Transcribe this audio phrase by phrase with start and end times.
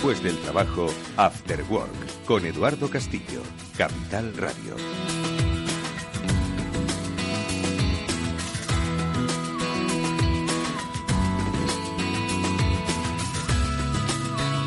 [0.00, 0.86] Después del trabajo,
[1.18, 3.42] After Work, con Eduardo Castillo,
[3.76, 4.74] Capital Radio.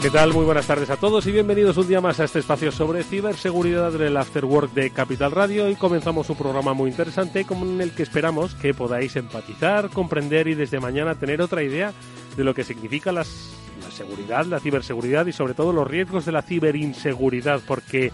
[0.04, 0.34] ¿Qué tal?
[0.34, 3.92] Muy buenas tardes a todos y bienvenidos un día más a este espacio sobre ciberseguridad
[3.92, 8.04] del After Work de Capital Radio y comenzamos un programa muy interesante con el que
[8.04, 11.92] esperamos que podáis empatizar, comprender y desde mañana tener otra idea
[12.38, 16.42] de lo que significa las seguridad, la ciberseguridad y sobre todo los riesgos de la
[16.42, 18.12] ciberinseguridad, porque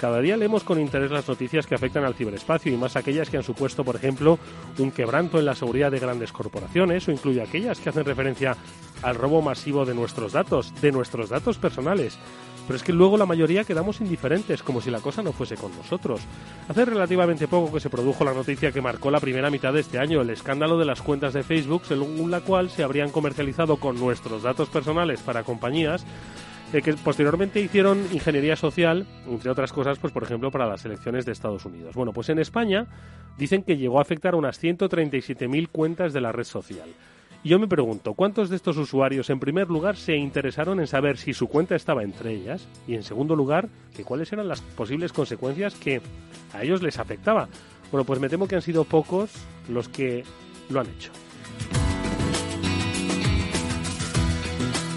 [0.00, 3.36] cada día leemos con interés las noticias que afectan al ciberespacio y más aquellas que
[3.36, 4.38] han supuesto, por ejemplo,
[4.78, 8.56] un quebranto en la seguridad de grandes corporaciones o incluye aquellas que hacen referencia
[9.02, 12.16] al robo masivo de nuestros datos, de nuestros datos personales.
[12.68, 15.74] Pero es que luego la mayoría quedamos indiferentes, como si la cosa no fuese con
[15.74, 16.20] nosotros.
[16.68, 19.98] Hace relativamente poco que se produjo la noticia que marcó la primera mitad de este
[19.98, 23.98] año, el escándalo de las cuentas de Facebook, según la cual se habrían comercializado con
[23.98, 26.04] nuestros datos personales para compañías
[26.74, 31.24] eh, que posteriormente hicieron ingeniería social, entre otras cosas, pues por ejemplo para las elecciones
[31.24, 31.94] de Estados Unidos.
[31.94, 32.86] Bueno, pues en España
[33.38, 36.90] dicen que llegó a afectar a unas 137.000 cuentas de la red social.
[37.44, 41.32] Yo me pregunto, ¿cuántos de estos usuarios en primer lugar se interesaron en saber si
[41.32, 42.66] su cuenta estaba entre ellas?
[42.88, 46.00] Y en segundo lugar, que cuáles eran las posibles consecuencias que
[46.52, 47.48] a ellos les afectaba.
[47.92, 49.30] Bueno, pues me temo que han sido pocos
[49.68, 50.24] los que
[50.68, 51.12] lo han hecho.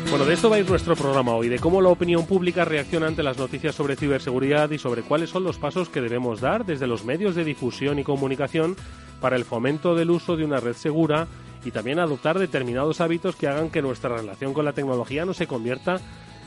[0.10, 3.08] Bueno, de esto va a ir nuestro programa hoy, de cómo la opinión pública reacciona
[3.08, 6.88] ante las noticias sobre ciberseguridad y sobre cuáles son los pasos que debemos dar desde
[6.88, 8.76] los medios de difusión y comunicación
[9.22, 11.28] para el fomento del uso de una red segura
[11.64, 15.48] y también adoptar determinados hábitos que hagan que nuestra relación con la tecnología no se
[15.48, 16.00] convierta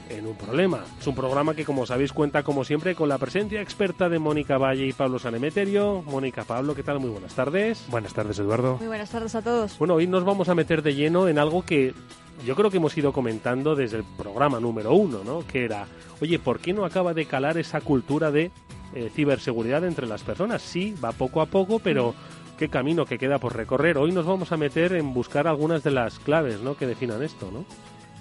[0.09, 0.85] en un problema.
[1.01, 4.59] Es un programa que, como sabéis, cuenta como siempre con la presencia experta de Mónica
[4.59, 6.03] Valle y Pablo Sanemeterio.
[6.03, 7.01] Mónica, Pablo, ¿qué tal?
[7.01, 7.85] Muy buenas tardes.
[7.89, 8.77] Buenas tardes, Eduardo.
[8.79, 9.79] Muy buenas tardes a todos.
[9.79, 11.95] Bueno, hoy nos vamos a meter de lleno en algo que
[12.45, 15.47] yo creo que hemos ido comentando desde el programa número uno, ¿no?
[15.47, 15.87] Que era,
[16.21, 18.51] oye, ¿por qué no acaba de calar esa cultura de
[18.95, 20.61] eh, ciberseguridad entre las personas?
[20.61, 22.15] Sí, va poco a poco, pero
[22.59, 23.99] qué camino que queda por recorrer.
[23.99, 26.77] Hoy nos vamos a meter en buscar algunas de las claves ¿no?
[26.77, 27.65] que definan esto, ¿no?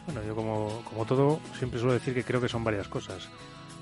[0.06, 3.30] Bueno, yo como, como todo siempre suelo decir que creo que son varias cosas.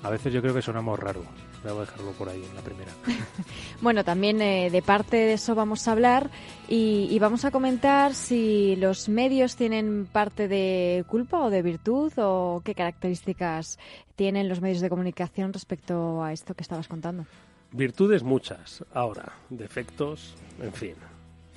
[0.04, 1.22] A veces yo creo que sonamos raro.
[1.62, 2.90] Voy a dejarlo por ahí en la primera.
[3.80, 6.28] bueno, también eh, de parte de eso vamos a hablar
[6.68, 12.12] y, y, vamos a comentar si los medios tienen parte de culpa o de virtud
[12.16, 13.78] o qué características
[14.16, 17.26] tienen los medios de comunicación respecto a esto que estabas contando.
[17.72, 20.94] Virtudes muchas, ahora, defectos, en fin.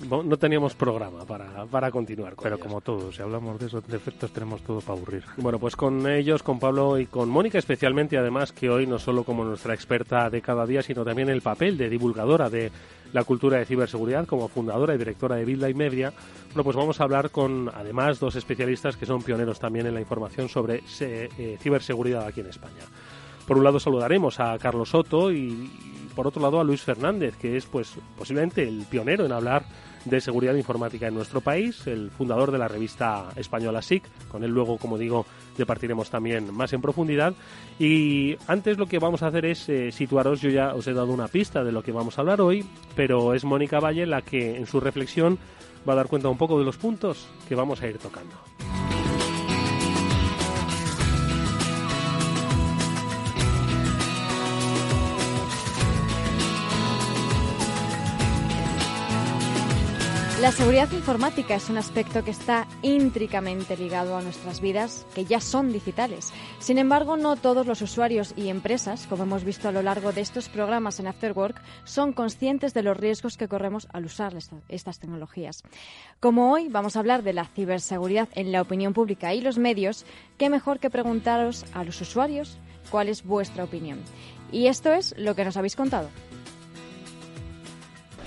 [0.08, 2.66] No teníamos programa para, para continuar con Pero ellos.
[2.66, 5.24] como todos, si hablamos de esos defectos tenemos todo para aburrir.
[5.38, 9.24] Bueno, pues con ellos, con Pablo y con Mónica especialmente, además que hoy no solo
[9.24, 12.70] como nuestra experta de cada día, sino también el papel de divulgadora de
[13.14, 16.12] la cultura de ciberseguridad, como fundadora y directora de Build Media,
[16.48, 20.00] bueno, pues vamos a hablar con además dos especialistas que son pioneros también en la
[20.00, 22.84] información sobre eh, ciberseguridad aquí en España.
[23.46, 25.70] Por un lado saludaremos a Carlos Soto y
[26.16, 29.66] por otro lado a Luis Fernández, que es pues posiblemente el pionero en hablar
[30.06, 34.04] de seguridad informática en nuestro país, el fundador de la revista española SIC.
[34.28, 35.26] Con él luego, como digo,
[35.58, 37.34] departiremos también más en profundidad.
[37.78, 41.12] Y antes lo que vamos a hacer es eh, situaros, yo ya os he dado
[41.12, 44.56] una pista de lo que vamos a hablar hoy, pero es Mónica Valle la que
[44.56, 45.38] en su reflexión
[45.88, 48.34] va a dar cuenta un poco de los puntos que vamos a ir tocando.
[60.40, 65.40] La seguridad informática es un aspecto que está íntricamente ligado a nuestras vidas, que ya
[65.40, 66.30] son digitales.
[66.58, 70.20] Sin embargo, no todos los usuarios y empresas, como hemos visto a lo largo de
[70.20, 74.34] estos programas en Afterwork, son conscientes de los riesgos que corremos al usar
[74.68, 75.62] estas tecnologías.
[76.20, 80.04] Como hoy vamos a hablar de la ciberseguridad en la opinión pública y los medios,
[80.36, 82.58] qué mejor que preguntaros a los usuarios
[82.90, 84.00] cuál es vuestra opinión.
[84.52, 86.10] Y esto es lo que nos habéis contado.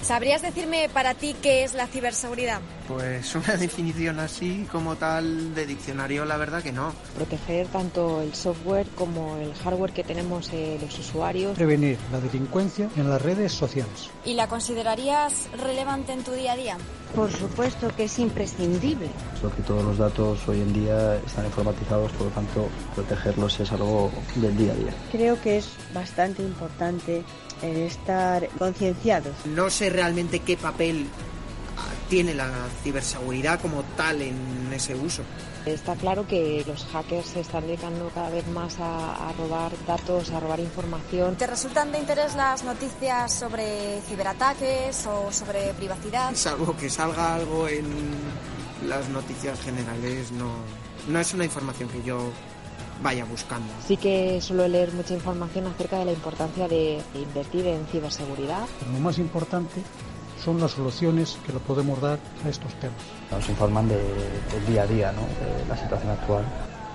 [0.01, 2.61] ¿Sabrías decirme para ti qué es la ciberseguridad?
[2.87, 6.93] Pues una definición así como tal de diccionario, la verdad que no.
[7.15, 11.55] Proteger tanto el software como el hardware que tenemos eh, los usuarios.
[11.55, 14.09] Prevenir la delincuencia en las redes sociales.
[14.25, 16.77] ¿Y la considerarías relevante en tu día a día?
[17.15, 19.09] Por supuesto que es imprescindible.
[19.39, 23.71] Creo que todos los datos hoy en día están informatizados, por lo tanto, protegerlos es
[23.71, 24.93] algo del día a día.
[25.11, 27.23] Creo que es bastante importante
[27.61, 29.33] estar concienciados.
[29.45, 31.07] No sé realmente qué papel
[32.09, 32.49] tiene la
[32.83, 35.23] ciberseguridad como tal en ese uso.
[35.65, 40.31] Está claro que los hackers se están dedicando cada vez más a, a, robar datos,
[40.31, 41.35] a robar información.
[41.35, 46.33] ¿Te resultan de interés las noticias sobre ciberataques o sobre privacidad?
[46.33, 47.85] Salvo que salga algo en
[48.87, 50.49] las noticias generales, no,
[51.07, 52.31] no es una información que yo
[53.01, 53.71] vaya buscando.
[53.85, 58.65] Sí que suelo leer mucha información acerca de la importancia de, invertir en ciberseguridad.
[58.91, 59.81] Lo más importante
[60.43, 62.97] son las soluciones que le podemos dar a estos temas.
[63.31, 65.21] Nos informan de, del día a día, ¿no?
[65.21, 66.45] de la situación actual.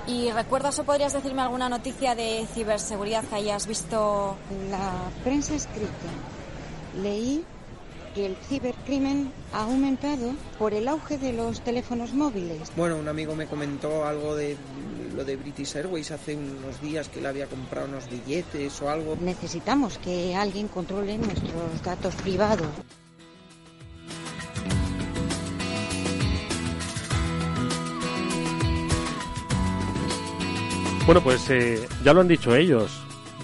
[0.06, 4.36] ¿Y recuerdas o podrías decirme alguna noticia de ciberseguridad que hayas visto?
[4.70, 4.92] La
[5.22, 5.88] prensa escrita.
[7.02, 7.44] Leí
[8.14, 12.70] que el cibercrimen ha aumentado por el auge de los teléfonos móviles.
[12.76, 14.56] Bueno, un amigo me comentó algo de
[15.14, 19.16] lo de British Airways hace unos días que le había comprado unos billetes o algo.
[19.20, 22.68] Necesitamos que alguien controle nuestros datos privados.
[31.06, 32.90] Bueno, pues eh, ya lo han dicho ellos.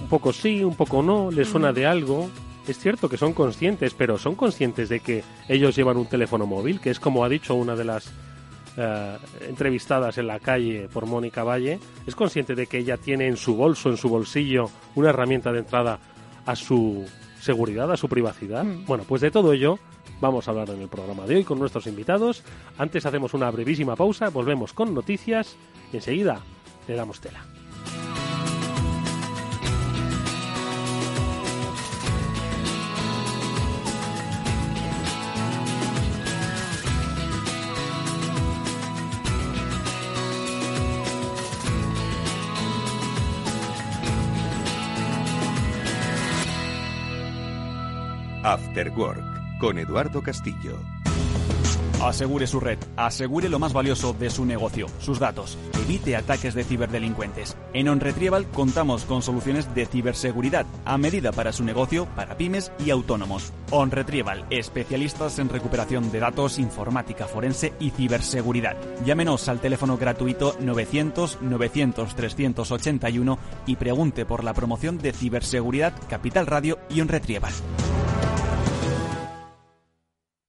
[0.00, 2.30] Un poco sí, un poco no, les suena de algo.
[2.66, 6.80] Es cierto que son conscientes, pero son conscientes de que ellos llevan un teléfono móvil,
[6.80, 8.10] que es como ha dicho una de las
[8.76, 9.16] eh,
[9.48, 11.78] entrevistadas en la calle por Mónica Valle.
[12.06, 15.60] Es consciente de que ella tiene en su bolso, en su bolsillo, una herramienta de
[15.60, 15.98] entrada
[16.46, 17.04] a su
[17.40, 18.64] seguridad, a su privacidad.
[18.64, 18.86] Mm.
[18.86, 19.78] Bueno, pues de todo ello
[20.20, 22.42] vamos a hablar en el programa de hoy con nuestros invitados.
[22.78, 25.56] Antes hacemos una brevísima pausa, volvemos con noticias
[25.92, 26.40] y enseguida
[26.86, 27.44] le damos tela.
[48.50, 50.76] After Work con Eduardo Castillo.
[52.02, 55.56] Asegure su red, asegure lo más valioso de su negocio, sus datos.
[55.84, 57.56] Evite ataques de ciberdelincuentes.
[57.74, 62.90] En OnRetrieval contamos con soluciones de ciberseguridad a medida para su negocio, para pymes y
[62.90, 63.52] autónomos.
[63.70, 68.76] OnRetrieval, especialistas en recuperación de datos, informática forense y ciberseguridad.
[69.04, 76.48] Llámenos al teléfono gratuito 900 900 381 y pregunte por la promoción de ciberseguridad Capital
[76.48, 77.52] Radio y OnRetrieval.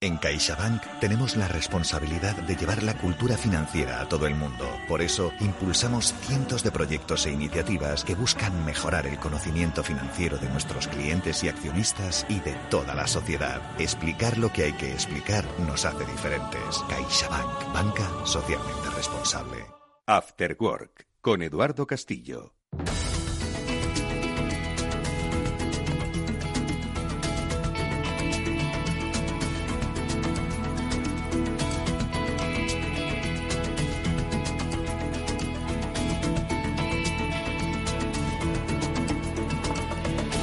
[0.00, 4.64] En CaixaBank tenemos la responsabilidad de llevar la cultura financiera a todo el mundo.
[4.86, 10.48] Por eso, impulsamos cientos de proyectos e iniciativas que buscan mejorar el conocimiento financiero de
[10.50, 13.60] nuestros clientes y accionistas y de toda la sociedad.
[13.80, 16.78] Explicar lo que hay que explicar nos hace diferentes.
[16.88, 19.66] CaixaBank, banca socialmente responsable.
[20.06, 22.57] After Work con Eduardo Castillo.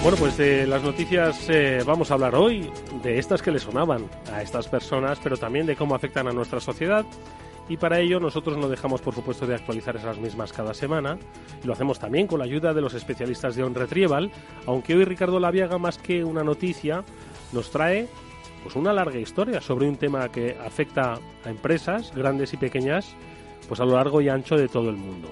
[0.05, 2.69] Bueno, pues de las noticias eh, vamos a hablar hoy,
[3.01, 6.59] de estas que le sonaban a estas personas, pero también de cómo afectan a nuestra
[6.59, 7.03] sociedad.
[7.67, 11.17] Y para ello nosotros no dejamos, por supuesto, de actualizar esas mismas cada semana.
[11.63, 14.31] Y lo hacemos también con la ayuda de los especialistas de On Retrieval,
[14.67, 17.03] aunque hoy Ricardo Laviaga, más que una noticia,
[17.51, 18.07] nos trae
[18.61, 23.15] pues una larga historia sobre un tema que afecta a empresas, grandes y pequeñas,
[23.67, 25.29] pues a lo largo y ancho de todo el mundo.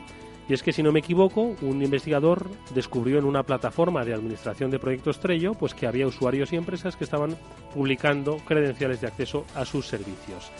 [0.47, 4.71] Y es que, si no me equivoco, un investigador descubrió en una plataforma de administración
[4.71, 7.37] de proyectos Trello pues que había usuarios y empresas que estaban
[7.73, 10.51] publicando credenciales de acceso a sus servicios.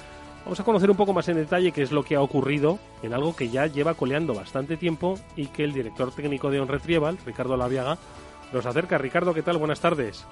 [0.46, 3.13] Vamos a conocer un poco más en detalle qué es lo que ha ocurrido en
[3.13, 7.56] algo que ya lleva coleando bastante tiempo y que el director técnico de OnRetrieval, Ricardo
[7.56, 7.98] Laviaga,
[8.52, 8.98] nos acerca.
[8.98, 9.58] Ricardo, ¿qué tal?
[9.58, 10.25] Buenas tardes.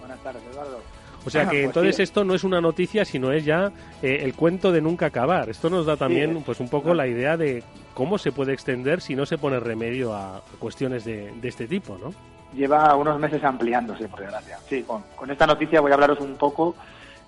[0.00, 0.78] Buenas tardes, Eduardo.
[1.26, 2.02] O sea que pues entonces sí.
[2.02, 5.48] esto no es una noticia, sino es ya eh, el cuento de nunca acabar.
[5.48, 6.42] Esto nos da también sí.
[6.46, 7.62] pues un poco la idea de
[7.94, 11.98] cómo se puede extender si no se pone remedio a cuestiones de, de este tipo,
[11.98, 12.12] ¿no?
[12.54, 14.58] lleva unos meses ampliándose, por desgracia.
[14.68, 16.74] Sí, con, con esta noticia voy a hablaros un poco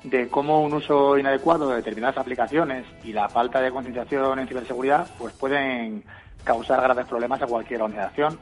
[0.03, 5.09] de cómo un uso inadecuado de determinadas aplicaciones y la falta de concienciación en ciberseguridad
[5.19, 6.05] pues pueden
[6.45, 8.39] causar graves problemas a cualquier organización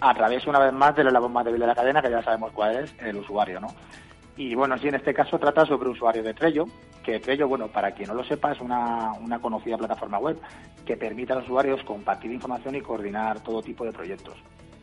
[0.00, 2.52] a través, una vez más, del eslabón más débil de la cadena, que ya sabemos
[2.52, 3.68] cuál es, el usuario, ¿no?
[4.40, 6.64] Y bueno, sí, en este caso trata sobre usuario de Trello,
[7.04, 10.40] que Trello, bueno, para quien no lo sepa, es una, una conocida plataforma web
[10.86, 14.38] que permite a los usuarios compartir información y coordinar todo tipo de proyectos.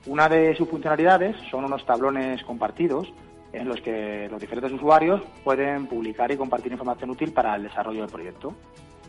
[0.06, 3.12] Una de sus funcionalidades son unos tablones compartidos
[3.52, 8.02] en los que los diferentes usuarios pueden publicar y compartir información útil para el desarrollo
[8.02, 8.54] del proyecto.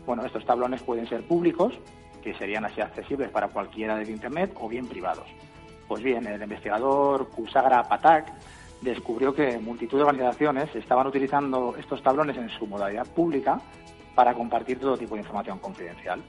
[0.07, 1.75] Bueno, estos tablones pueden ser públicos,
[2.23, 5.27] que serían así accesibles para cualquiera de Internet, o bien privados.
[5.87, 8.33] Pues bien, el investigador Kusagra Patak
[8.81, 13.61] descubrió que multitud de organizaciones estaban utilizando estos tablones en su modalidad pública
[14.15, 16.21] para compartir todo tipo de información confidencial.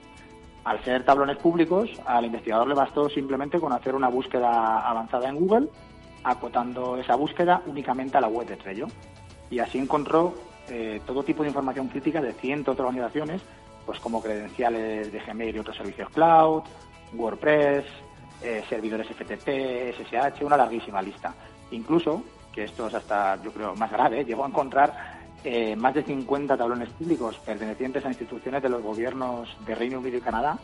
[0.64, 5.37] Al ser tablones públicos, al investigador le bastó simplemente con hacer una búsqueda avanzada en
[5.37, 5.69] Google,
[6.23, 8.87] acotando esa búsqueda únicamente a la web de Trello.
[9.49, 10.35] Y así encontró
[10.69, 13.42] eh, todo tipo de información crítica de cientos de organizaciones,
[13.87, 16.62] pues como credenciales de Gmail y otros servicios cloud,
[17.14, 17.87] WordPress,
[18.42, 21.35] eh, servidores FTP, SSH, una larguísima lista.
[21.71, 26.02] Incluso que esto es hasta, yo creo, más grave, llegó a encontrar eh, más de
[26.02, 30.59] 50 tablones públicos pertenecientes a instituciones de los gobiernos de Reino Unido y Canadá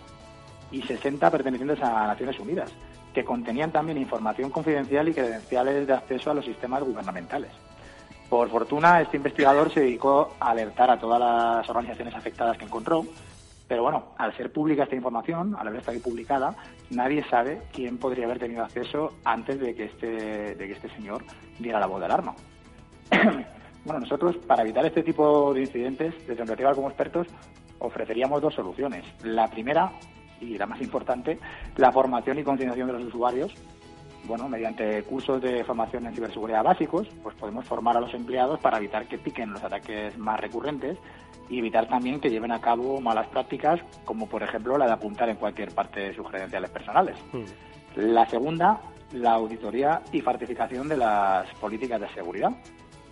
[0.71, 2.71] y 60 pertenecientes a Naciones Unidas,
[3.14, 7.50] que contenían también información confidencial y credenciales de acceso a los sistemas gubernamentales.
[8.28, 13.05] Por fortuna, este investigador se dedicó a alertar a todas las organizaciones afectadas que encontró,
[13.69, 16.55] pero bueno, al ser pública esta información, al haber estado publicada,
[16.91, 21.25] nadie sabe quién podría haber tenido acceso antes de que este, de que este señor
[21.59, 22.35] diera la voz de alarma.
[23.85, 27.27] bueno, nosotros, para evitar este tipo de incidentes, desde Retrieval como expertos,
[27.81, 29.05] ofreceríamos dos soluciones.
[29.25, 29.93] La primera,
[30.41, 31.39] y la más importante,
[31.77, 33.53] la formación y concienciación de los usuarios.
[34.26, 38.78] Bueno, mediante cursos de formación en ciberseguridad básicos, pues podemos formar a los empleados para
[38.78, 40.99] evitar que piquen los ataques más recurrentes
[41.49, 45.28] y evitar también que lleven a cabo malas prácticas, como por ejemplo la de apuntar
[45.28, 47.16] en cualquier parte de sus credenciales personales.
[47.33, 47.45] Mm.
[47.97, 48.80] La segunda,
[49.12, 52.50] la auditoría y certificación de las políticas de seguridad.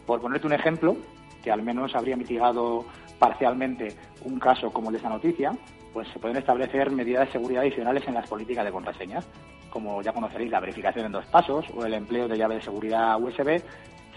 [0.06, 0.96] Por ponerte un ejemplo,
[1.42, 2.84] que al menos habría mitigado
[3.18, 3.94] parcialmente
[4.24, 5.52] un caso como el de esa noticia,
[5.92, 9.26] pues se pueden establecer medidas de seguridad adicionales en las políticas de contraseñas,
[9.74, 13.20] como ya conoceréis la verificación en dos pasos o el empleo de llave de seguridad
[13.20, 13.60] USB,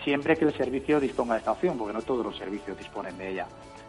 [0.03, 3.31] siempre que el servicio disponga de esta opción, porque no todos los servicios disponen de
[3.31, 3.47] ella.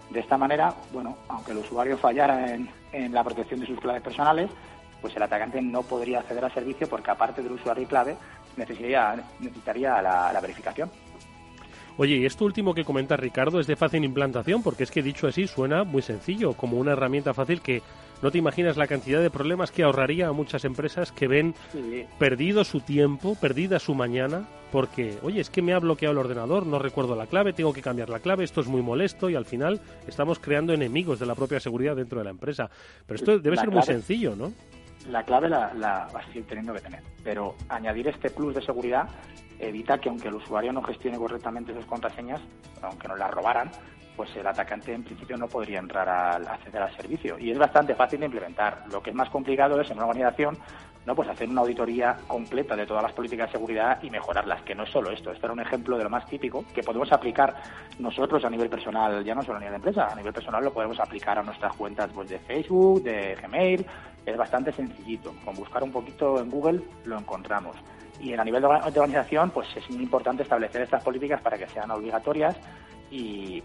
[0.09, 4.51] De esta manera, bueno, aunque el usuario fallara en, la protección de sus claves personales,
[5.03, 8.17] pues el atacante no podría acceder al servicio porque aparte del usuario y clave
[8.57, 10.91] necesitaría, necesitaría la, la verificación.
[11.99, 15.27] Oye, y esto último que comenta Ricardo es de fácil implantación, porque es que dicho
[15.27, 17.83] así suena muy sencillo, como una herramienta fácil que
[18.23, 21.55] no te imaginas la cantidad de problemas que ahorraría a muchas empresas que ven
[22.19, 26.67] perdido su tiempo, perdida su mañana, porque, oye, es que me ha bloqueado el ordenador,
[26.67, 29.45] no recuerdo la clave, tengo que cambiar la clave, esto es muy molesto y al
[29.45, 32.71] final estamos creando enemigos de la propia seguridad dentro de la empresa.
[33.07, 34.53] Pero esto debe ser muy sencillo, ¿no?
[35.09, 38.63] La clave la, la vas a seguir teniendo que tener, pero añadir este plus de
[38.63, 39.09] seguridad
[39.59, 42.41] evita que aunque el usuario no gestione correctamente sus contraseñas,
[42.83, 43.71] aunque no las robaran,
[44.19, 47.39] pues el atacante en principio no podría entrar a acceder al servicio.
[47.39, 48.83] Y es bastante fácil de implementar.
[48.91, 50.59] Lo que es más complicado es en una organización
[51.07, 54.75] no pues hacer una auditoría completa de todas las políticas de seguridad y mejorarlas, que
[54.75, 57.55] no es solo esto, esto era un ejemplo de lo más típico que podemos aplicar
[57.99, 60.71] nosotros a nivel personal, ya no solo a nivel de empresa, a nivel personal lo
[60.71, 63.87] podemos aplicar a nuestras cuentas pues, de Facebook, de Gmail,
[64.27, 67.77] es bastante sencillito, con buscar un poquito en Google lo encontramos.
[68.21, 71.91] Y a nivel de organización, pues es muy importante establecer estas políticas para que sean
[71.91, 72.57] obligatorias
[73.11, 73.63] y,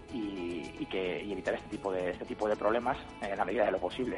[0.90, 4.16] que, evitar este tipo de, este tipo de problemas en la medida de lo posible.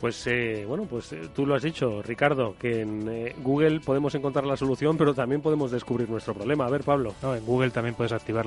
[0.00, 4.14] Pues eh, bueno, pues eh, tú lo has dicho, Ricardo, que en eh, Google podemos
[4.14, 6.64] encontrar la solución, pero también podemos descubrir nuestro problema.
[6.64, 7.14] A ver, Pablo.
[7.22, 8.46] No, en Google también puedes activar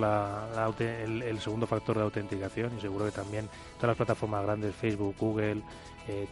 [0.79, 5.61] el, segundo factor de autenticación y seguro que también todas las plataformas grandes, Facebook, Google,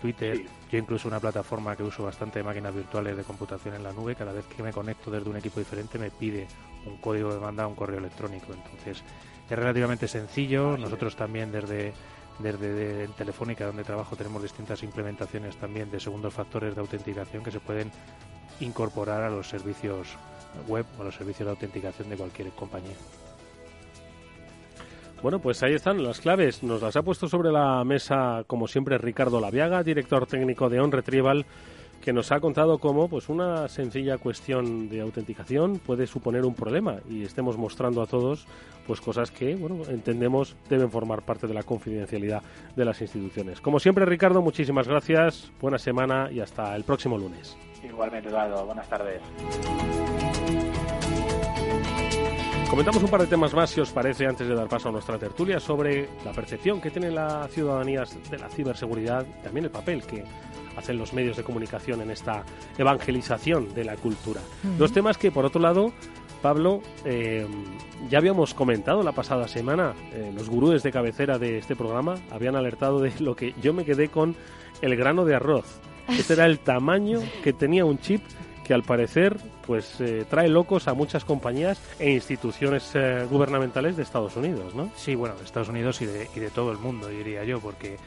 [0.01, 3.93] Twitter, yo incluso una plataforma que uso bastante de máquinas virtuales de computación en la
[3.93, 6.47] nube, cada vez que me conecto desde un equipo diferente me pide
[6.85, 8.53] un código de manda a un correo electrónico.
[8.53, 9.03] Entonces
[9.49, 10.77] es relativamente sencillo.
[10.77, 11.93] Nosotros también desde
[12.39, 17.59] desde Telefónica, donde trabajo, tenemos distintas implementaciones también de segundos factores de autenticación que se
[17.59, 17.91] pueden
[18.59, 20.07] incorporar a los servicios
[20.67, 22.95] web o a los servicios de autenticación de cualquier compañía.
[25.21, 26.63] Bueno, pues ahí están las claves.
[26.63, 30.91] Nos las ha puesto sobre la mesa, como siempre, Ricardo Laviaga, director técnico de On
[30.91, 31.45] Retrieval
[32.01, 36.97] que nos ha contado cómo pues una sencilla cuestión de autenticación puede suponer un problema
[37.07, 38.47] y estemos mostrando a todos
[38.87, 42.41] pues cosas que bueno entendemos deben formar parte de la confidencialidad
[42.75, 43.61] de las instituciones.
[43.61, 47.55] Como siempre Ricardo, muchísimas gracias, buena semana y hasta el próximo lunes.
[47.83, 49.21] Igualmente Eduardo, buenas tardes.
[52.71, 55.19] Comentamos un par de temas más, si os parece, antes de dar paso a nuestra
[55.19, 60.03] tertulia, sobre la percepción que tiene la ciudadanía de la ciberseguridad y también el papel
[60.03, 60.23] que
[60.77, 62.45] hacen los medios de comunicación en esta
[62.77, 64.39] evangelización de la cultura.
[64.77, 65.91] Dos temas que, por otro lado,
[66.41, 67.45] Pablo, eh,
[68.09, 72.55] ya habíamos comentado la pasada semana, eh, los gurúes de cabecera de este programa habían
[72.55, 74.33] alertado de lo que yo me quedé con
[74.81, 75.81] el grano de arroz.
[76.07, 78.21] Este era el tamaño que tenía un chip
[78.63, 84.03] que al parecer pues eh, trae locos a muchas compañías e instituciones eh, gubernamentales de
[84.03, 84.89] Estados Unidos, ¿no?
[84.95, 87.97] Sí, bueno, de Estados Unidos y de, y de todo el mundo, diría yo, porque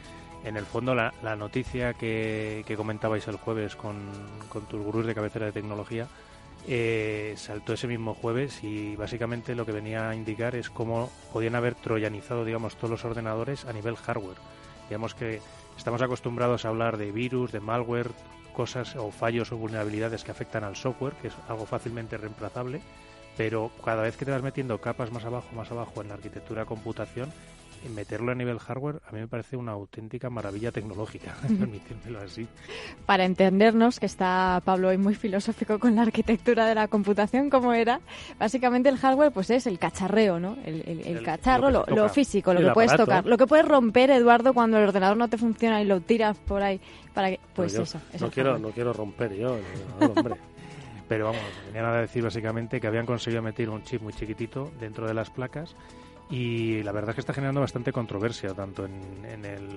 [0.45, 3.97] en el fondo la, la noticia que, comentabais el jueves con,
[4.49, 6.07] con tus gurús de cabecera de tecnología
[6.67, 11.55] eh, saltó ese mismo jueves y básicamente lo que venía a indicar es cómo podían
[11.57, 14.39] haber troyanizado, digamos, todos los ordenadores a nivel hardware.
[14.89, 15.41] Digamos que
[15.77, 18.11] estamos acostumbrados a hablar de virus, de malware,
[18.55, 22.81] cosas o fallos o vulnerabilidades que afectan al software, que es algo fácilmente reemplazable,
[23.37, 26.65] pero cada vez que te vas metiendo capas más abajo, más abajo en la arquitectura
[26.65, 27.33] computación,
[27.89, 32.47] meterlo a nivel hardware a mí me parece una auténtica maravilla tecnológica, permitírmelo así.
[33.07, 37.73] Para entendernos, que está Pablo hoy muy filosófico con la arquitectura de la computación, como
[37.73, 38.01] era,
[38.39, 40.57] básicamente el hardware pues es el cacharreo, ¿no?
[40.65, 43.27] El, el, el, el cacharro, lo, lo, lo, físico, lo que puedes tocar.
[43.27, 46.63] Lo que puedes romper, Eduardo, cuando el ordenador no te funciona y lo tiras por
[46.63, 46.81] ahí
[47.13, 47.41] para que...
[47.55, 48.01] Pues yo, eso.
[48.21, 49.57] No quiero, no quiero romper yo,
[50.01, 50.35] no, hombre.
[51.09, 55.07] Pero vamos, venían a decir básicamente que habían conseguido meter un chip muy chiquitito dentro
[55.07, 55.77] de las placas
[56.31, 59.69] y la verdad es que está generando bastante controversia, tanto en, en, el,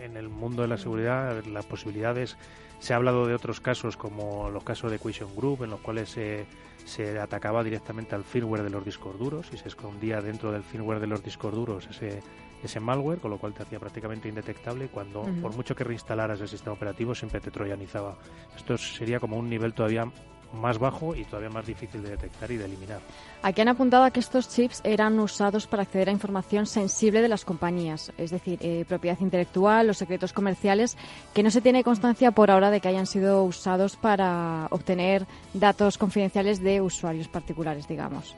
[0.00, 2.36] en el mundo de la seguridad, las posibilidades.
[2.78, 6.08] Se ha hablado de otros casos, como los casos de Equation Group, en los cuales
[6.08, 6.46] se,
[6.84, 10.98] se atacaba directamente al firmware de los discos duros y se escondía dentro del firmware
[10.98, 12.22] de los discos duros ese,
[12.62, 15.42] ese malware, con lo cual te hacía prácticamente indetectable cuando, uh -huh.
[15.42, 18.16] por mucho que reinstalaras el sistema operativo, siempre te troyanizaba.
[18.56, 20.04] Esto sería como un nivel todavía
[20.52, 23.00] más bajo y todavía más difícil de detectar y de eliminar.
[23.42, 27.28] Aquí han apuntado a que estos chips eran usados para acceder a información sensible de
[27.28, 30.96] las compañías, es decir, eh, propiedad intelectual o secretos comerciales,
[31.34, 35.98] que no se tiene constancia por ahora de que hayan sido usados para obtener datos
[35.98, 38.36] confidenciales de usuarios particulares, digamos.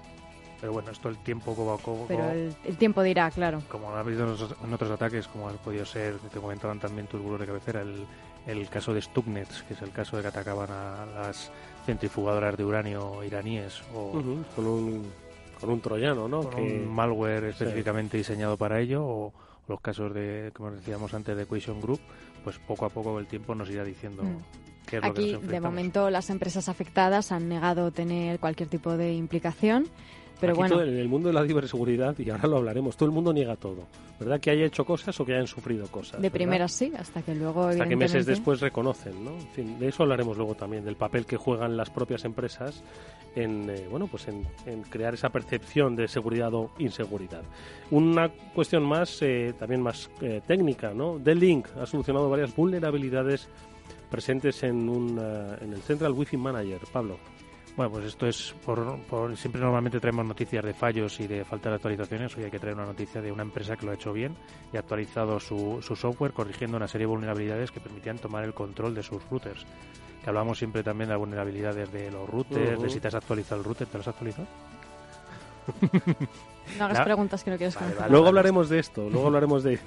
[0.64, 2.06] Pero bueno, esto el tiempo a poco.
[2.08, 3.62] Pero el, el, tiempo dirá, claro.
[3.68, 4.24] Como has visto
[4.64, 8.06] en otros, ataques, como ha podido ser, te comentaban también tus de cabecera, el,
[8.46, 11.50] el caso de Stuxnet, que es el caso de que atacaban a las
[11.84, 15.06] centrifugadoras de uranio iraníes o uh -huh, con un
[15.60, 16.42] con un troyano, ¿no?
[16.42, 16.80] Con que...
[16.82, 18.18] un malware específicamente sí.
[18.18, 19.32] diseñado para ello o
[19.68, 22.00] los casos de, como decíamos antes, de Equation Group,
[22.42, 24.86] pues poco a poco el tiempo nos irá diciendo mm.
[24.86, 28.96] qué es Aquí, lo que de momento, las empresas afectadas han negado tener cualquier tipo
[28.96, 29.88] de implicación.
[30.40, 30.74] Pero Aquí bueno.
[30.76, 33.56] Todo, en el mundo de la ciberseguridad, y ahora lo hablaremos, todo el mundo niega
[33.56, 33.86] todo.
[34.18, 34.40] ¿Verdad?
[34.40, 36.20] Que haya hecho cosas o que hayan sufrido cosas.
[36.20, 37.66] De primeras sí, hasta que luego.
[37.66, 39.32] Hasta que meses después reconocen, ¿no?
[39.32, 42.82] En fin, de eso hablaremos luego también, del papel que juegan las propias empresas
[43.34, 47.42] en, eh, bueno, pues en, en, crear esa percepción de seguridad o inseguridad.
[47.90, 51.18] Una cuestión más, eh, también más eh, técnica, ¿no?
[51.18, 53.48] D-Link ha solucionado varias vulnerabilidades
[54.10, 56.80] presentes en, un, uh, en el Central Wi-Fi Manager.
[56.92, 57.18] Pablo.
[57.76, 61.70] Bueno, pues esto es por, por, siempre normalmente traemos noticias de fallos y de falta
[61.70, 62.36] de actualizaciones.
[62.36, 64.36] Hoy hay que traer una noticia de una empresa que lo ha hecho bien
[64.72, 68.54] y ha actualizado su, su software corrigiendo una serie de vulnerabilidades que permitían tomar el
[68.54, 69.66] control de sus routers.
[70.22, 72.82] Que hablamos siempre también de las vulnerabilidades de los routers, uh -huh.
[72.84, 74.46] de si te has actualizado el router, ¿te lo has actualizado?
[76.78, 79.78] No hagas preguntas que no quieres vale, vale, Luego hablaremos de esto, luego hablaremos de,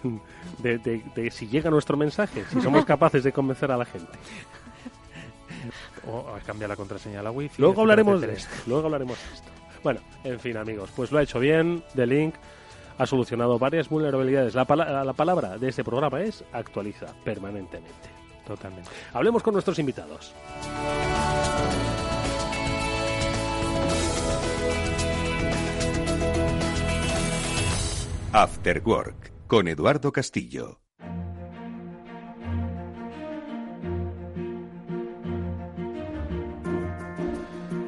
[0.59, 4.11] de, de, de si llega nuestro mensaje, si somos capaces de convencer a la gente
[6.07, 7.61] o a cambiar la contraseña a la wifi.
[7.61, 8.53] Luego hablaremos de esto.
[8.65, 9.49] Luego hablaremos de esto.
[9.83, 11.83] Bueno, en fin, amigos, pues lo ha hecho bien.
[11.95, 12.35] The Link
[12.97, 14.55] ha solucionado varias vulnerabilidades.
[14.55, 18.09] La, pala la palabra de este programa es actualiza permanentemente.
[18.45, 18.89] Totalmente.
[19.13, 20.33] Hablemos con nuestros invitados.
[28.33, 30.86] After Work con Eduardo Castillo.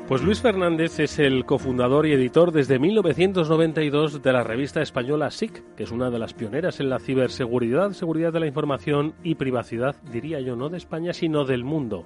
[0.09, 5.75] Pues Luis Fernández es el cofundador y editor desde 1992 de la revista española SIC,
[5.75, 9.95] que es una de las pioneras en la ciberseguridad, seguridad de la información y privacidad,
[10.11, 12.05] diría yo, no de España, sino del mundo.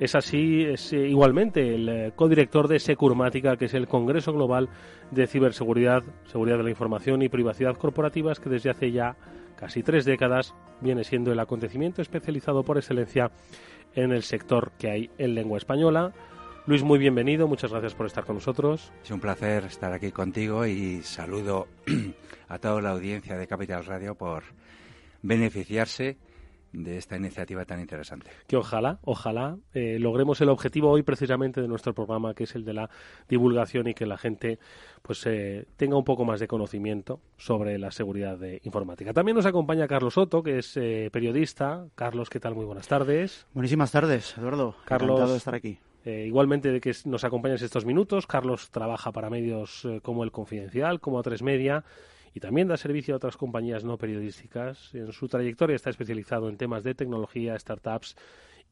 [0.00, 4.68] Es así, es eh, igualmente el eh, codirector de Securmática, que es el Congreso Global
[5.12, 9.14] de Ciberseguridad, Seguridad de la Información y Privacidad Corporativas, que desde hace ya
[9.54, 13.30] casi tres décadas viene siendo el acontecimiento especializado por excelencia
[13.94, 16.12] en el sector que hay en lengua española.
[16.66, 18.92] Luis, muy bienvenido, muchas gracias por estar con nosotros.
[19.04, 21.68] Es un placer estar aquí contigo y saludo
[22.48, 24.42] a toda la audiencia de Capital Radio por
[25.22, 26.18] beneficiarse
[26.72, 28.32] de esta iniciativa tan interesante.
[28.48, 32.64] Que ojalá, ojalá eh, logremos el objetivo hoy precisamente de nuestro programa, que es el
[32.64, 32.90] de la
[33.28, 34.58] divulgación y que la gente
[35.02, 39.12] pues eh, tenga un poco más de conocimiento sobre la seguridad de informática.
[39.12, 41.86] También nos acompaña Carlos Soto, que es eh, periodista.
[41.94, 42.56] Carlos, ¿qué tal?
[42.56, 43.46] Muy buenas tardes.
[43.54, 44.74] Buenísimas tardes, Eduardo.
[44.84, 45.78] Carlos, Encantado de estar aquí.
[46.06, 48.26] Igualmente de que nos acompañes estos minutos.
[48.26, 51.84] Carlos trabaja para medios como El Confidencial, como A3 Media
[52.36, 54.92] y también da servicio a otras compañías no periodísticas.
[54.92, 58.14] En su trayectoria está especializado en temas de tecnología, startups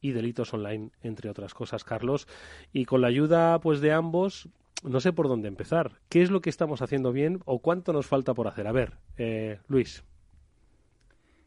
[0.03, 2.29] y delitos online, entre otras cosas, Carlos.
[2.75, 4.51] Y con la ayuda pues de ambos,
[4.83, 5.93] no sé por dónde empezar.
[6.11, 8.67] ¿Qué es lo que estamos haciendo bien o cuánto nos falta por hacer?
[8.67, 10.05] A ver, eh, Luis.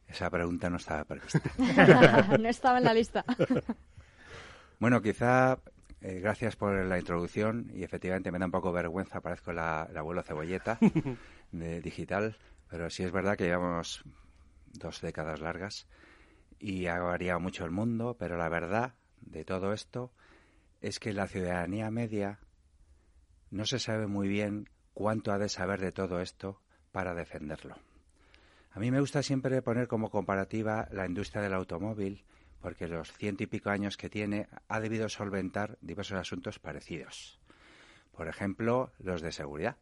[0.08, 1.40] Esa pregunta no estaba prevista.
[2.40, 3.24] no estaba en la lista.
[4.80, 5.60] bueno, quizá
[6.02, 9.98] eh, gracias por la introducción y efectivamente me da un poco vergüenza, parezco la, el
[9.98, 10.80] abuelo cebolleta.
[11.52, 12.38] de digital,
[12.70, 14.04] pero sí es verdad que llevamos
[14.74, 15.88] dos décadas largas
[16.60, 20.12] y ha variado mucho el mundo, pero la verdad de todo esto
[20.82, 22.40] es que la ciudadanía media
[23.50, 27.76] no se sabe muy bien cuánto ha de saber de todo esto para defenderlo.
[28.72, 32.24] A mí me gusta siempre poner como comparativa la industria del automóvil,
[32.68, 37.40] porque los ciento y pico años que tiene ha debido solventar diversos asuntos parecidos.
[38.12, 39.78] Por ejemplo, los de seguridad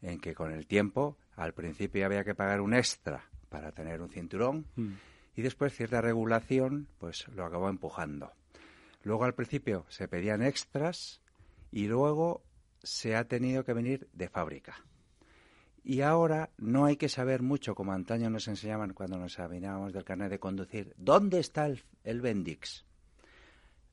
[0.00, 4.08] en que con el tiempo al principio había que pagar un extra para tener un
[4.08, 4.92] cinturón mm.
[5.36, 8.32] y después cierta regulación pues lo acabó empujando.
[9.02, 11.20] Luego al principio se pedían extras
[11.70, 12.42] y luego
[12.82, 14.86] se ha tenido que venir de fábrica.
[15.82, 20.04] Y ahora no hay que saber mucho, como antaño nos enseñaban cuando nos examinábamos del
[20.04, 22.84] carnet de conducir, ¿dónde está el, el Bendix?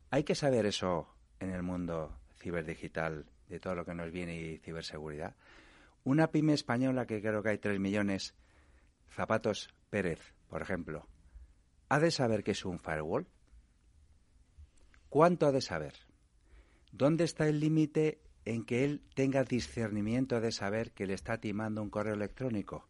[0.09, 1.07] Hay que saber eso
[1.39, 5.35] en el mundo ciberdigital de todo lo que nos viene y ciberseguridad.
[6.03, 8.35] Una pyme española que creo que hay tres millones,
[9.09, 11.07] Zapatos Pérez, por ejemplo,
[11.89, 13.27] ¿ha de saber qué es un firewall?
[15.09, 15.93] ¿Cuánto ha de saber?
[16.91, 21.81] ¿Dónde está el límite en que él tenga discernimiento de saber que le está timando
[21.81, 22.87] un correo electrónico?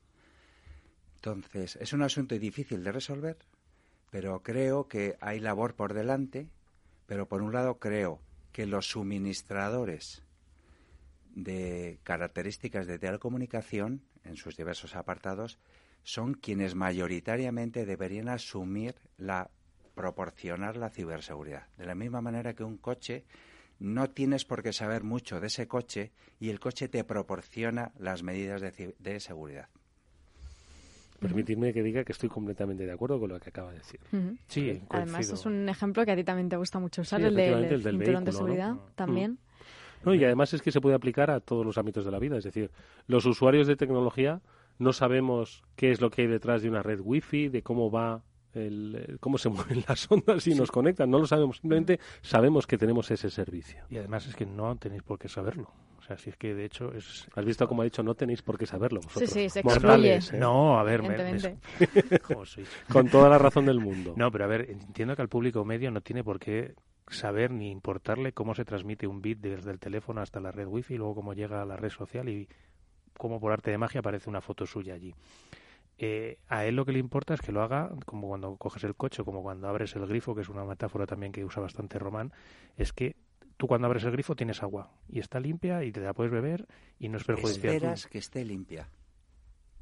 [1.16, 3.38] Entonces, es un asunto difícil de resolver,
[4.12, 6.48] pero creo que hay labor por delante,
[7.08, 10.22] pero por un lado creo que los suministradores
[11.34, 15.58] de características de telecomunicación en sus diversos apartados
[16.04, 19.50] son quienes mayoritariamente deberían asumir la
[19.96, 21.68] proporcionar la ciberseguridad.
[21.78, 23.26] De la misma manera que un coche
[23.80, 28.24] no tienes por qué saber mucho de ese coche y el coche te proporciona las
[28.24, 29.68] medidas de, seguridad.
[31.20, 34.00] Permitidme que diga que estoy completamente de acuerdo con lo que acaba de decir.
[34.48, 37.84] Sí, Además es un ejemplo que a ti también te gusta mucho usar, el, del
[37.84, 39.40] cinturón de seguridad también.
[40.06, 42.38] No, y además es que se puede aplicar a todos los ámbitos de la vida.
[42.38, 42.72] Es decir,
[43.08, 44.42] los usuarios de tecnología
[44.78, 48.24] no sabemos qué es lo que hay detrás de una red wifi, de cómo va
[48.54, 51.10] el, cómo se mueven las ondas y nos conectan.
[51.10, 53.84] No lo sabemos, simplemente sabemos que tenemos ese servicio.
[53.90, 55.72] Y además es que no tenéis por qué saberlo.
[55.98, 57.28] O sea, si es que de hecho es...
[57.36, 59.30] Has visto como ha dicho, no tenéis por qué saberlo vosotros.
[59.30, 60.16] Sí, sí, se excluye.
[60.16, 60.22] ¿eh?
[60.40, 61.02] No, a ver,
[62.92, 64.14] con toda la razón del mundo.
[64.16, 66.76] No, pero a ver, entiendo que al público medio no tiene por qué
[67.10, 70.94] saber ni importarle cómo se transmite un bit desde el teléfono hasta la red wifi
[70.94, 72.48] y luego cómo llega a la red social y
[73.18, 75.14] cómo por arte de magia aparece una foto suya allí.
[76.00, 78.96] Eh, a él lo que le importa es que lo haga como cuando coges el
[78.96, 82.32] coche, como cuando abres el grifo, que es una metáfora también que usa bastante Román,
[82.78, 83.16] es que
[83.58, 86.68] tú cuando abres el grifo tienes agua y está limpia y te la puedes beber
[87.00, 87.74] y no es perjudicial.
[87.74, 88.88] Esperas que esté limpia.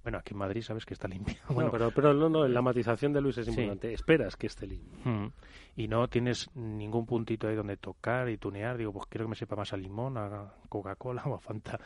[0.05, 1.35] Bueno, aquí en Madrid sabes que está limpio.
[1.49, 3.91] Bueno, pero, pero no, no, la matización de Luis es importante.
[3.91, 4.99] Esperas que esté limpio.
[5.03, 5.31] Mm.
[5.77, 8.77] Y no tienes ningún puntito ahí donde tocar y tunear.
[8.77, 11.79] Digo, pues quiero que me sepa más a limón, a Coca-Cola o a Fanta.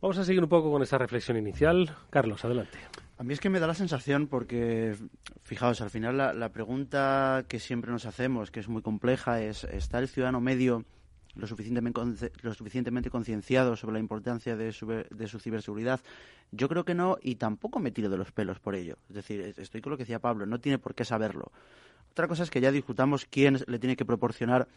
[0.00, 1.96] Vamos a seguir un poco con esta reflexión inicial.
[2.10, 2.78] Carlos, adelante.
[3.18, 4.94] A mí es que me da la sensación porque,
[5.42, 9.64] fijaos, al final la, la pregunta que siempre nos hacemos, que es muy compleja, es
[9.64, 10.84] ¿está el ciudadano medio
[11.34, 16.00] lo suficientemente, lo suficientemente concienciado sobre la importancia de su, de su ciberseguridad?
[16.52, 18.98] Yo creo que no y tampoco me tiro de los pelos por ello.
[19.08, 21.52] Es decir, estoy con lo que decía Pablo, no tiene por qué saberlo.
[22.10, 24.68] Otra cosa es que ya discutamos quién le tiene que proporcionar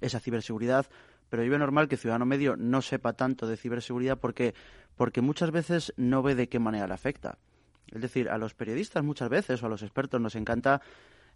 [0.00, 0.86] esa ciberseguridad,
[1.30, 4.54] pero yo veo normal que el ciudadano medio no sepa tanto de ciberseguridad porque,
[4.96, 7.38] porque muchas veces no ve de qué manera le afecta.
[7.86, 10.82] Es decir, a los periodistas muchas veces o a los expertos nos encanta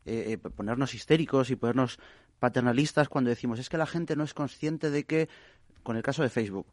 [0.04, 1.98] eh, eh, ponernos histéricos y ponernos
[2.38, 5.28] paternalistas cuando decimos es que la gente no es consciente de que,
[5.82, 6.66] con el caso de Facebook,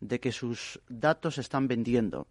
[0.00, 2.28] de que sus datos se están vendiendo.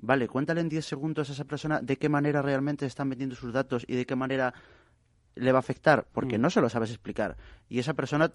[0.00, 3.52] Vale, cuéntale en 10 segundos a esa persona de qué manera realmente están vendiendo sus
[3.52, 4.54] datos y de qué manera
[5.34, 6.06] le va a afectar?
[6.12, 6.42] Porque Mm.
[6.42, 7.36] no se lo sabes explicar.
[7.68, 8.32] Y esa persona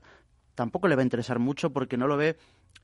[0.56, 2.38] tampoco le va a interesar mucho porque no lo ve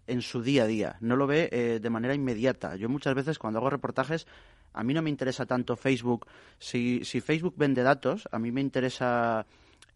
[0.08, 2.76] en su día a día, no lo ve eh, de manera inmediata.
[2.76, 4.28] Yo muchas veces cuando hago reportajes,
[4.74, 6.28] a mí no me interesa tanto Facebook.
[6.58, 9.46] Si, si Facebook vende datos, a mí me interesa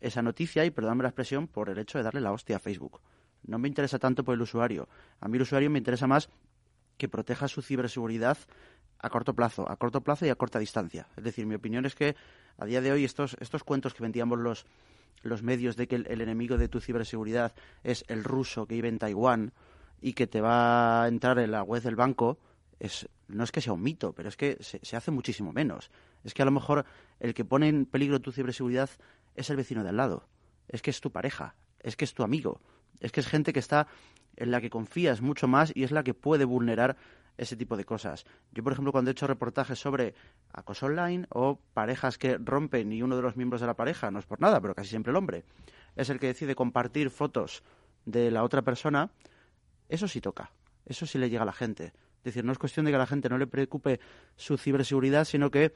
[0.02, 3.02] esa noticia y, perdóname la expresión, por el hecho de darle la hostia a Facebook.
[3.46, 4.88] No me interesa tanto por el usuario.
[5.20, 6.30] A mí el usuario me interesa más
[6.98, 8.38] que proteja su ciberseguridad
[9.00, 11.08] a corto plazo, a corto plazo y a corta distancia.
[11.18, 12.16] Es decir, mi opinión es que
[12.58, 14.66] a día de hoy estos, estos cuentos que vendíamos los,
[15.22, 18.90] los medios de que el, el enemigo de tu ciberseguridad es el ruso que vive
[18.90, 19.54] en Taiwán
[20.02, 22.38] y que te va a entrar en la web del banco,
[22.80, 25.92] es, no es que sea un mito, pero es que se, se hace muchísimo menos.
[26.24, 26.86] Es que a lo mejor
[27.20, 28.90] el que pone en peligro tu ciberseguridad
[29.36, 30.28] es el vecino de al lado,
[30.68, 32.62] es que es tu pareja, es que es tu amigo,
[33.00, 33.88] es que es gente que está
[34.36, 36.98] en la que confías mucho más y es la que puede vulnerar
[37.38, 38.26] ese tipo de cosas.
[38.52, 40.14] Yo, por ejemplo, cuando he hecho reportajes sobre
[40.52, 44.20] acoso online o parejas que rompen y uno de los miembros de la pareja, no
[44.20, 45.44] es por nada, pero casi siempre el hombre,
[45.96, 47.64] es el que decide compartir fotos
[48.06, 49.12] de la otra persona,
[49.90, 50.52] eso sí toca,
[50.86, 51.94] eso sí le llega a la gente.
[52.18, 54.00] Es decir, no es cuestión de que a la gente no le preocupe
[54.38, 55.74] su ciberseguridad, sino que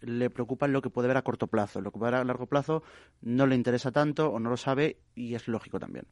[0.00, 1.80] le preocupa lo que puede ver a corto plazo.
[1.80, 2.82] Lo que puede ver a largo plazo
[3.20, 6.06] no le interesa tanto o no lo sabe y es lógico también.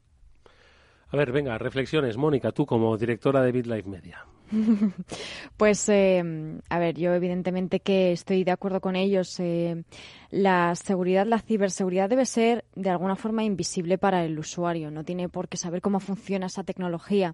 [1.15, 2.17] A ver, venga, reflexiones.
[2.17, 4.25] Mónica, tú como directora de BitLife Media.
[5.55, 6.21] Pues, eh,
[6.69, 9.39] a ver, yo evidentemente que estoy de acuerdo con ellos.
[9.39, 9.85] Eh,
[10.29, 14.91] la seguridad, la ciberseguridad debe ser de alguna forma invisible para el usuario.
[14.91, 17.33] No tiene por qué saber cómo funciona esa tecnología.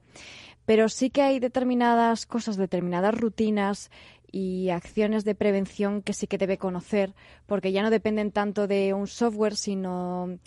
[0.67, 3.89] Pero sí que hay determinadas cosas, determinadas rutinas
[4.31, 7.15] y acciones de prevención que sí que debe conocer,
[7.47, 10.37] porque ya no dependen tanto de un software, sino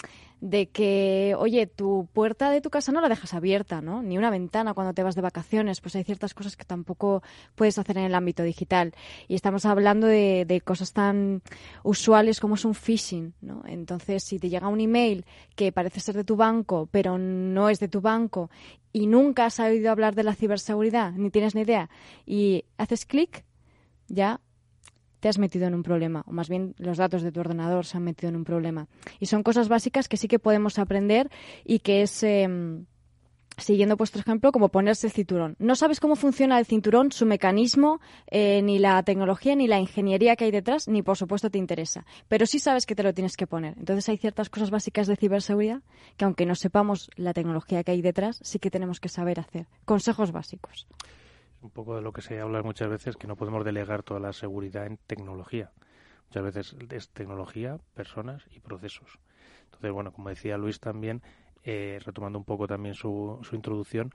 [0.45, 4.03] de que, oye, tu puerta de tu casa no la dejas abierta, ¿no?
[4.03, 5.81] Ni una ventana cuando te vas de vacaciones.
[5.81, 7.23] Pues hay ciertas cosas que tampoco
[7.55, 8.93] puedes hacer en el ámbito digital.
[9.27, 11.41] Y estamos hablando de, de cosas tan
[11.83, 13.63] usuales como es un phishing, ¿no?
[13.65, 15.25] Entonces, si te llega un email
[15.57, 18.51] que parece ser de tu banco, pero no es de tu banco,
[18.93, 21.89] y nunca has oído hablar de la ciberseguridad, ni tienes ni idea,
[22.27, 23.47] y haces clic,
[24.09, 24.43] ya
[25.25, 27.97] te has metido en un problema, o más bien los datos de tu ordenador se
[27.97, 28.89] han metido en un problema.
[29.21, 31.31] Y son cosas básicas que sí que podemos aprender
[31.65, 32.47] y que es, eh,
[33.57, 35.57] siguiendo vuestro ejemplo, como ponerse el cinturón.
[35.59, 40.37] No sabes cómo funciona el cinturón, su mecanismo, eh, ni la tecnología, ni la ingeniería
[40.37, 42.05] que hay detrás, ni por supuesto te interesa.
[42.29, 43.79] Pero sí sabes que te lo tienes que poner.
[43.79, 45.81] Entonces hay ciertas cosas básicas de ciberseguridad
[46.19, 49.69] que aunque no sepamos la tecnología que hay detrás, sí que tenemos que saber hacer.
[49.87, 50.87] Consejos básicos
[51.65, 54.33] un poco de lo que se habla muchas veces, que no podemos delegar toda la
[54.33, 55.73] seguridad en tecnología.
[56.27, 59.19] Muchas veces es tecnología, personas y procesos.
[59.65, 61.23] Entonces, bueno, como decía Luis también,
[61.63, 64.13] eh, retomando un poco también su, su introducción,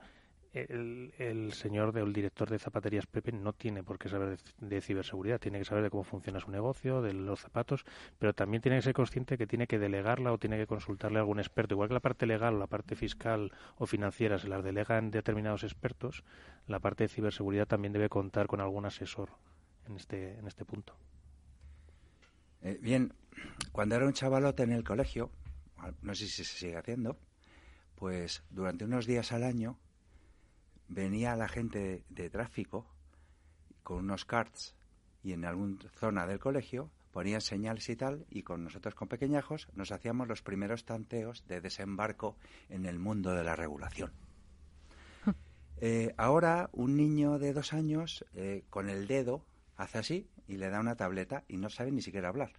[0.52, 5.38] el, señor, el director de zapaterías Pepe no tiene por qué saber de, de, ciberseguridad,
[5.38, 7.84] tiene que saber de cómo funciona su negocio, de los zapatos,
[8.18, 11.20] pero también tiene que ser consciente que tiene que delegarla o tiene que consultarle a
[11.20, 11.74] algún experto.
[11.74, 16.24] Igual que la parte legal, la parte fiscal o financiera se las delegan determinados expertos,
[16.66, 19.30] la parte de ciberseguridad también debe contar con algún asesor
[19.86, 20.96] en este, en este punto.
[22.62, 23.14] Eh, bien,
[23.70, 25.30] cuando era un chavalote en el colegio,
[26.02, 27.16] no sé si se sigue haciendo,
[27.94, 29.78] pues durante unos días al año
[30.90, 32.86] venía la gente de, de, tráfico
[33.82, 34.74] con unos carts
[35.22, 39.68] y en alguna zona del colegio ponían señales y tal y con nosotros con pequeñajos
[39.74, 42.36] nos hacíamos los primeros tanteos de desembarco
[42.68, 44.12] en el mundo de la regulación.
[45.82, 49.46] Eh, ahora un niño de dos años eh, con el dedo
[49.78, 52.52] hace así y le da una tableta y no sabe ni siquiera hablar.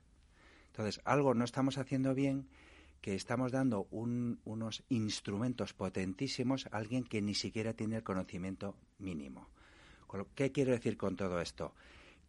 [0.72, 2.48] Entonces, algo no estamos haciendo bien
[3.02, 8.76] que estamos dando un, unos instrumentos potentísimos a alguien que ni siquiera tiene el conocimiento
[9.00, 9.48] mínimo.
[10.36, 11.74] ¿Qué quiero decir con todo esto?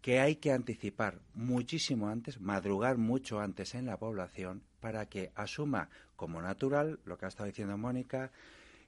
[0.01, 5.91] Que hay que anticipar muchísimo antes, madrugar mucho antes en la población para que asuma
[6.17, 8.31] como natural lo que ha estado diciendo Mónica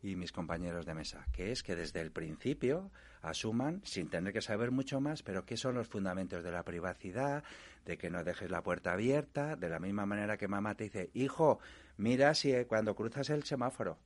[0.04, 2.90] y mis compañeros de mesa, que es que desde el principio
[3.22, 7.42] asuman, sin tener que saber mucho más, pero qué son los fundamentos de la privacidad,
[7.86, 11.10] de que no dejes la puerta abierta, de la misma manera que mamá te dice,
[11.14, 11.58] hijo,
[11.96, 13.96] mira si cuando cruzas el semáforo,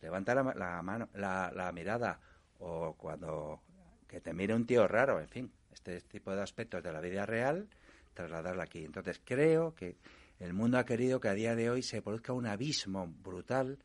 [0.00, 2.20] levanta la, la mano, la, la, mirada,
[2.60, 3.60] o cuando
[4.06, 7.26] que te mire un tío raro, en fin, este tipo de aspectos de la vida
[7.26, 7.68] real,
[8.14, 8.84] trasladarla aquí.
[8.84, 9.96] Entonces creo que
[10.38, 13.78] el mundo ha querido que a día de hoy se produzca un abismo brutal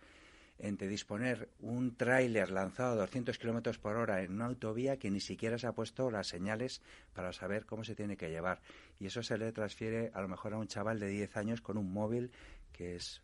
[0.59, 5.19] entre disponer un tráiler lanzado a 200 kilómetros por hora en una autovía que ni
[5.19, 6.81] siquiera se ha puesto las señales
[7.13, 8.61] para saber cómo se tiene que llevar.
[8.99, 11.77] Y eso se le transfiere a lo mejor a un chaval de 10 años con
[11.77, 12.31] un móvil
[12.71, 13.21] que es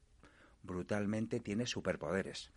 [0.63, 2.51] brutalmente tiene superpoderes.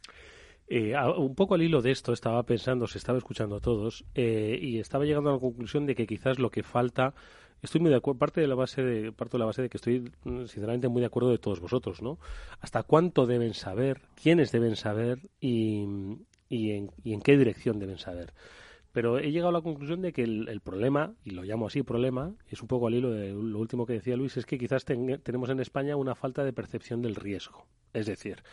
[0.66, 4.58] Eh, un poco al hilo de esto estaba pensando, se estaba escuchando a todos eh,
[4.60, 7.14] y estaba llegando a la conclusión de que quizás lo que falta
[7.64, 9.78] estoy muy de acuerdo, parte de la base de, parto de la base de que
[9.78, 12.18] estoy mm, sinceramente muy de acuerdo de todos vosotros, ¿no?
[12.60, 15.84] Hasta cuánto deben saber, quiénes deben saber y,
[16.48, 18.32] y, en, y en qué dirección deben saber.
[18.92, 22.32] Pero he llegado a la conclusión de que el, problema, y lo llamo así problema,
[22.48, 25.50] es un poco al hilo de lo último que decía Luis, es que quizás tenemos
[25.50, 27.66] en España una falta de percepción del riesgo.
[27.92, 28.44] Es decir,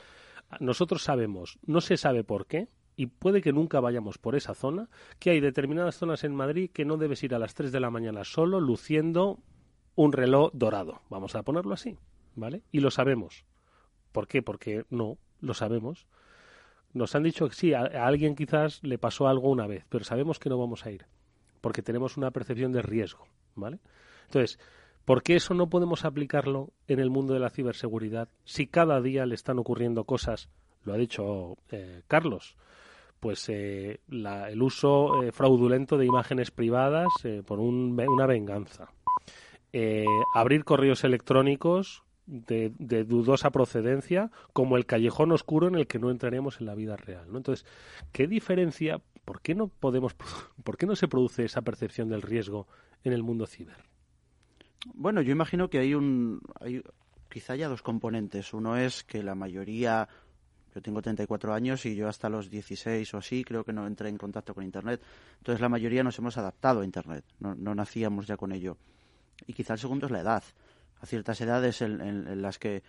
[0.59, 4.89] nosotros sabemos, no se sabe por qué, y puede que nunca vayamos por esa zona,
[5.19, 7.89] que hay determinadas zonas en Madrid que no debes ir a las 3 de la
[7.89, 9.39] mañana solo luciendo
[9.95, 11.01] un reloj dorado.
[11.09, 11.97] Vamos a ponerlo así,
[12.35, 12.63] ¿vale?
[12.71, 13.45] Y lo sabemos.
[14.11, 14.41] ¿Por qué?
[14.41, 16.07] Porque no, lo sabemos.
[16.93, 20.39] Nos han dicho que sí, a, alguien quizás le pasó algo una vez, pero sabemos
[20.39, 21.05] que no vamos a ir,
[21.61, 23.25] porque tenemos una percepción de riesgo,
[23.55, 23.79] ¿vale?
[24.25, 24.59] Entonces,
[25.05, 29.25] ¿por qué eso no podemos aplicarlo en el mundo de la ciberseguridad si cada día
[29.25, 30.49] le están ocurriendo cosas,
[30.83, 32.57] lo ha dicho eh, Carlos,
[33.21, 37.07] pues eh, el uso eh, fraudulento de imágenes privadas
[37.45, 38.91] por una venganza.
[40.35, 46.59] abrir correos electrónicos de, dudosa procedencia como el callejón oscuro en el que no entraremos
[46.59, 47.31] en la vida real.
[47.31, 47.37] ¿no?
[47.37, 47.65] Entonces,
[48.11, 49.01] ¿qué diferencia?
[49.25, 50.15] ¿Por qué no podemos,
[50.63, 52.67] por qué no se produce esa percepción del riesgo
[53.03, 53.77] en el mundo ciber?
[54.93, 56.81] Bueno, yo imagino que hay un, hay,
[57.31, 58.53] quizá haya dos componentes.
[58.53, 60.07] Uno es que la mayoría,
[60.73, 64.09] yo tengo 34 años y yo hasta los 16 o así creo que no entré
[64.09, 65.01] en contacto con Internet.
[65.37, 68.77] Entonces la mayoría nos hemos adaptado a Internet, no, no nacíamos ya con ello.
[69.47, 70.43] Y quizá el segundo es la edad
[71.01, 72.83] a ciertas edades en, las que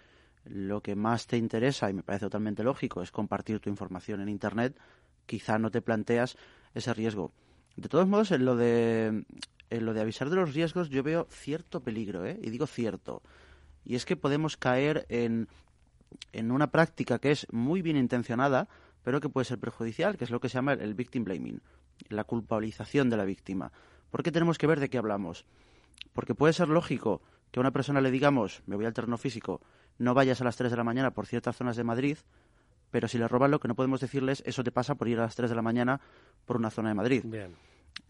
[0.44, 4.28] lo que más te interesa, y me parece totalmente lógico, es compartir tu información en
[4.28, 4.78] Internet,
[5.26, 6.36] quizá no te planteas
[6.74, 7.32] ese riesgo.
[7.76, 9.24] De todos modos, en lo de,
[9.70, 12.38] en lo de avisar de los riesgos yo veo cierto peligro, ¿eh?
[12.42, 13.22] y digo cierto.
[13.84, 15.48] Y es que podemos caer en,
[16.32, 18.68] en una práctica que es muy bien intencionada,
[19.02, 21.60] pero que puede ser perjudicial, que es lo que se llama el victim blaming,
[22.08, 23.72] la culpabilización de la víctima.
[24.10, 25.44] ¿Por qué tenemos que ver de qué hablamos?
[26.12, 29.60] Porque puede ser lógico que a una persona le digamos, me voy al terreno físico,
[29.98, 32.18] no vayas a las 3 de la mañana por ciertas zonas de Madrid,
[32.90, 35.22] pero si le roban lo que no podemos decirles, eso te pasa por ir a
[35.22, 36.00] las 3 de la mañana
[36.44, 37.24] por una zona de Madrid.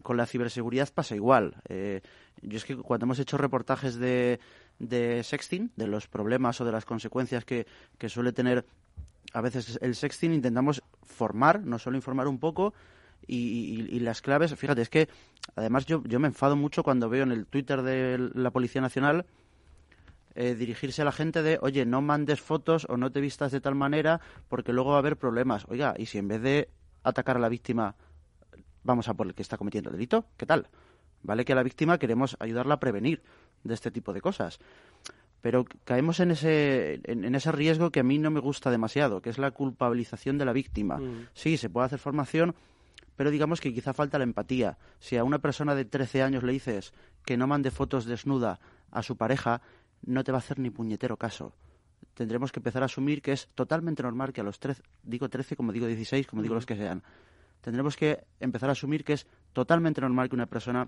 [0.01, 1.55] Con la ciberseguridad pasa igual.
[1.69, 2.01] Eh,
[2.41, 4.39] yo es que cuando hemos hecho reportajes de,
[4.79, 7.65] de sexting, de los problemas o de las consecuencias que,
[7.97, 8.65] que suele tener
[9.33, 12.73] a veces el sexting, intentamos formar, no solo informar un poco,
[13.25, 15.07] y, las claves, fíjate, es que
[15.55, 19.25] además yo, yo me enfado mucho cuando veo en el Twitter de la Policía Nacional
[20.35, 23.61] eh, dirigirse a la gente de, oye, no mandes fotos o no te vistas de
[23.61, 25.65] tal manera porque luego va a haber problemas.
[25.69, 26.69] Oiga, y si en vez de
[27.03, 27.95] atacar a la víctima
[28.83, 30.67] vamos a por el que está cometiendo el delito, ¿qué tal?
[31.23, 33.23] Vale que a la víctima queremos ayudarla a prevenir
[33.63, 34.59] de este tipo de cosas.
[35.41, 39.29] Pero caemos en ese, en, ese riesgo que a mí no me gusta demasiado, que
[39.29, 40.97] es la culpabilización de la víctima.
[40.97, 41.27] Mm.
[41.33, 42.55] Sí, se puede hacer formación,
[43.15, 44.77] pero digamos que quizá falta la empatía.
[44.99, 46.93] Si a una persona de 13 años le dices
[47.25, 48.59] que no mande fotos desnuda
[48.91, 49.61] a su pareja,
[50.05, 51.53] no te va a hacer ni puñetero caso.
[52.13, 55.55] Tendremos que empezar a asumir que es totalmente normal que a los 13, digo 13
[55.55, 57.01] como digo 16, como digo los que sean,
[57.61, 60.87] tendremos que empezar a asumir que es totalmente normal que una persona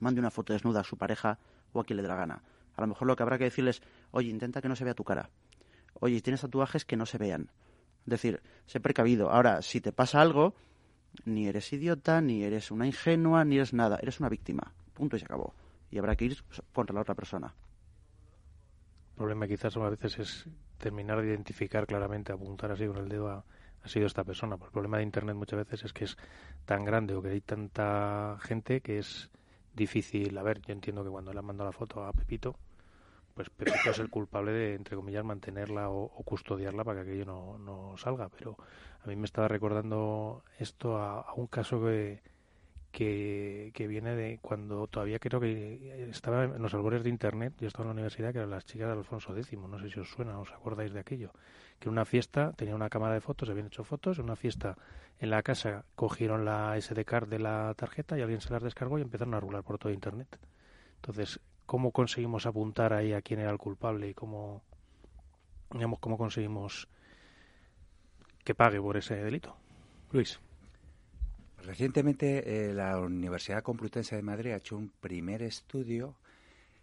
[0.00, 1.38] mande una foto desnuda a su pareja
[1.72, 2.42] o a quien le dé la gana.
[2.76, 5.04] A lo mejor lo que habrá que decirles, oye, intenta que no se vea tu
[5.04, 5.30] cara.
[6.00, 7.50] Oye, tienes tatuajes que no se vean.
[8.06, 9.30] Es decir, sé precavido.
[9.30, 10.54] Ahora, si te pasa algo,
[11.24, 13.98] ni eres idiota, ni eres una ingenua, ni eres nada.
[14.02, 14.72] Eres una víctima.
[14.92, 15.54] Punto y se acabó.
[15.90, 16.38] Y habrá que ir
[16.72, 17.54] contra la otra persona.
[19.10, 23.28] El problema quizás a veces es terminar de identificar claramente, apuntar así con el dedo
[23.28, 23.44] a,
[23.84, 24.56] ha sido esta persona.
[24.56, 26.16] el problema de Internet muchas veces es que es
[26.64, 29.30] tan grande o que hay tanta gente que es
[29.74, 30.36] difícil.
[30.38, 32.56] A ver, yo entiendo que cuando le han mandado la foto a Pepito,
[33.34, 37.58] pues Pepito es el culpable de, entre comillas, mantenerla o, custodiarla para que aquello no,
[37.58, 38.28] no, salga.
[38.28, 38.56] Pero
[39.02, 42.22] a mí me estaba recordando esto a, un caso que,
[42.92, 47.84] que, viene de cuando todavía creo que estaba en los albores de Internet, yo estaba
[47.84, 50.38] en la universidad, que eran las chicas de Alfonso X, no sé si os suena,
[50.38, 51.32] os acordáis de aquello,
[51.78, 54.76] que en una fiesta tenía una cámara de fotos, habían hecho fotos, en una fiesta
[55.20, 58.98] en la casa cogieron la SD card de la tarjeta y alguien se las descargó
[58.98, 60.38] y empezaron a rular por todo Internet.
[60.96, 64.62] Entonces, cómo conseguimos apuntar ahí a quién era el culpable y cómo,
[65.72, 66.88] digamos, cómo conseguimos
[68.42, 69.56] que pague por ese delito.
[70.12, 70.38] Luis.
[71.62, 76.14] Recientemente eh, la Universidad Complutense de Madrid ha hecho un primer estudio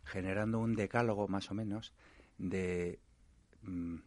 [0.04, 1.94] generando un decálogo más o menos
[2.40, 3.00] de
[3.62, 3.98] mm,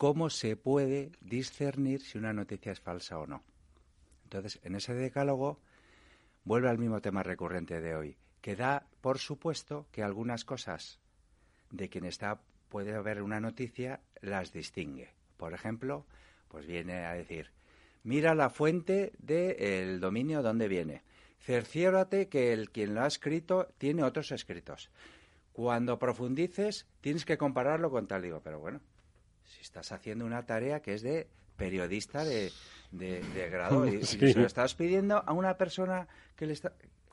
[0.00, 3.42] cómo se puede discernir si una noticia es falsa o no.
[4.24, 5.60] Entonces, en ese decálogo
[6.42, 11.00] vuelve al mismo tema recurrente de hoy, que da por supuesto que algunas cosas
[11.70, 12.40] de quien está
[12.70, 15.10] puede haber una noticia las distingue.
[15.36, 16.06] Por ejemplo,
[16.48, 17.50] pues viene a decir,
[18.02, 21.02] mira la fuente del dominio donde viene.
[21.40, 24.88] cerciórate que el quien lo ha escrito tiene otros escritos.
[25.52, 28.22] Cuando profundices, tienes que compararlo con tal.
[28.22, 28.80] Digo, pero bueno,
[29.50, 32.50] si estás haciendo una tarea que es de periodista de,
[33.50, 36.72] grado y, se lo estás pidiendo a una persona que le está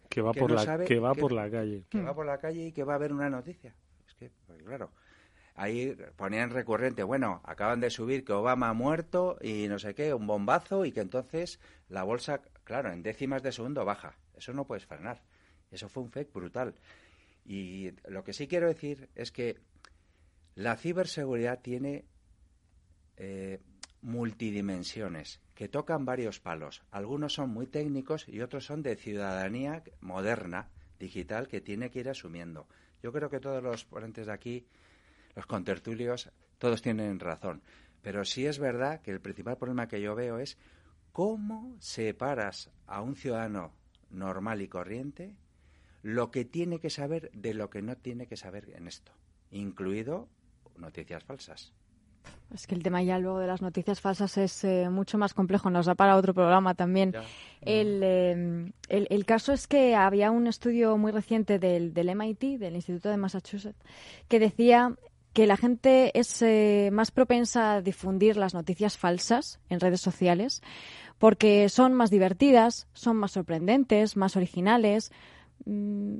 [0.09, 1.83] que va por la que va por la calle.
[1.89, 3.75] que va por la calle y que va a ver una noticia.
[4.07, 4.91] Es que pues claro
[5.55, 10.13] ahí ponían recurrente bueno acaban de subir que Obama ha muerto y no sé qué
[10.13, 11.59] un bombazo y que entonces
[11.89, 14.15] la bolsa claro en décimas de segundo baja.
[14.35, 15.23] Eso no puedes frenar.
[15.71, 16.75] Eso fue un fake brutal.
[17.43, 19.57] Y lo que sí quiero decir es que
[20.55, 22.05] la ciberseguridad tiene
[23.17, 23.59] eh,
[24.01, 26.83] multidimensiones que tocan varios palos.
[26.91, 32.09] Algunos son muy técnicos y otros son de ciudadanía moderna, digital, que tiene que ir
[32.09, 32.67] asumiendo.
[33.01, 34.67] Yo creo que todos los ponentes de aquí,
[35.35, 37.61] los contertulios, todos tienen razón.
[38.01, 40.57] Pero sí es verdad que el principal problema que yo veo es
[41.11, 43.73] cómo separas a un ciudadano
[44.09, 45.35] normal y corriente
[46.03, 49.11] lo que tiene que saber de lo que no tiene que saber en esto,
[49.51, 50.29] incluido
[50.77, 51.73] noticias falsas.
[52.53, 55.69] Es que el tema ya luego de las noticias falsas es eh, mucho más complejo,
[55.69, 57.13] nos da para otro programa también.
[57.61, 62.75] Em, el, el, caso es que había un estudio muy reciente del, del MIT, del
[62.75, 63.83] Instituto de Massachusetts,
[64.29, 64.95] que decía
[65.33, 70.63] que la gente es eh, más propensa a difundir las noticias falsas en redes sociales
[71.19, 75.11] porque son más divertidas, son más sorprendentes, más originales
[75.65, 76.19] mm,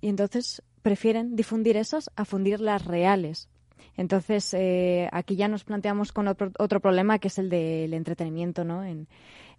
[0.00, 3.48] y entonces prefieren difundir esas a fundir las reales
[3.96, 8.64] entonces, eh, aquí ya nos planteamos con otro, otro, problema que es el del entretenimiento,
[8.64, 8.84] ¿no?
[8.84, 9.06] En,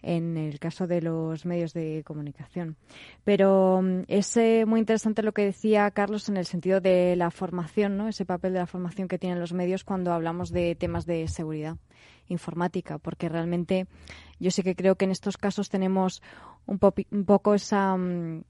[0.05, 2.77] en el caso de los medios de comunicación.
[3.23, 7.31] Pero mm, es eh, muy interesante lo que decía Carlos en el sentido de la
[7.31, 8.07] formación, ¿no?
[8.07, 11.77] Ese papel de la formación que tienen los medios cuando hablamos de temas de seguridad
[12.27, 13.87] informática, porque realmente
[14.39, 16.21] yo sí que creo que en estos casos tenemos
[16.65, 16.79] un,
[17.11, 17.97] un poco esa...
[17.97, 18.43] Mm,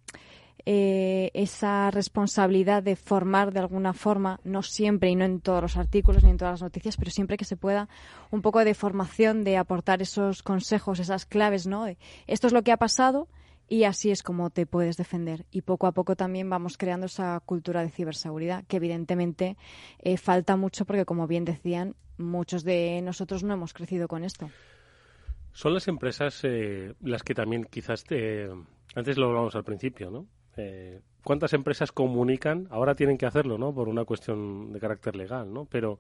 [0.66, 5.78] eh, esa responsabilidad de formar de alguna forma, no siempre y no en todos los
[5.78, 7.88] artículos ni en todas las noticias, pero siempre que se pueda,
[8.32, 11.86] un poco de formación, de aportar esos consejos, esas claves, ¿no?
[12.28, 13.28] esto es lo que ha pasado
[13.68, 15.46] y así es como te puedes defender.
[15.52, 19.58] Y poco a poco también vamos creando esa cultura de ciberseguridad, que evidentemente
[20.00, 24.50] eh, falta mucho porque, como bien decían, muchos de nosotros no hemos crecido con esto.
[25.52, 28.50] Son las empresas eh, las que también quizás te...
[28.94, 30.28] Antes lo hablamos al principio, ¿no?
[30.58, 32.68] Eh, ¿Cuántas empresas comunican?
[32.70, 33.74] Ahora tienen que hacerlo, ¿no?
[33.74, 35.66] Por una cuestión de carácter legal, ¿no?
[35.66, 36.00] Pero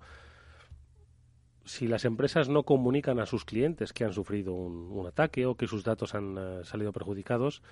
[1.65, 5.67] si las empresas no comunican a sus clientes que han sufrido un, ataque o que
[5.67, 7.63] sus datos han eh, salido perjudicados,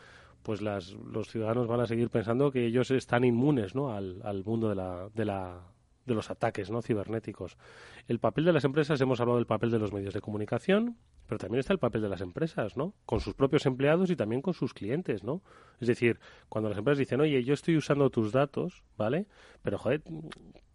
[0.42, 3.94] pues las, los ciudadanos van a seguir pensando que ellos están inmunes ¿no?
[3.94, 5.62] al, al mundo de la, de la,
[6.06, 6.82] de los ataques ¿no?
[6.82, 7.58] cibernéticos.
[8.08, 10.98] El papel de las empresas, hemos hablado del papel de los medios de comunicación,
[11.28, 12.94] pero también está el papel de las empresas, ¿no?
[13.06, 15.42] Con sus propios empleados y también con sus clientes, ¿no?
[15.80, 19.28] Es decir, cuando las empresas dicen, oye, yo estoy usando tus datos, ¿vale?
[19.62, 20.04] Pero, joder,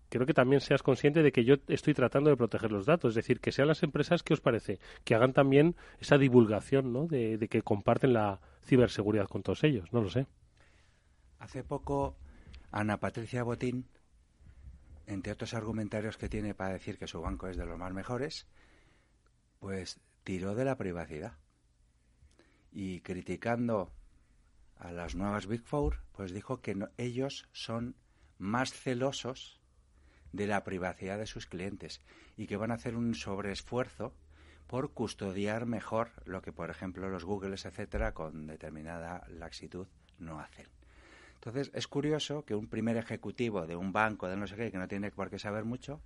[0.08, 3.10] quiero que también seas consciente de que yo estoy tratando de proteger los datos.
[3.10, 4.78] Es decir, que sean las empresas, ¿qué os parece?
[5.04, 7.06] Que hagan también esa divulgación, ¿no?
[7.06, 10.26] De, de que comparten la ciberseguridad con todos ellos, no lo sé.
[11.38, 12.16] Hace poco,
[12.70, 13.86] Ana Patricia Botín
[15.08, 18.46] entre otros argumentarios que tiene para decir que su banco es de los más mejores,
[19.58, 21.38] pues tiró de la privacidad.
[22.70, 23.90] Y criticando
[24.76, 27.96] a las nuevas Big Four, pues dijo que ellos son
[28.36, 29.60] más celosos
[30.32, 32.02] de la privacidad de sus clientes
[32.36, 34.14] y que van a hacer un sobreesfuerzo
[34.66, 39.88] por custodiar mejor lo que, por ejemplo, los Googles, etcétera, con determinada laxitud
[40.18, 40.66] no hacen.
[41.38, 44.78] Entonces, es curioso que un primer ejecutivo de un banco, de no sé qué, que
[44.78, 46.00] no tiene por qué saber mucho,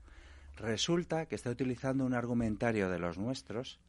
[0.56, 3.80] resulta que está utilizando un argumentario de los nuestros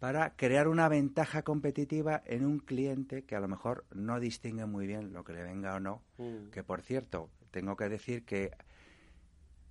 [0.00, 4.88] para crear una ventaja competitiva en un cliente que a lo mejor no distingue muy
[4.88, 6.02] bien lo que le venga o no.
[6.18, 6.50] Mm.
[6.50, 8.50] Que, por cierto, tengo que decir que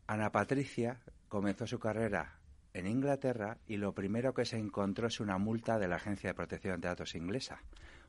[0.07, 2.39] Ana Patricia comenzó su carrera
[2.73, 6.35] en Inglaterra y lo primero que se encontró es una multa de la Agencia de
[6.35, 7.61] Protección de Datos inglesa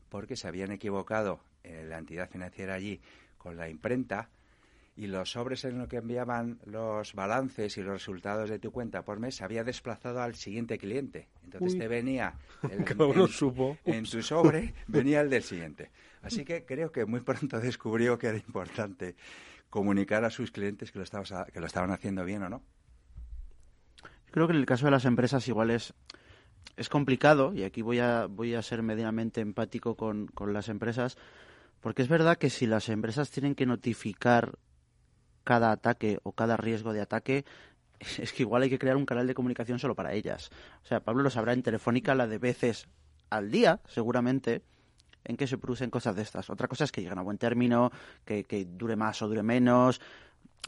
[0.09, 3.01] porque se habían equivocado en la entidad financiera allí
[3.37, 4.29] con la imprenta
[4.97, 9.05] y los sobres en los que enviaban los balances y los resultados de tu cuenta
[9.05, 11.27] por mes se había desplazado al siguiente cliente.
[11.43, 12.33] Entonces te venía
[12.63, 13.77] el, en, supo.
[13.85, 15.91] en su sobre venía el del siguiente.
[16.23, 19.15] Así que creo que muy pronto descubrió que era importante
[19.69, 21.05] comunicar a sus clientes que lo,
[21.53, 22.63] que lo estaban haciendo bien o no.
[24.31, 25.93] Creo que en el caso de las empresas igual es
[26.75, 31.17] es complicado, y aquí voy a, voy a ser medianamente empático con, con las empresas,
[31.79, 34.57] porque es verdad que si las empresas tienen que notificar
[35.43, 37.45] cada ataque o cada riesgo de ataque,
[37.99, 40.49] es que igual hay que crear un canal de comunicación solo para ellas.
[40.83, 42.87] O sea, Pablo lo sabrá en Telefónica la de veces
[43.29, 44.61] al día, seguramente,
[45.23, 46.49] en que se producen cosas de estas.
[46.49, 47.91] Otra cosa es que lleguen a buen término,
[48.23, 49.99] que, que dure más o dure menos,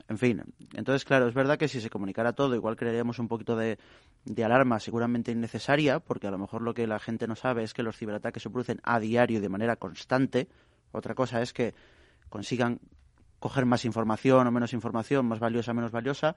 [0.07, 0.43] en fin.
[0.73, 3.77] Entonces, claro, es verdad que si se comunicara todo, igual crearíamos un poquito de,
[4.25, 7.73] de alarma seguramente innecesaria, porque a lo mejor lo que la gente no sabe es
[7.73, 10.47] que los ciberataques se producen a diario de manera constante.
[10.91, 11.73] Otra cosa es que
[12.29, 12.79] consigan
[13.39, 16.35] coger más información o menos información, más valiosa o menos valiosa.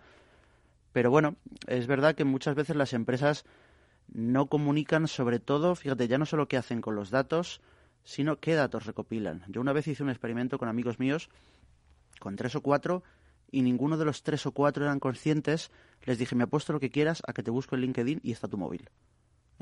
[0.93, 3.45] Pero bueno, es verdad que muchas veces las empresas
[4.13, 7.61] no comunican sobre todo, fíjate, ya no solo qué hacen con los datos,
[8.05, 9.45] sino qué datos recopilan.
[9.49, 11.31] Yo una vez hice un experimento con amigos míos,
[12.19, 13.03] con tres o cuatro,
[13.51, 15.71] y ninguno de los tres o cuatro eran conscientes.
[16.05, 18.49] Les dije, me apuesto lo que quieras a que te busco en LinkedIn y está
[18.49, 18.89] tu móvil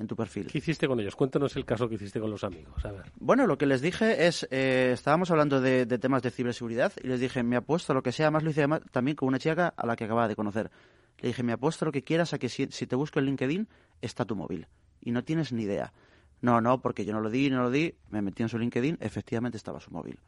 [0.01, 0.47] en tu perfil.
[0.47, 1.15] ¿Qué hiciste con ellos?
[1.15, 2.85] Cuéntanos el caso que hiciste con los amigos.
[2.85, 3.13] A ver.
[3.21, 7.21] Bueno, lo que les dije es, eh, estábamos hablando de, temas de ciberseguridad y les
[7.21, 9.97] dije, me apuesto lo que sea, más lo hice también con una chica a la
[9.97, 10.71] que acababa de conocer.
[11.19, 13.69] Le dije, me apuesto lo que quieras a que si, te busco en LinkedIn
[14.01, 14.67] está tu móvil
[15.03, 15.93] y no tienes ni idea.
[16.41, 18.97] No, no, porque yo no lo di, no lo di, me metí en su LinkedIn,
[19.01, 20.19] efectivamente estaba su móvil.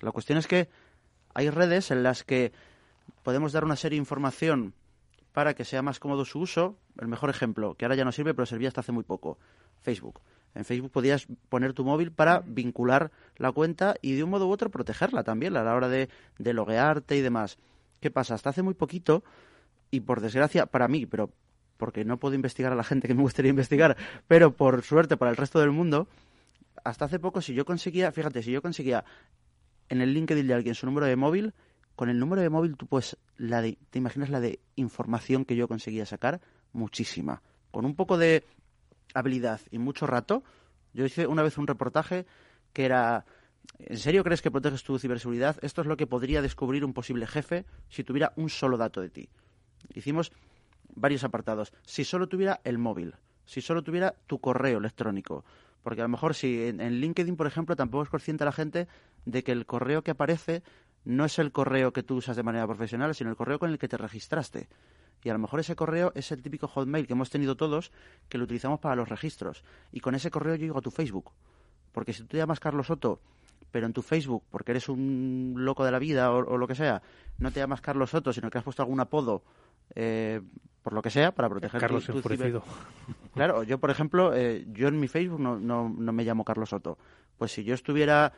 [0.00, 0.68] La cuestión es que
[1.34, 2.52] hay redes en las que
[3.24, 4.74] podemos dar una serie de información
[5.32, 6.78] para que sea más cómodo su uso.
[7.00, 9.38] El mejor ejemplo, que ahora ya no sirve, pero servía hasta hace muy poco,
[9.80, 10.20] Facebook.
[10.54, 14.50] En Facebook podías poner tu móvil para vincular la cuenta y de un modo u
[14.50, 17.58] otro protegerla también a la hora de, de loguearte y demás.
[18.00, 18.34] ¿Qué pasa?
[18.34, 19.24] Hasta hace muy poquito,
[19.92, 21.30] y por desgracia para mí, pero
[21.76, 25.30] porque no puedo investigar a la gente que me gustaría investigar, pero por suerte para
[25.30, 26.08] el resto del mundo,
[26.82, 29.04] hasta hace poco si yo conseguía, fíjate, si yo conseguía
[29.88, 31.54] en el LinkedIn de alguien su número de móvil,
[31.96, 35.56] con el número de móvil tú pues la de, te imaginas la de información que
[35.56, 36.40] yo conseguía sacar
[36.72, 38.44] muchísima con un poco de
[39.14, 40.42] habilidad y mucho rato
[40.94, 42.26] yo hice una vez un reportaje
[42.72, 43.24] que era
[43.78, 45.56] ¿En serio crees que proteges tu ciberseguridad?
[45.62, 49.10] Esto es lo que podría descubrir un posible jefe si tuviera un solo dato de
[49.10, 49.28] ti.
[49.94, 50.32] Hicimos
[50.94, 51.72] varios apartados.
[51.84, 53.14] Si solo tuviera el móvil,
[53.44, 55.44] si solo tuviera tu correo electrónico,
[55.82, 58.88] porque a lo mejor si en, en LinkedIn, por ejemplo, tampoco es consciente la gente
[59.24, 60.62] de que el correo que aparece
[61.04, 63.78] no es el correo que tú usas de manera profesional, sino el correo con el
[63.78, 64.68] que te registraste.
[65.24, 67.92] Y a lo mejor ese correo es el típico Hotmail que hemos tenido todos,
[68.28, 69.64] que lo utilizamos para los registros.
[69.92, 71.30] Y con ese correo yo llego a tu Facebook.
[71.92, 73.20] Porque si tú te llamas Carlos Soto,
[73.70, 77.02] pero en tu Facebook, porque eres un loco de la vida o, lo que sea,
[77.38, 79.42] no te llamas Carlos Soto, sino que has puesto algún apodo,
[79.94, 80.40] eh,
[80.82, 82.62] por lo que sea, para proteger Carlos tu, tu
[83.34, 86.70] Claro, yo por ejemplo, eh, yo en mi Facebook no, no, no me llamo Carlos
[86.70, 86.98] Soto.
[87.38, 88.32] Pues si yo estuviera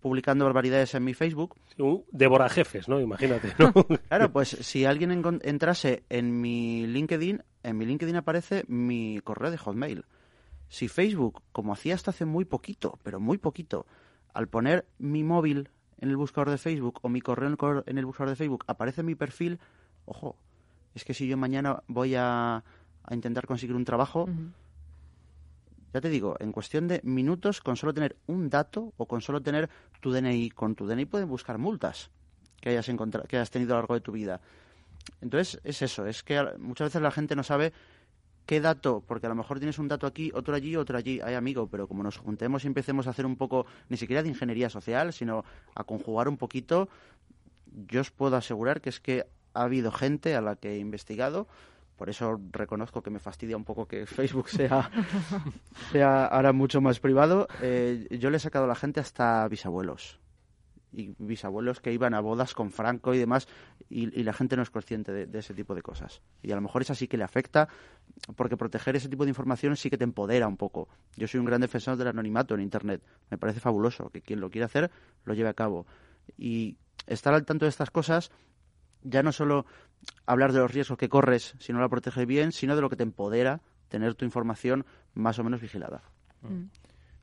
[0.00, 1.56] publicando barbaridades en mi Facebook.
[1.78, 2.02] Uh,
[2.48, 3.00] jefes, ¿no?
[3.00, 3.52] Imagínate,
[4.08, 5.10] claro, pues si alguien
[5.42, 10.04] entrase en mi LinkedIn, en mi LinkedIn aparece mi correo de Hotmail.
[10.68, 13.86] Si Facebook, como hacía hasta hace muy poquito, pero muy poquito,
[14.34, 18.30] al poner mi móvil en el buscador de Facebook o mi correo en el buscador
[18.30, 19.58] de Facebook aparece mi perfil,
[20.04, 20.36] ojo,
[20.94, 22.64] es que si yo mañana voy a,
[23.10, 24.28] intentar conseguir un trabajo,
[25.92, 29.42] ya te digo, en cuestión de minutos, con solo tener un dato o con solo
[29.42, 29.68] tener
[30.00, 32.10] tu DNI, con tu DNI pueden buscar multas
[32.60, 34.40] que hayas, que tenido a lo largo de tu vida.
[35.20, 37.72] Entonces, es eso, es que muchas veces la gente no sabe
[38.46, 41.34] qué dato, porque a lo mejor tienes un dato aquí, otro allí, otro allí, hay
[41.34, 44.70] amigo, pero como nos juntemos y empecemos a hacer un poco, ni siquiera de ingeniería
[44.70, 46.88] social, sino a conjugar un poquito,
[47.88, 51.46] yo os puedo asegurar que es que ha habido gente a la que he investigado
[51.98, 54.90] por eso reconozco que me fastidia un poco que Facebook sea,
[55.90, 57.48] sea ahora mucho más privado.
[57.60, 60.20] Eh, yo le he sacado a la gente hasta bisabuelos.
[60.90, 63.46] Y bisabuelos que iban a bodas con Franco y demás,
[63.90, 66.22] y, la gente no es consciente de, ese tipo de cosas.
[66.42, 67.68] Y a lo mejor es así que le afecta,
[68.36, 70.88] porque proteger ese tipo de información sí que te empodera un poco.
[71.16, 73.02] Yo soy un gran defensor del anonimato en Internet.
[73.28, 74.90] Me parece fabuloso que quien lo quiera hacer
[75.24, 75.84] lo lleve a cabo.
[76.38, 78.30] Y estar al tanto de estas cosas
[79.02, 79.66] ya no solo
[80.26, 82.96] hablar de los riesgos que corres si no la proteges bien, sino de lo que
[82.96, 84.84] te empodera tener tu información
[85.14, 86.02] más o menos vigilada.
[86.42, 86.64] Mm.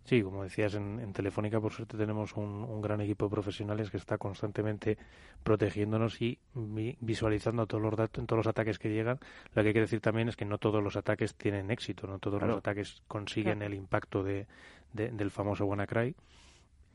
[0.06, 4.20] Sí, como decías, en, Telefónica por suerte tenemos un, gran equipo de profesionales que está
[4.20, 5.00] constantemente
[5.44, 9.20] protegiéndonos y visualizando todos los datos, todos los ataques que llegan.
[9.56, 12.20] Lo que hay que decir también es que no todos los ataques tienen éxito, no
[12.20, 14.46] todos los ataques consiguen el impacto de,
[14.94, 16.16] del famoso WannaCry.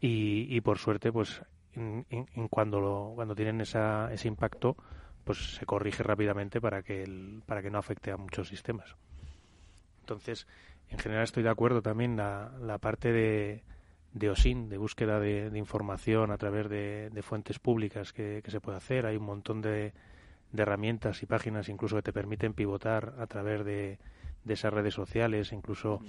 [0.01, 1.43] Y, y por suerte, pues
[1.75, 4.77] en, cuando, cuando tienen esa, ese impacto,
[5.25, 8.97] pues se corrige rápidamente para que, el, para que no afecte a muchos sistemas.
[10.01, 10.47] Entonces,
[10.89, 13.63] en general estoy de acuerdo también la, la parte de,
[14.13, 19.07] de OSIN, de búsqueda de, información a través de, fuentes públicas que, se puede hacer.
[19.07, 19.93] Hay un montón de,
[20.53, 23.99] de, herramientas y páginas incluso que te permiten pivotar a través de,
[24.47, 26.01] esas redes sociales, incluso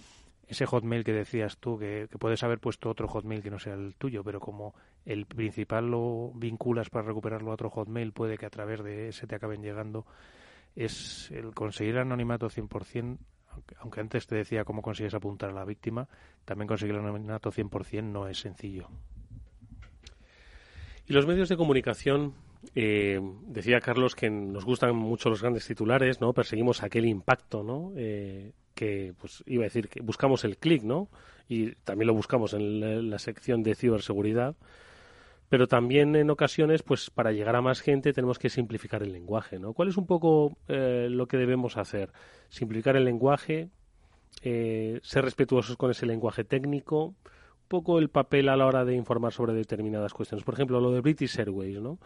[0.48, 3.96] ese Hotmail que decías tú, que, puedes haber puesto otro Hotmail que no sea el
[3.96, 4.74] tuyo, pero como
[5.06, 9.28] el principal lo vinculas para recuperarlo a otro Hotmail, puede que a través de ese
[9.28, 10.06] te acaben llegando.
[10.76, 13.18] Es el conseguir anonimato 100%
[13.80, 16.08] aunque, antes te decía cómo consigues apuntar a la víctima,
[16.46, 18.88] también conseguir el anonimato 100% no es sencillo.
[21.08, 22.34] Y los medios de comunicación,
[22.76, 26.34] eh, decía Carlos que nos gustan mucho los grandes titulares, ¿no?
[26.34, 27.92] Perseguimos aquel impacto, ¿no?
[27.96, 31.10] Eh, que, pues, iba a decir que buscamos el clic, ¿no?
[31.48, 34.56] Y también lo buscamos en la sección de ciberseguridad
[35.52, 39.60] pero también en ocasiones, pues para llegar a más gente tenemos que simplificar el lenguaje,
[39.60, 39.74] ¿no?
[39.74, 42.14] ¿Cuál es un poco eh, lo que debemos hacer?
[42.48, 43.68] Simplificar el lenguaje,
[44.44, 47.16] eh, ser respetuosos con ese lenguaje técnico,
[47.72, 50.44] poco el papel a la hora de informar sobre determinadas cuestiones.
[50.44, 52.00] Por ejemplo, lo de British Airways, ¿no?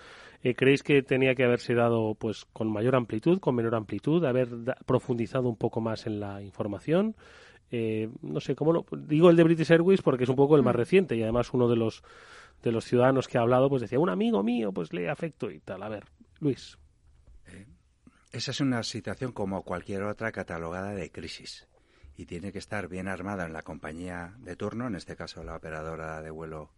[0.43, 4.47] Eh, ¿Creéis que tenía que haberse dado, pues, con mayor amplitud, con menor amplitud, haber
[4.85, 7.15] profundizado un poco más en la información?
[8.21, 8.85] no sé, ¿cómo lo...?
[8.95, 10.77] Digo el de British Airways porque es un poco el más mm.
[10.77, 12.03] reciente y además uno de los
[12.63, 15.59] de los ciudadanos que ha hablado, pues decía, un amigo mío, pues le afecto y
[15.59, 15.83] tal.
[15.83, 16.05] A ver,
[16.39, 16.77] Luis.
[17.47, 17.65] Eh,
[18.31, 21.67] esa es una situación como cualquier otra catalogada de crisis
[22.17, 25.55] y tiene que estar bien armada en la compañía de turno, en este caso la
[25.55, 26.69] operadora de vuelo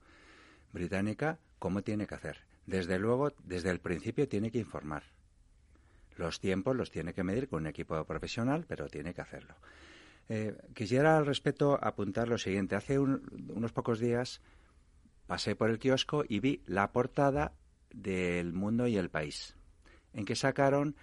[0.74, 2.40] británica, cómo tiene que hacer.
[2.66, 5.04] Desde luego, desde el principio tiene que informar.
[6.16, 9.56] Los tiempos los tiene que medir con un equipo profesional, pero tiene que hacerlo.
[10.30, 12.76] Eh, quisiera al respecto apuntar lo siguiente.
[12.76, 14.42] Hace unos pocos días
[15.28, 17.54] pasé por el kiosco y vi la portada
[17.92, 19.56] del Mundo y el País,
[20.14, 20.96] en que sacaron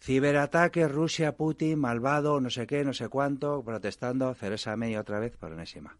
[0.00, 5.36] ciberataque Rusia, Putin, malvado, no sé qué, no sé cuánto, protestando Ceresa May otra vez
[5.36, 5.96] por enésima.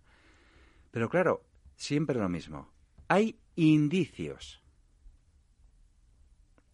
[0.90, 1.44] Pero claro,
[1.76, 2.70] siempre lo mismo.
[3.08, 4.62] Hay indicios.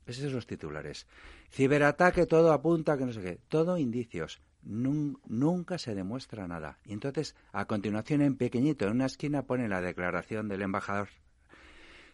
[0.06, 1.06] Esos son los titulares.
[1.50, 3.40] Ciberataque, todo apunta que no sé qué.
[3.48, 6.78] Todo indicios nunca se demuestra nada.
[6.84, 11.08] Y entonces, a continuación, en pequeñito, en una esquina, pone la declaración del embajador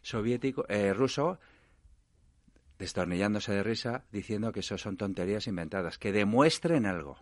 [0.03, 1.39] soviético, eh, ruso,
[2.81, 7.19] destornillándose de risa, diciendo que eso son tonterías inventadas, que demuestren algo.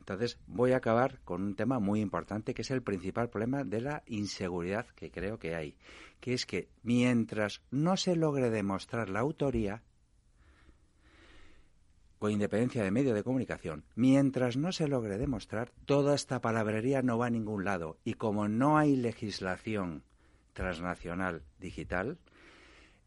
[0.00, 3.80] Entonces, voy a acabar con un tema muy importante, que es el principal problema de
[3.80, 5.76] la inseguridad que creo que hay,
[6.20, 9.82] que es que mientras no se logre demostrar la autoría,
[12.18, 17.16] con independencia de medio de comunicación, mientras no se logre demostrar, toda esta palabrería no
[17.16, 17.98] va a ningún lado.
[18.02, 20.02] Y como no hay legislación
[20.52, 22.18] transnacional digital,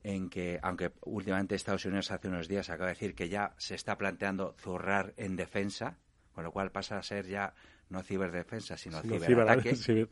[0.03, 3.75] en que, aunque últimamente Estados Unidos hace unos días acaba de decir que ya se
[3.75, 5.97] está planteando zurrar en defensa,
[6.33, 7.53] con lo cual pasa a ser ya
[7.89, 9.75] no ciberdefensa, sino ciberataque.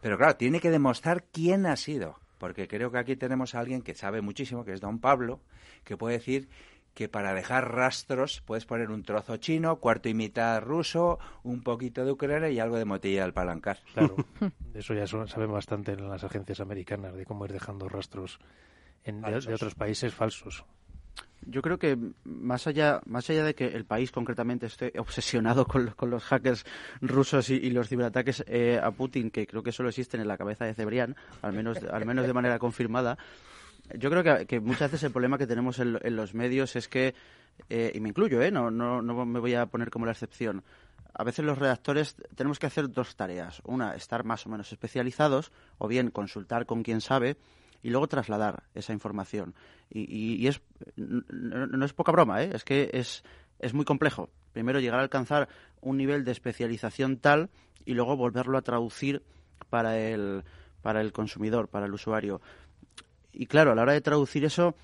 [0.00, 3.82] Pero claro, tiene que demostrar quién ha sido, porque creo que aquí tenemos a alguien
[3.82, 5.40] que sabe muchísimo, que es don Pablo,
[5.84, 6.48] que puede decir
[6.94, 12.04] que para dejar rastros puedes poner un trozo chino, cuarto y mitad ruso, un poquito
[12.04, 13.78] de ucrania y algo de motilla al palancar.
[13.94, 14.16] Claro,
[14.74, 18.40] eso ya saben bastante en las agencias americanas de cómo ir dejando rastros
[19.08, 20.64] en, de, otros países falsos.
[21.42, 25.94] Yo creo que más allá, más allá de que el país concretamente esté obsesionado con,
[26.00, 26.66] los hackers
[27.00, 30.64] rusos y, los ciberataques eh, a Putin, que creo que solo existen en la cabeza
[30.64, 33.16] de Cebrián, al menos, al menos de manera confirmada,
[33.96, 37.14] yo creo que, muchas veces el problema que tenemos en, los medios es que,
[37.70, 38.50] eh, y me incluyo, ¿eh?
[38.50, 40.62] no, no, no me voy a poner como la excepción,
[41.14, 43.60] a veces los redactores tenemos que hacer dos tareas.
[43.64, 47.36] Una, estar más o menos especializados, o bien consultar con quien sabe,
[47.82, 49.54] y luego trasladar esa información.
[49.90, 50.60] Y, es,
[50.96, 52.50] no, es poca broma, ¿eh?
[52.54, 53.24] es que es,
[53.58, 54.30] es muy complejo.
[54.52, 55.48] Primero llegar a alcanzar
[55.80, 57.50] un nivel de especialización tal
[57.84, 59.22] y luego volverlo a traducir
[59.70, 60.44] para el,
[60.82, 62.40] para el consumidor, para el usuario.
[63.32, 64.74] Y claro, a la hora de traducir eso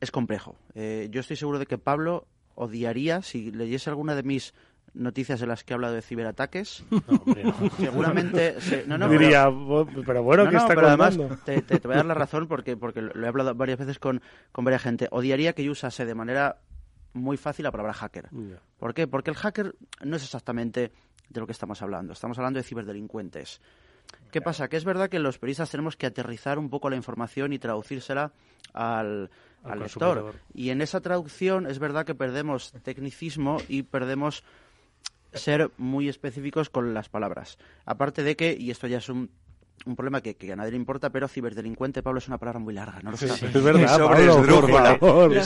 [0.00, 0.56] es complejo.
[0.74, 4.54] Eh, yo estoy seguro de que Pablo odiaría si leyese alguna de mis
[4.98, 6.84] noticias en las que he hablado de ciberataques.
[7.78, 9.48] Seguramente no, no, diría,
[10.04, 13.00] pero, bueno, ¿qué está pero además te, te, voy a dar la razón porque porque
[13.00, 14.20] lo he hablado varias veces con,
[14.52, 15.08] con varias gente.
[15.10, 16.58] Odiaría que yo usase de manera
[17.14, 18.28] muy fácil la palabra hacker.
[18.78, 19.06] ¿Por qué?
[19.06, 19.74] Porque el hacker
[20.04, 20.92] no es exactamente
[21.28, 22.12] de lo que estamos hablando.
[22.12, 23.60] Estamos hablando de ciberdelincuentes.
[24.30, 24.68] ¿Qué pasa?
[24.68, 28.32] Que es verdad que los periodistas tenemos que aterrizar un poco la información y traducírsela
[28.72, 29.30] al,
[29.76, 30.34] lector.
[30.54, 34.44] Y en esa traducción es verdad que perdemos tecnicismo y perdemos
[35.32, 37.58] ser muy específicos con las palabras.
[37.84, 39.30] Aparte de que, y esto ya es un
[39.86, 43.00] un problema que, a nadie le importa, pero ciberdelincuente, Pablo, es una palabra muy larga.
[43.02, 45.42] No es verdad, Pablo, por favor.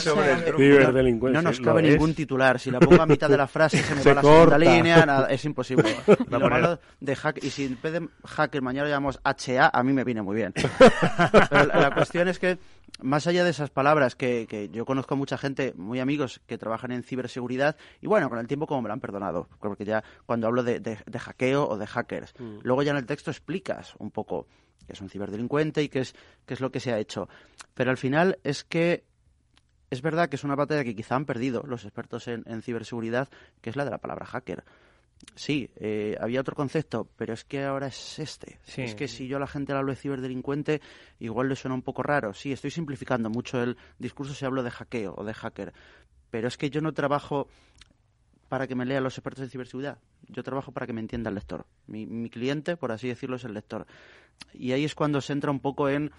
[0.57, 1.37] Ciberdelincuente.
[1.37, 2.59] No nos cabe ningún titular.
[2.59, 5.29] Si la pongo a mitad de la frase se me va la segunda línea, nada,
[5.29, 5.97] es imposible.
[6.07, 9.71] Y, lo malo de hack, y si en vez de hacker mañana lo llamamos HA,
[9.73, 10.53] a mí me viene muy bien.
[10.55, 12.59] Pero la, la cuestión es que
[13.01, 16.59] más allá de esas palabras que, que, yo conozco a mucha gente, muy amigos, que
[16.59, 20.05] trabajan en ciberseguridad, y bueno, con el tiempo como me lo han perdonado, porque ya
[20.27, 22.59] cuando hablo de, de, hackeo o de hackers, mm.
[22.63, 24.47] luego ya en el texto explicas un poco
[24.87, 26.15] qué es un ciberdelincuente y qué es,
[26.47, 27.29] qué es lo que se ha hecho.
[27.75, 29.05] Pero al final es que
[29.91, 33.29] es verdad que es una batalla que quizá han perdido los expertos en, en ciberseguridad,
[33.61, 34.65] que es la de la palabra hacker.
[35.35, 38.59] Sí, eh, había otro concepto, pero es que ahora es este.
[38.77, 40.81] Es que si yo a la gente le hablo de ciberdelincuente,
[41.19, 42.35] igual le suena un poco raro.
[42.35, 45.73] Sí, estoy simplificando mucho el discurso si hablo de hackeo o de hacker,
[46.31, 47.49] pero es que yo no trabajo
[48.49, 49.99] para que me lean los expertos de ciberseguridad.
[50.29, 51.67] Yo trabajo para que me entienda el lector.
[51.87, 53.87] Mi, mi cliente, por así decirlo, es el lector.
[54.53, 56.11] Y ahí es cuando se entra un poco en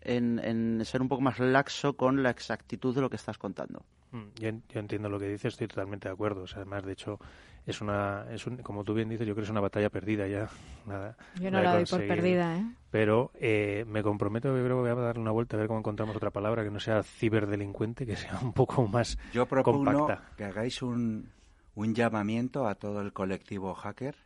[0.00, 3.84] en, ser un poco más laxo con la exactitud de lo que estás contando.
[4.12, 4.48] Mm, yo,
[4.80, 6.44] entiendo lo que dices, estoy totalmente de acuerdo.
[6.54, 7.18] además, de hecho,
[7.66, 10.26] es una, es un, como tú bien dices, yo creo que es una batalla perdida
[10.26, 10.48] ya.
[10.86, 12.64] Nada, yo no la doy por perdida, ¿eh?
[12.90, 15.78] Pero eh, me comprometo, yo creo que voy a darle una vuelta a ver cómo
[15.78, 20.30] encontramos otra palabra que no sea ciberdelincuente, que sea un poco más yo propongo compacta.
[20.36, 21.30] que hagáis un,
[21.74, 24.16] un llamamiento a todo el colectivo hacker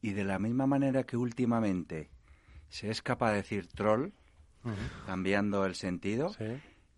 [0.00, 2.10] y de la misma manera que últimamente
[2.68, 4.10] se es capaz de decir troll,
[5.06, 6.30] cambiando el sentido,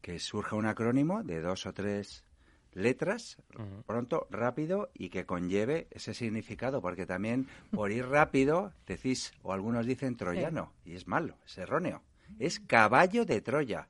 [0.01, 2.25] que surja un acrónimo de dos o tres
[2.73, 3.39] letras,
[3.87, 9.87] pronto, rápido, y que conlleve ese significado, porque también por ir rápido decís, o algunos
[9.87, 12.03] dicen troyano, y es malo, es erróneo.
[12.39, 13.89] Es caballo de Troya,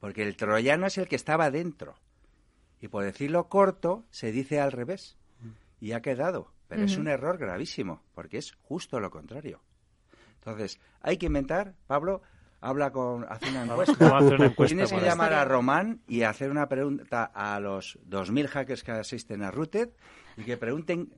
[0.00, 1.96] porque el troyano es el que estaba dentro.
[2.80, 5.18] Y por decirlo corto, se dice al revés.
[5.80, 6.52] Y ha quedado.
[6.66, 9.60] Pero es un error gravísimo, porque es justo lo contrario.
[10.36, 12.22] Entonces, hay que inventar, Pablo,
[12.64, 14.66] habla con, hace una encuesta.
[14.66, 19.42] Tienes que llamar a Román y hacer una pregunta a los 2.000 hackers que asisten
[19.42, 19.90] a Rooted
[20.36, 21.12] y que pregunten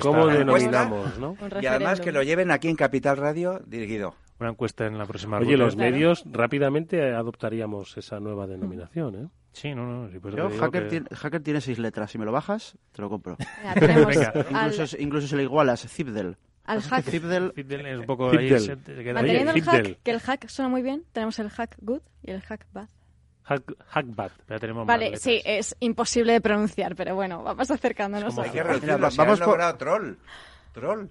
[0.00, 1.36] ¿Cómo denominamos, no?
[1.60, 4.14] Y además que lo lleven aquí en Capital Radio dirigido.
[4.38, 9.28] Una encuesta en la próxima Oye, los medios rápidamente adoptaríamos esa nueva denominación, ¿eh?
[9.52, 10.08] Sí, no, no.
[10.10, 12.12] Sí, Yo, hacker, tiene, hacker, tiene, seis letras.
[12.12, 13.36] Si me lo bajas, te lo compro.
[14.50, 16.36] incluso, incluso si le igualas, Zipdel
[16.68, 17.08] al hack.
[17.08, 21.76] es un poco Manteniendo el hack, que el hack suena muy bien, tenemos el hack
[21.80, 22.88] good y el hack bad.
[23.44, 28.36] Hack, hack bad, ya tenemos Vale, sí, es imposible de pronunciar, pero bueno, vamos acercándonos.
[28.38, 29.78] Hay que vamos por...
[29.78, 30.16] troll.
[30.72, 31.08] Troll.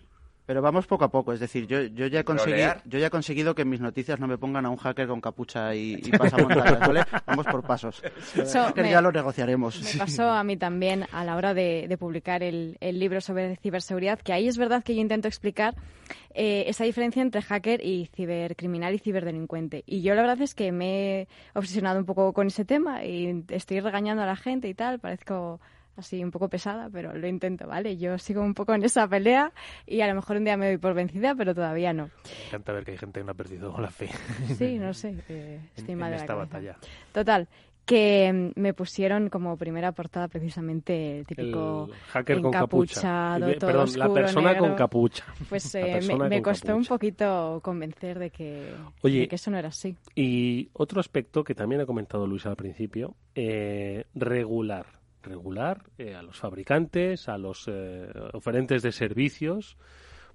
[0.48, 3.10] Pero vamos poco a poco, es decir, yo, yo, ya he conseguido, yo ya he
[3.10, 6.80] conseguido que mis noticias no me pongan a un hacker con capucha y, y pasamontañas,
[6.80, 7.04] ¿vale?
[7.26, 8.02] Vamos por pasos.
[8.34, 9.84] Eso ya lo negociaremos.
[9.84, 14.32] Me pasó a mí también a la hora de, publicar el, libro sobre ciberseguridad, que
[14.32, 15.76] ahí es verdad que yo intento explicar
[16.34, 19.84] eh, esa diferencia entre hacker y cibercriminal y ciberdelincuente.
[19.86, 23.44] Y yo la verdad es que me he obsesionado un poco con ese tema y
[23.50, 25.60] estoy regañando a la gente y tal, parezco
[25.98, 27.98] así un poco pesada, pero lo intento, ¿vale?
[27.98, 29.52] Yo sigo un poco en esa pelea
[29.86, 32.06] y a lo mejor un día me doy por vencida, pero todavía no.
[32.06, 34.10] Me encanta ver que hay gente que no ha perdido la fe.
[34.58, 35.16] Sí, no sé,
[35.76, 36.78] estoy en, mal esta batalla.
[37.12, 37.48] Total,
[37.88, 44.58] que me pusieron como primera portada precisamente el típico el hacker con Perdón, la persona
[44.58, 45.24] con capucha.
[45.48, 49.96] Pues eh, me, costó un poquito convencer de que, de que, eso no era así.
[50.16, 54.98] Y otro aspecto que también ha comentado Luis al principio, eh, regular
[55.28, 59.78] regular eh, a los fabricantes, a los eh, oferentes de servicios,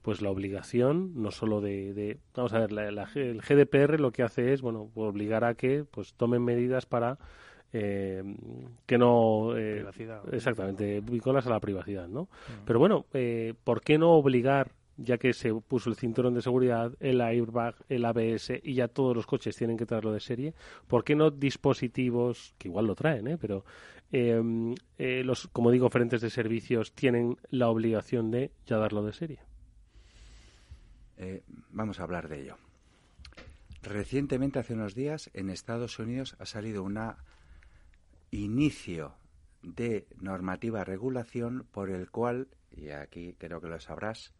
[0.03, 2.73] pues la obligación no solo de, vamos a ver,
[3.15, 7.19] el GDPR lo que hace es, bueno, obligar a que pues tomen medidas para
[7.73, 8.23] eh,
[8.85, 12.25] que no exactamente vinculas a la privacidad, ¿no?
[12.25, 12.65] Mm.
[12.67, 13.07] Pero bueno,
[13.65, 18.05] ¿por qué no obligar ya que se puso el cinturón de seguridad, el airbag, el
[18.05, 20.55] ABS y ya todos los coches tienen que traerlo de serie,
[20.87, 23.39] ¿por qué no dispositivos, que igual lo traen, ¿eh?
[23.39, 23.65] pero
[24.13, 29.15] Em, eh, los, como digo, frentes de servicios tienen la obligación de ya darlo de
[29.15, 29.41] serie.
[31.17, 32.57] Eh, vamos a hablar de ello.
[33.83, 36.99] Recientemente, hace unos días, en Estados Unidos ha salido un
[38.31, 39.15] inicio
[39.63, 44.35] de normativa regulación por el cual, y aquí creo que lo sabrás,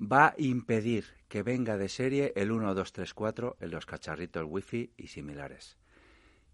[0.00, 4.46] va a impedir que venga de serie el 1, 2, 3, 4 en los cacharritos
[4.48, 5.78] Wi-Fi y similares.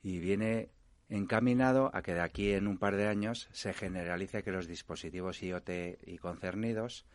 [0.03, 0.71] Y viene
[1.09, 5.43] encaminado a que de aquí en un par de años se generalice que los dispositivos
[5.43, 5.71] IoT
[6.05, 7.07] y concernidos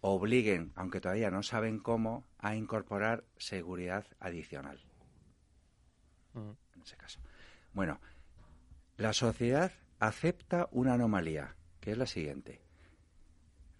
[0.00, 4.80] obliguen, aunque todavía no saben cómo, a incorporar seguridad adicional.
[6.34, 6.50] Mm.
[6.74, 7.20] En ese caso.
[7.72, 8.00] Bueno,
[8.96, 12.60] la sociedad acepta una anomalía, que es la siguiente.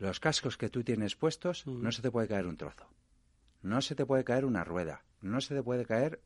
[0.02, 1.82] Los cascos que tú tienes puestos mm.
[1.82, 2.88] no se te puede caer un trozo.
[3.62, 5.04] No se te puede caer una rueda.
[5.20, 6.20] No se te puede caer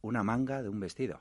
[0.00, 1.20] una manga de un vestido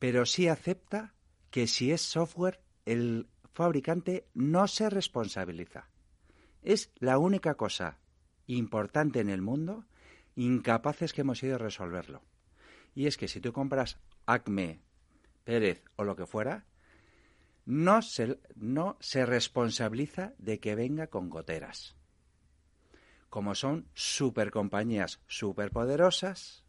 [0.00, 1.14] pero sí acepta
[1.50, 5.88] que si es software, el fabricante no se responsabiliza.
[6.62, 7.98] Es la única cosa
[8.46, 9.84] importante en el mundo
[10.34, 12.22] incapaces que hemos ido a resolverlo.
[12.94, 14.80] Y es que si tú compras Acme,
[15.44, 16.64] Pérez o lo que fuera,
[17.66, 21.96] no se, no se responsabiliza de que venga con goteras.
[23.28, 26.64] Como son supercompañías superpoderosas,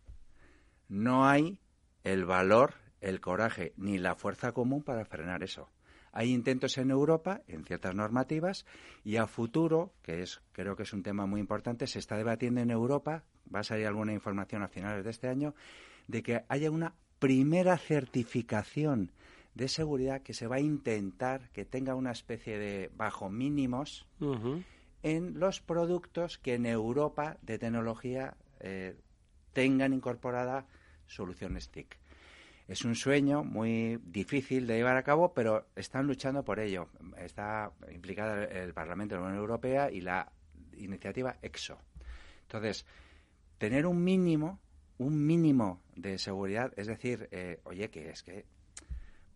[0.88, 1.60] no hay
[2.04, 5.70] el valor el coraje ni la fuerza común para frenar eso.
[6.14, 8.66] Hay intentos en Europa, en ciertas normativas,
[9.04, 12.62] y a futuro, que es creo que es un tema muy importante, se está debatiendo
[12.62, 13.24] en Europa,
[13.54, 15.56] va a salir alguna información a finales de este año,
[16.08, 19.12] de que haya una primera certificación
[19.54, 24.08] de seguridad que se va a intentar que tenga una especie de bajo mínimos
[25.04, 28.96] en los productos que en Europa de tecnología eh,
[29.54, 30.68] tengan incorporada
[31.08, 31.98] soluciones TIC.
[32.68, 36.88] Es un sueño muy difícil de llevar a cabo, pero están luchando por ello.
[37.18, 40.32] Está implicada el Parlamento de la Unión Europea y la
[40.78, 41.78] iniciativa EXO.
[42.44, 42.86] Entonces,
[43.58, 44.60] tener un mínimo,
[45.00, 48.46] un mínimo de seguridad, es decir, eh, oye, que es que,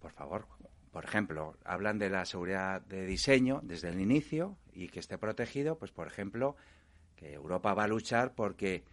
[0.06, 0.46] por favor,
[0.92, 5.80] por ejemplo, hablan de la seguridad de diseño desde el inicio y que esté protegido,
[5.80, 6.56] pues por ejemplo,
[7.16, 8.84] que Europa va a luchar porque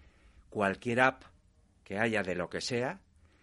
[0.49, 1.25] cualquier app
[1.85, 3.01] que haya de lo que sea,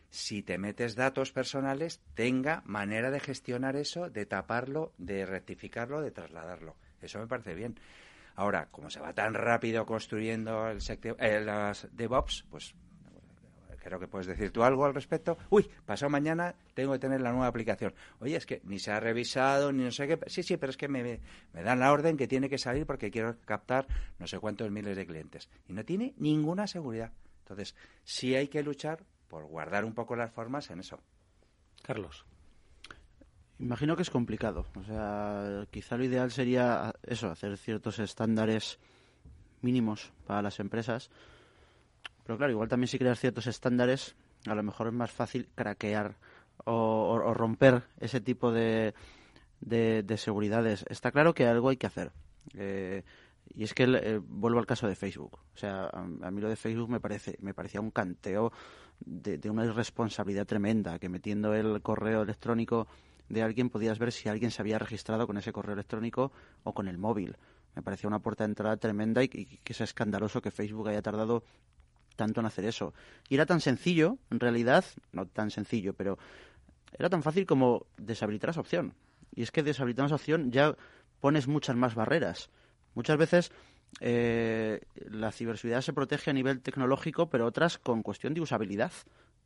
[0.09, 6.09] si te metes datos personales, tenga manera de gestionar eso, de taparlo, de rectificarlo, de
[6.09, 6.76] trasladarlo.
[7.03, 7.80] Eso me parece bien.
[8.36, 10.80] Ahora, como se va tan rápido construyendo el
[11.20, 12.74] eh, las DevOps, pues
[13.90, 15.38] creo que puedes decir tú algo al respecto.
[15.50, 17.94] Uy, pasado mañana tengo que tener la nueva aplicación.
[18.20, 20.20] Oye, es que ni se ha revisado, ni no sé qué.
[20.28, 21.20] Sí, sí, pero es que me,
[21.54, 23.88] me dan la orden que tiene que salir porque quiero captar
[24.20, 25.50] no sé cuántos miles de clientes.
[25.68, 27.12] Y no tiene ninguna seguridad.
[27.40, 31.00] Entonces, sí hay que luchar por guardar un poco las formas en eso.
[31.82, 32.26] Carlos.
[33.58, 34.66] Imagino que es complicado.
[34.76, 38.80] O sea, quizá lo ideal sería eso, hacer ciertos estándares
[39.62, 41.10] mínimos para las empresas.
[42.30, 44.16] Pero claro, igual también si creas ciertos estándares,
[44.46, 46.14] a lo mejor es más fácil craquear
[46.64, 48.94] o, romper ese tipo de,
[49.62, 50.86] de, seguridades.
[50.90, 52.12] Está claro que algo hay que hacer.
[52.54, 53.02] Eh,
[53.56, 55.40] y es que eh, vuelvo al caso de Facebook.
[55.56, 58.52] O sea, a, mí lo de Facebook me parece me parecía un canteo
[59.00, 62.86] de, una irresponsabilidad tremenda, que metiendo el correo electrónico
[63.28, 66.88] de alguien podías ver si alguien se había registrado con ese correo electrónico o con
[66.88, 67.38] el móvil.
[67.76, 71.44] Me parecía una puerta de entrada tremenda y, que es escandaloso que Facebook haya tardado
[72.20, 72.93] tanto en hacer eso.
[73.30, 76.17] Y era tan sencillo, en realidad, no tan sencillo, pero
[76.97, 78.93] era tan fácil como deshabilitar esa opción.
[79.34, 80.76] Y es que deshabilitando esa opción ya
[81.22, 82.49] pones muchas más barreras.
[82.93, 83.51] Muchas veces
[84.01, 88.91] eh, la ciberseguridad se protege a nivel tecnológico, pero otras con cuestión de usabilidad.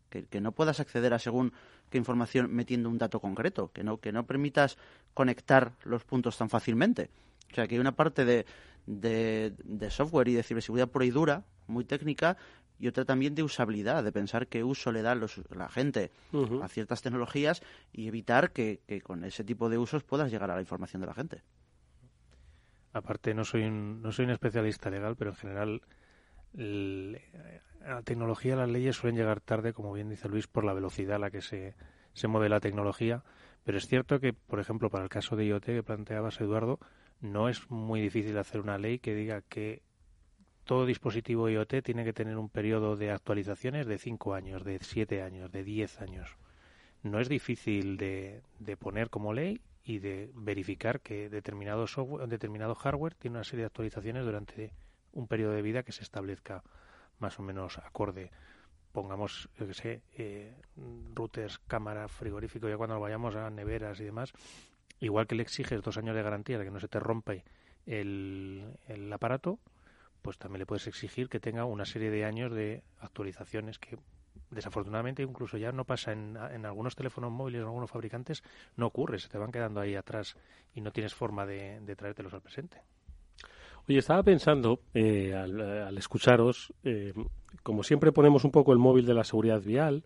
[0.09, 1.53] Que, no puedas acceder a según
[1.89, 4.78] qué información metiendo un dato concreto, que no, que no permitas
[5.15, 7.09] conectar los puntos tan fácilmente.
[7.51, 8.45] O sea, que hay una parte de,
[8.86, 12.38] de, software y de ciberseguridad pura y dura, muy técnica,
[12.80, 16.11] y otra también de usabilidad, de pensar qué uso le da los, la gente
[16.61, 17.61] a ciertas tecnologías
[17.91, 21.13] y evitar que, con ese tipo de usos puedas llegar a la información de la
[21.13, 21.41] gente.
[22.93, 25.82] Aparte, no soy un, no soy un especialista legal, pero en general
[26.53, 31.19] la tecnología, las leyes suelen llegar tarde, como bien dice Luis, por la velocidad a
[31.19, 31.76] la que se,
[32.13, 33.24] se mueve la tecnología.
[33.63, 36.80] Pero es cierto que, por ejemplo, para el caso de IoT que planteabas, Eduardo,
[37.21, 39.82] no es muy difícil hacer una ley que diga que
[40.66, 45.22] todo dispositivo IoT tiene que tener un periodo de actualizaciones de 5 años, de 7
[45.22, 46.38] años, de 10 años.
[47.01, 52.76] No es difícil de, de poner como ley y de verificar que determinado software, determinado
[52.76, 54.72] hardware tiene una serie de actualizaciones durante
[55.11, 56.64] un periodo de vida que se establezca
[57.20, 58.32] más o menos acorde.
[58.93, 60.53] Pongamos, yo que sé, eh,
[61.14, 64.34] routers, cámara, frigorífico, ya cuando vayamos a neveras y demás,
[64.99, 67.43] igual que le exiges dos años de garantía de que no se te rompe
[67.86, 69.59] el, el aparato,
[70.24, 73.99] pues también le puedes exigir que tenga una serie de años de actualizaciones que
[74.49, 78.43] desafortunadamente incluso ya no pasa en, en, algunos teléfonos móviles, en algunos fabricantes,
[78.78, 80.36] no ocurre, se te van quedando ahí atrás
[80.74, 82.78] y no tienes forma de, traértelos al presente.
[83.88, 87.13] Oye, estaba pensando, eh, al, escucharos, eh,
[87.63, 90.05] como siempre ponemos un poco el móvil de la seguridad vial,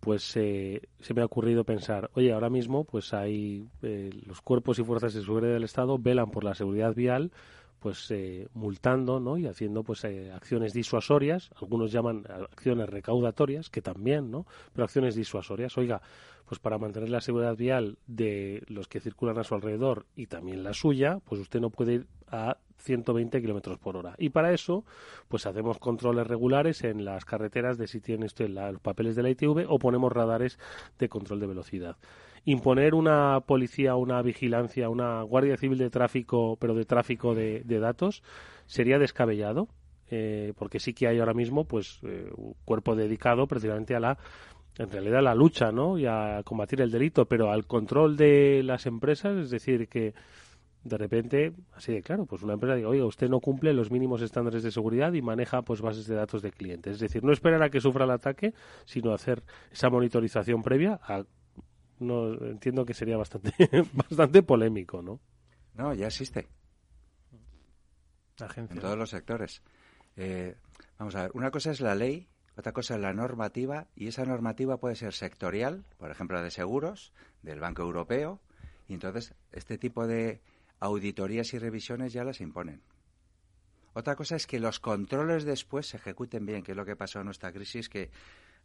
[0.00, 4.84] pues eh, se me ha ocurrido pensar, oye, ahora mismo pues hay los cuerpos y
[4.84, 7.32] fuerzas de seguridad del Estado velan por la seguridad vial,
[7.86, 9.38] pues eh, multando ¿no?
[9.38, 11.50] y haciendo pues eh, acciones disuasorias.
[11.54, 15.78] Algunos llaman acciones recaudatorias que también no pero acciones disuasorias.
[15.78, 16.02] Oiga
[16.46, 20.64] pues para mantener la seguridad vial de los que circulan a su alrededor y también
[20.64, 24.16] la suya pues usted no puede ir a 120 kilómetros por hora.
[24.18, 24.84] Y para eso
[25.28, 29.30] pues hacemos controles regulares en las carreteras de si tiene usted los papeles de la
[29.30, 30.58] ITV o ponemos radares
[30.98, 31.96] de control de velocidad
[32.46, 38.22] imponer una policía, una vigilancia, una guardia civil de tráfico, pero de tráfico de, datos,
[38.66, 39.68] sería descabellado,
[40.10, 44.18] eh, porque sí que hay ahora mismo pues eh, un cuerpo dedicado precisamente a la
[44.78, 45.98] en realidad a la lucha ¿no?
[45.98, 50.12] y a combatir el delito, pero al control de las empresas, es decir, que
[50.84, 54.20] de repente, así de claro, pues una empresa diga, oiga, usted no cumple los mínimos
[54.22, 56.92] estándares de seguridad y maneja pues bases de datos de clientes.
[56.94, 58.52] Es decir, no esperar a que sufra el ataque,
[58.84, 59.42] sino hacer
[59.72, 61.24] esa monitorización previa a
[61.98, 63.52] no entiendo que sería bastante,
[63.92, 65.20] bastante polémico, ¿no?
[65.74, 66.46] No, ya existe.
[68.38, 68.74] Agencia.
[68.74, 69.62] En todos los sectores.
[70.16, 70.56] Eh,
[70.98, 74.24] vamos a ver, una cosa es la ley, otra cosa es la normativa, y esa
[74.24, 78.40] normativa puede ser sectorial, por ejemplo, de seguros, del Banco Europeo,
[78.88, 80.40] y entonces este tipo de
[80.80, 82.82] auditorías y revisiones ya las imponen.
[83.94, 87.20] Otra cosa es que los controles después se ejecuten bien, que es lo que pasó
[87.20, 88.10] en nuestra crisis, que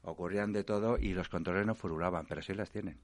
[0.03, 2.99] ocurrían de todo y los controles no furulaban, pero sí las tienen.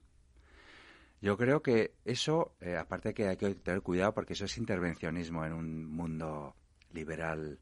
[1.20, 5.44] Yo creo que eso, eh, aparte que hay que tener cuidado porque eso es intervencionismo
[5.44, 6.54] en un mundo
[6.92, 7.58] liberal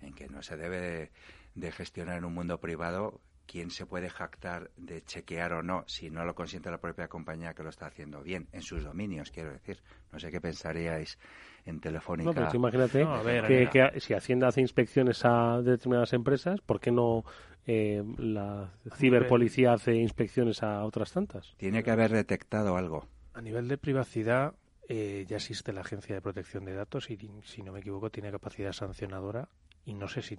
[0.00, 1.10] en que no se debe
[1.54, 6.10] de gestionar en un mundo privado quién se puede jactar de chequear o no si
[6.10, 9.50] no lo consiente la propia compañía que lo está haciendo bien, en sus dominios, quiero
[9.50, 9.82] decir.
[10.12, 11.18] No sé qué pensaríais
[11.64, 12.28] en Telefónica.
[12.28, 17.24] No, pero imagínate que, si Hacienda hace inspecciones a determinadas empresas, ¿por qué no
[17.70, 21.54] eh, la ciberpolicía hace inspecciones a otras tantas?
[21.58, 23.06] Tiene que haber detectado algo.
[23.34, 24.54] A nivel de privacidad,
[24.88, 28.30] eh, ya existe la Agencia de Protección de Datos y, si no me equivoco, tiene
[28.30, 29.50] capacidad sancionadora
[29.84, 30.38] y no sé si,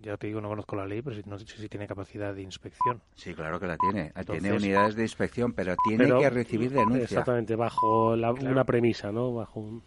[0.00, 3.02] ya te digo, no conozco la ley, pero no sé si tiene capacidad de inspección.
[3.14, 4.14] Sí, claro que la tiene.
[4.26, 7.02] tiene unidades de inspección, pero tiene que recibir denuncia.
[7.02, 9.34] Exactamente, bajo una premisa, ¿no?
[9.34, 9.82] Bajo un...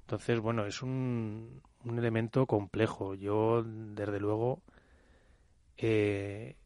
[0.00, 3.14] Entonces, bueno, es un, un elemento complejo.
[3.14, 4.60] Yo, desde luego,
[5.78, 6.56] eh,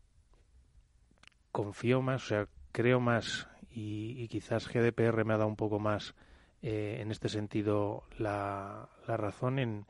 [1.53, 6.15] confío más, o sea, creo más y, quizás GDPR me ha dado un poco más
[6.63, 9.87] eh, en este sentido la, la razón en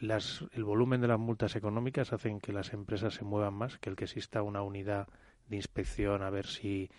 [0.00, 3.90] las, el volumen de las multas económicas hacen que las empresas se muevan más, que
[3.90, 5.08] el que exista una unidad
[5.48, 6.90] de inspección a ver si,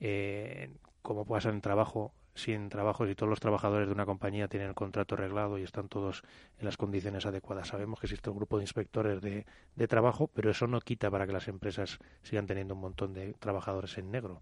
[0.00, 0.70] eh,
[1.02, 4.68] como pasa en trabajo, si en trabajo, si todos los trabajadores de una compañía tienen
[4.68, 6.22] el contrato arreglado y están todos
[6.58, 7.68] en las condiciones adecuadas.
[7.68, 11.26] Sabemos que existe un grupo de inspectores de, de trabajo, pero eso no quita para
[11.26, 14.40] que las empresas sigan teniendo un montón de trabajadores en negro.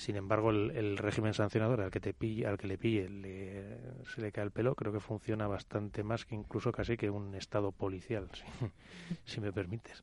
[0.00, 3.06] Sin embargo, el, régimen sancionador al que te pille, al que le pille
[4.06, 7.34] se le cae el pelo, creo que funciona bastante más que incluso casi que un
[7.34, 8.30] estado policial,
[9.26, 10.02] si, me permites.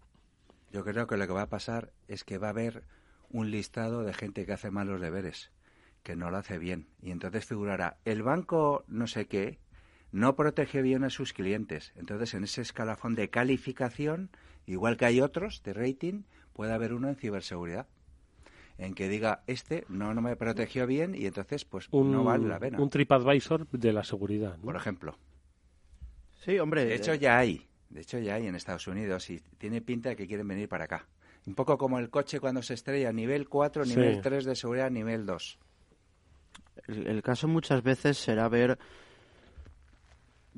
[0.72, 2.84] Yo creo que lo que va a pasar es que va a haber
[3.32, 5.50] un listado de gente que hace malos deberes,
[6.08, 6.88] que no lo hace bien.
[7.02, 9.60] Y entonces figurará, el banco no sé qué
[10.14, 11.92] no protege bien a sus clientes.
[11.98, 14.30] Entonces, en ese escalafón de calificación,
[14.66, 17.88] igual que hay otros de rating, puede haber uno en ciberseguridad
[18.78, 22.58] en que diga este no, no me protegió bien y entonces pues no vale la
[22.58, 22.80] pena.
[22.80, 24.58] Un TripAdvisor de la seguridad.
[24.60, 25.18] Por ejemplo.
[26.46, 26.86] Sí, hombre.
[26.86, 30.16] De hecho ya hay, de hecho ya hay en Estados Unidos y tiene pinta de
[30.16, 31.06] que quieren venir para acá.
[31.46, 35.26] Un poco como el coche cuando se estrella, nivel 4, nivel 3 de seguridad, nivel
[35.26, 35.60] 2.
[36.88, 38.78] El caso muchas veces será ver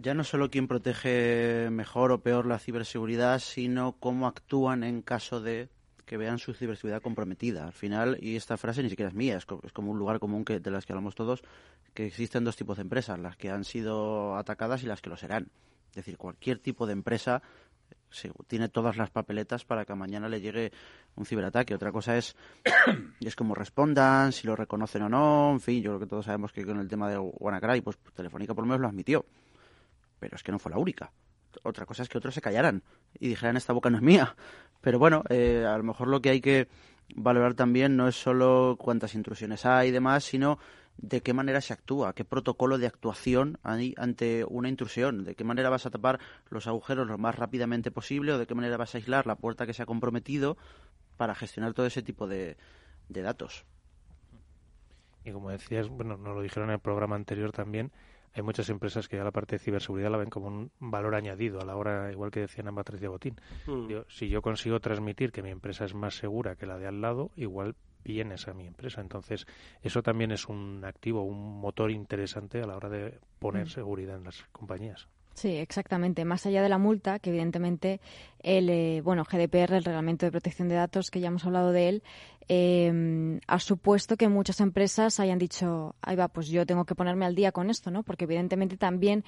[0.01, 5.41] ya no solo quién protege mejor o peor la ciberseguridad, sino cómo actúan en caso
[5.41, 5.70] de
[6.05, 7.65] que vean su ciberseguridad comprometida.
[7.65, 10.59] Al final, y esta frase ni siquiera es mía, es, como un lugar común que,
[10.59, 11.43] de las que hablamos todos,
[11.93, 15.17] que existen dos tipos de empresas, las que han sido atacadas y las que lo
[15.17, 15.49] serán.
[15.89, 17.41] Es decir, cualquier tipo de empresa
[18.47, 20.72] tiene todas las papeletas para que mañana le llegue
[21.16, 21.76] un ciberataque.
[21.76, 22.36] Otra cosa es,
[23.20, 25.51] es cómo respondan, si lo reconocen o no.
[25.51, 28.53] En fin, yo creo que todos sabemos que con el tema de WannaCry, pues Telefónica
[28.53, 29.26] por lo menos lo admitió.
[30.20, 31.12] Pero es que no fue la única.
[31.64, 32.84] Otra cosa es que otros se callaran
[33.20, 34.36] y dijeran esta boca no es mía.
[34.82, 36.68] Pero bueno, eh, a lo mejor lo que hay que
[37.16, 40.60] valorar también no es solo cuántas intrusiones hay y demás, sino
[41.02, 45.43] de qué manera se actúa, qué protocolo de actuación hay ante una intrusión, de qué
[45.43, 46.20] manera vas a tapar
[46.50, 49.66] los agujeros lo más rápidamente posible o de qué manera vas a aislar la puerta
[49.66, 50.58] que se ha comprometido
[51.16, 52.58] para gestionar todo ese tipo de,
[53.08, 53.66] de datos.
[55.24, 57.91] Y como decías, bueno, nos lo dijeron en el programa anterior también,
[58.34, 61.62] hay muchas empresas que ya la parte de ciberseguridad la ven como un valor añadido
[61.62, 63.36] a la hora, igual que decían en Patricia Botín.
[63.66, 64.02] Mm.
[64.08, 67.32] si yo consigo transmitir que mi empresa es más segura que la de al lado,
[67.36, 69.02] igual vienes a mi empresa.
[69.02, 69.45] Entonces,
[69.82, 73.70] eso también es un activo, un motor interesante a la hora de poner mm.
[73.70, 75.08] seguridad en las compañías.
[75.39, 76.26] Sí, exactamente.
[76.26, 78.02] Más allá de la multa, que evidentemente
[78.39, 81.88] el eh, bueno GDPR, el Reglamento de Protección de Datos, que ya hemos hablado de
[81.88, 82.04] él,
[82.50, 87.26] eh, ha supuesto que muchas empresas hayan dicho, ahí va, pues yo tengo que ponerme
[87.26, 88.04] al día con esto, ¿no?
[88.04, 89.24] Porque evidentemente también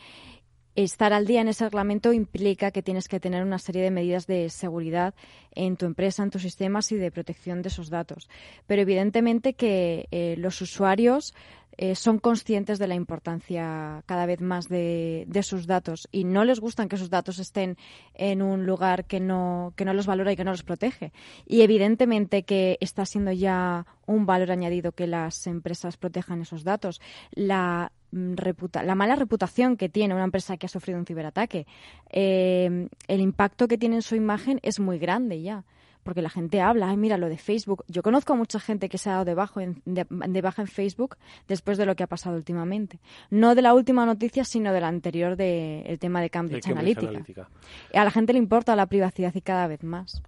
[0.76, 4.28] estar al día en ese reglamento implica que tienes que tener una serie de medidas
[4.28, 5.13] de seguridad
[5.53, 8.30] en tu empresa, en tus sistemas y de protección de esos datos.
[8.67, 11.34] Pero evidentemente que eh, los usuarios
[11.78, 16.59] eh, son conscientes de la importancia cada vez más de, sus datos y no les
[16.59, 17.78] gustan que sus datos estén
[18.13, 21.11] en un lugar que no, que no los valora y que no los protege.
[21.45, 27.01] Y evidentemente que está siendo ya un valor añadido que las empresas protejan esos datos.
[27.32, 28.36] La, mm,
[28.84, 31.66] la mala reputación que tiene una empresa que ha sufrido un ciberataque,
[32.09, 35.64] eh, el impacto que tiene en su imagen es muy grande ya
[36.03, 37.84] porque la gente habla, ay, mira lo de Facebook.
[37.88, 40.68] Yo conozco a mucha gente que se ha dado de, bajo en, de, baja en
[40.68, 42.99] Facebook después de lo que ha pasado últimamente.
[43.30, 47.49] No de la última noticia, sino de la anterior del tema de Cambridge, Analytica.
[47.93, 50.22] A la gente le importa la privacidad y cada vez más.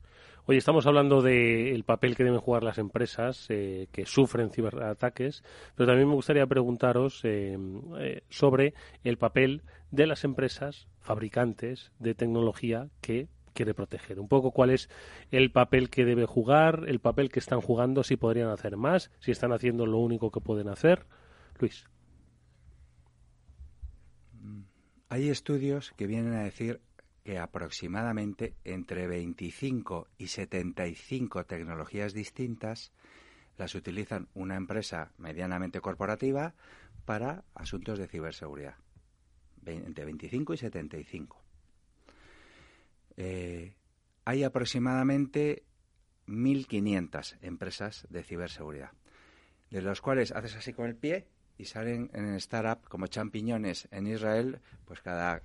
[0.46, 5.41] Oye, estamos hablando del papel que deben jugar las empresas eh, que sufren ciberataques,
[5.74, 7.58] pero también me gustaría preguntaros eh,
[8.00, 8.74] eh, sobre
[9.06, 14.20] el papel de las empresas fabricantes de tecnología que quiere proteger.
[14.20, 14.89] Un poco cuál es
[15.32, 19.32] el papel que debe jugar, el papel que están jugando, si podrían hacer más, si
[19.32, 21.06] están haciendo lo único que pueden hacer.
[21.58, 21.86] Luis.
[25.08, 26.82] Hay estudios que vienen a decir
[27.24, 32.91] que aproximadamente entre 25 y 75 tecnologías distintas
[33.57, 36.53] las utilizan una empresa medianamente corporativa
[37.05, 38.76] para asuntos de ciberseguridad.
[39.65, 41.41] Entre 25 y 75.
[43.15, 43.74] Eh,
[44.26, 45.63] hay aproximadamente
[46.28, 48.91] 1.500 empresas de ciberseguridad,
[49.69, 54.07] de los cuales haces así con el pie y salen en startup como champiñones en
[54.07, 55.43] Israel, pues cada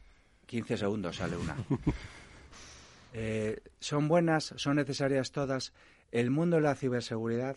[0.49, 1.57] 15 segundos sale una.
[3.15, 4.53] Eh, ¿Son buenas?
[4.59, 5.73] ¿Son necesarias todas?
[6.13, 7.57] El mundo de la ciberseguridad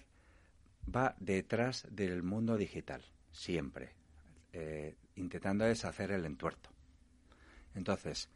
[0.88, 3.94] va detrás del mundo digital, siempre,
[4.54, 6.70] eh, intentando deshacer el entuerto.
[7.76, 8.30] Entonces,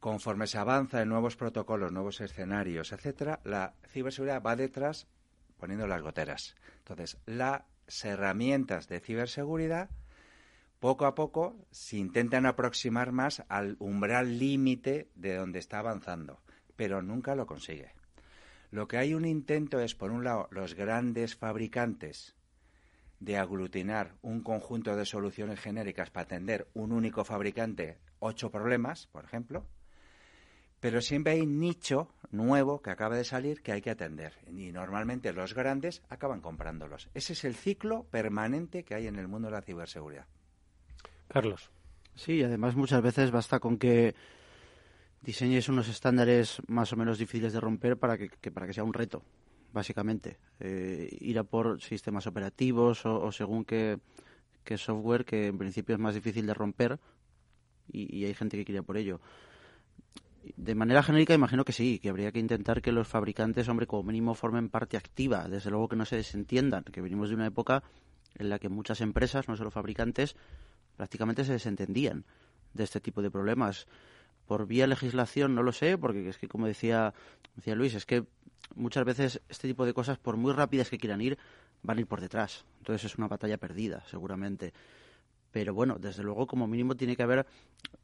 [0.00, 5.06] conforme se avanza en nuevos protocolos, nuevos escenarios, etcétera, la ciberseguridad va detrás
[5.58, 6.56] poniendo las goteras.
[6.78, 7.62] Entonces, las
[8.02, 9.90] herramientas de ciberseguridad
[10.80, 16.40] poco a poco se intentan aproximar más al umbral límite de donde está avanzando,
[16.76, 17.92] pero nunca lo consigue.
[18.70, 22.36] Lo que hay un intento es, por un lado, los grandes fabricantes
[23.20, 29.24] de aglutinar un conjunto de soluciones genéricas para atender un único fabricante ocho problemas, por
[29.24, 29.66] ejemplo,
[30.80, 35.32] pero siempre hay nicho nuevo que acaba de salir que hay que atender y normalmente
[35.32, 37.08] los grandes acaban comprándolos.
[37.14, 40.26] Ese es el ciclo permanente que hay en el mundo de la ciberseguridad.
[41.28, 41.70] Carlos.
[42.14, 44.14] Sí, además muchas veces basta con que
[45.20, 48.94] diseñes unos estándares más o menos difíciles de romper para que, para que sea un
[48.94, 49.22] reto,
[49.72, 50.38] básicamente.
[50.60, 53.98] Eh, ir a por sistemas operativos o, según qué,
[54.76, 56.98] software que en principio es más difícil de romper
[57.92, 59.20] y, hay gente que quiere por ello.
[60.56, 64.04] De manera genérica imagino que sí, que habría que intentar que los fabricantes, hombre, como
[64.04, 67.82] mínimo formen parte activa, desde luego que no se desentiendan, que venimos de una época
[68.36, 70.36] en la que muchas empresas, no solo fabricantes,
[70.96, 72.24] prácticamente se desentendían
[72.74, 73.86] de este tipo de problemas.
[74.46, 77.14] Por vía legislación no lo sé, porque es que, como decía,
[77.56, 78.24] decía Luis, es que
[78.74, 81.38] muchas veces este tipo de cosas, por muy rápidas que quieran ir,
[81.82, 82.64] van a ir por detrás.
[82.78, 84.72] Entonces es una batalla perdida, seguramente.
[85.50, 87.46] Pero bueno, desde luego, como mínimo tiene que haber.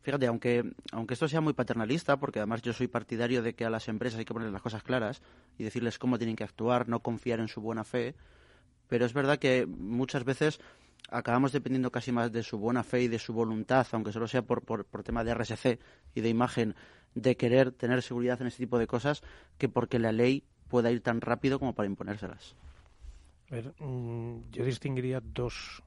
[0.00, 3.70] Fíjate, aunque, aunque esto sea muy paternalista, porque además yo soy partidario de que a
[3.70, 5.20] las empresas hay que poner las cosas claras
[5.58, 8.14] y decirles cómo tienen que actuar, no confiar en su buena fe.
[8.88, 10.60] Pero es verdad que muchas veces
[11.08, 14.42] acabamos dependiendo casi más de su buena fe y de su voluntad, aunque solo sea
[14.42, 15.78] por, por, tema de RSC
[16.14, 16.74] y de imagen,
[17.14, 19.22] de querer tener seguridad en este tipo de cosas,
[19.58, 22.56] que porque la ley pueda ir tan rápido como para imponérselas.
[23.50, 25.82] A ver, mm, yo distinguiría dos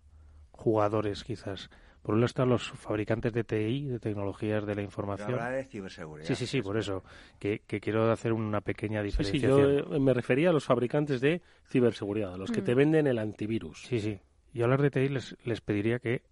[0.51, 1.70] jugadores quizás.
[2.05, 5.32] Por un lado están los fabricantes de TI, de tecnologías de la información.
[5.32, 6.28] Habla de ciberseguridad.
[6.28, 7.03] Sí, sí, sí, por eso.
[7.39, 9.59] Que, quiero hacer una pequeña diferenciación.
[9.59, 12.78] Sí, sí, yo me refería a los fabricantes de ciberseguridad, a los que te mm.
[12.78, 13.82] venden el antivirus.
[13.88, 14.20] Sí, sí.
[14.56, 16.24] Yo a las de TI les, les pediría que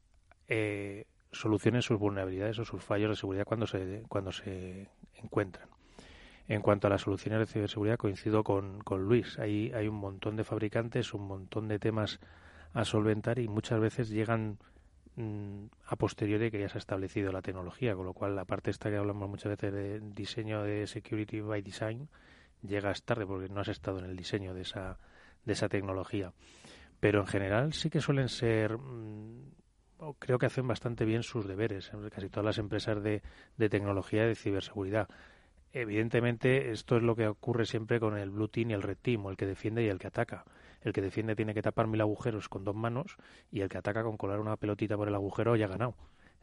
[0.47, 5.67] eh, solucionen sus vulnerabilidades o sus fallos de seguridad cuando se, cuando se encuentran.
[6.47, 9.37] En cuanto a las soluciones de ciberseguridad, coincido con, con Luis.
[9.39, 12.21] Hay, hay un montón de fabricantes, un montón de temas
[12.71, 14.57] a solventar y muchas veces llegan
[15.17, 18.71] mm, a posteriori que ya se ha establecido la tecnología, con lo cual la parte
[18.71, 22.07] esta que hablamos muchas veces de diseño de security by design
[22.61, 24.97] llegas tarde porque no has estado en el diseño de esa,
[25.43, 26.31] de esa tecnología
[27.03, 31.91] pero en general sí que suelen ser mm, creo que hacen bastante bien sus deberes
[32.09, 33.21] casi todas las empresas de,
[33.57, 35.09] tecnología y de ciberseguridad.
[35.73, 39.25] Evidentemente esto es lo que ocurre siempre con el blue team y el red team
[39.25, 40.45] o el que defiende y el que ataca.
[40.79, 43.17] El que defiende tiene que tapar mil agujeros con dos manos
[43.51, 45.95] y el que ataca con colar una pelotita por el agujero ya ha ganado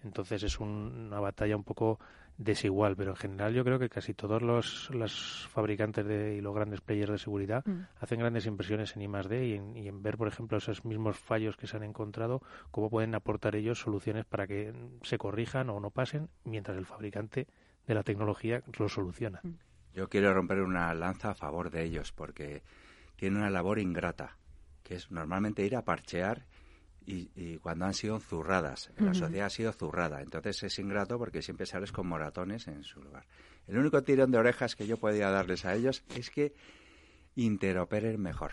[0.05, 1.99] entonces es una batalla un poco
[2.41, 6.81] desigual, pero en general yo creo que casi todos los, fabricantes de, y los grandes
[6.81, 7.81] players de seguridad mm.
[8.01, 9.47] hacen grandes impresiones en I+.D.
[9.47, 12.41] Y en, y en ver, por ejemplo, esos mismos fallos que se han encontrado,
[12.71, 14.73] cómo pueden aportar ellos soluciones para que
[15.03, 17.47] se corrijan o no pasen, mientras el fabricante
[17.87, 19.41] de la tecnología lo soluciona.
[19.43, 19.51] Mm.
[19.93, 22.63] Yo quiero romper una lanza a favor de ellos porque
[23.17, 24.39] tienen una labor ingrata,
[24.83, 26.47] que es normalmente ir a parchear
[27.11, 28.91] y, cuando han sido zurradas.
[28.99, 30.21] La sociedad ha sido zurrada.
[30.23, 33.27] Entonces es ingrato porque siempre sales con moratones en su lugar.
[33.67, 36.55] El único tirón de orejas que yo podía darles a ellos es que
[37.37, 38.53] interoperen mejor.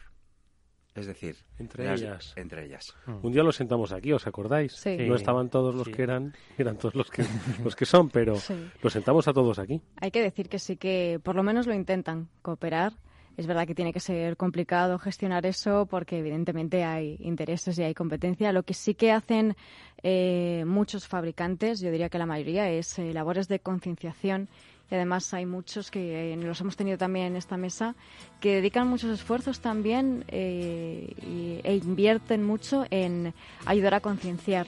[0.98, 2.34] Es decir, entre ellas.
[2.36, 2.96] Entre ellas.
[3.06, 3.26] Mm.
[3.26, 4.74] Un día los sentamos aquí, ¿os acordáis?
[4.74, 4.98] Sí.
[4.98, 7.24] No estaban todos los que eran, eran todos los que,
[7.64, 8.34] los que son, pero
[8.82, 9.80] los sentamos a todos aquí.
[10.02, 12.94] Hay que decir que sí que por lo menos lo intentan cooperar.
[13.38, 17.94] Es verdad que tiene que ser complicado gestionar eso porque evidentemente hay intereses y hay
[17.94, 18.52] competencia.
[18.52, 19.56] Lo que sí que hacen
[20.02, 24.50] eh, muchos fabricantes, yo diría que la mayoría, es eh, labores de concienciación
[24.90, 27.96] y además hay muchos que eh, los hemos tenido también en esta mesa
[28.40, 33.36] que dedican muchos esfuerzos también eh, e invierten mucho en
[33.66, 34.66] ayudar a concienciar,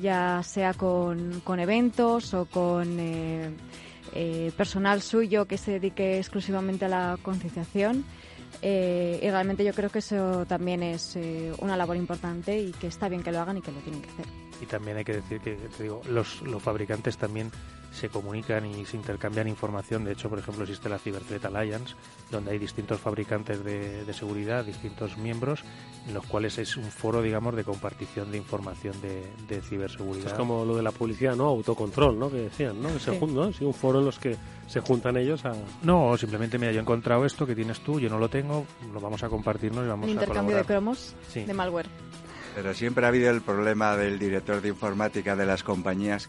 [0.00, 2.98] ya sea con, con eventos o con
[4.14, 8.04] eh, personal suyo que se dedique exclusivamente a la concienciación.
[8.62, 12.86] Eh, y realmente yo creo que eso también es eh, una labor importante y que
[12.86, 14.26] está bien que lo hagan y que lo tienen que hacer.
[14.60, 17.52] Y también hay que decir que, te digo, los, los fabricantes también
[17.98, 20.04] se comunican y se intercambian información.
[20.04, 21.94] De hecho, por ejemplo, existe la Cyber Threat Alliance,
[22.30, 25.64] donde hay distintos fabricantes de, de, seguridad, distintos miembros,
[26.06, 30.28] en los cuales es un foro, digamos, de compartición de información de, de ciberseguridad.
[30.28, 31.44] Es como lo de la publicidad, ¿no?
[31.46, 32.30] Autocontrol, ¿no?
[32.30, 32.88] Que decían, ¿no?
[32.92, 33.26] Que se Sí.
[33.26, 33.52] ¿no?
[33.52, 35.52] Sí, un foro en los que se juntan ellos a...
[35.82, 39.00] No, simplemente, mira, yo he encontrado esto que tienes tú, yo no lo tengo, lo
[39.00, 41.44] vamos a compartirnos y vamos Un a intercambio de cromos Sí.
[41.44, 41.88] de malware.
[42.54, 46.28] Pero siempre ha habido el problema del director de informática de las compañías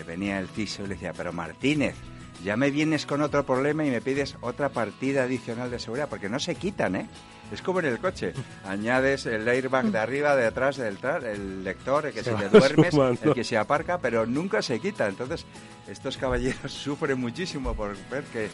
[0.00, 1.94] que venía el CISO y le decía, pero Martínez,
[2.42, 6.30] ya me vienes con otro problema y me pides otra partida adicional de seguridad, porque
[6.30, 7.06] no se quitan, ¿eh?
[7.52, 8.32] Es como en el coche.
[8.64, 10.96] Añades el airbag de arriba, de atrás, del
[11.26, 13.20] el lector, el que Se si te duermes, sumando.
[13.24, 15.06] el que se aparca, pero nunca se quita.
[15.06, 15.44] Entonces,
[15.86, 18.48] estos caballeros sufren muchísimo por ver que...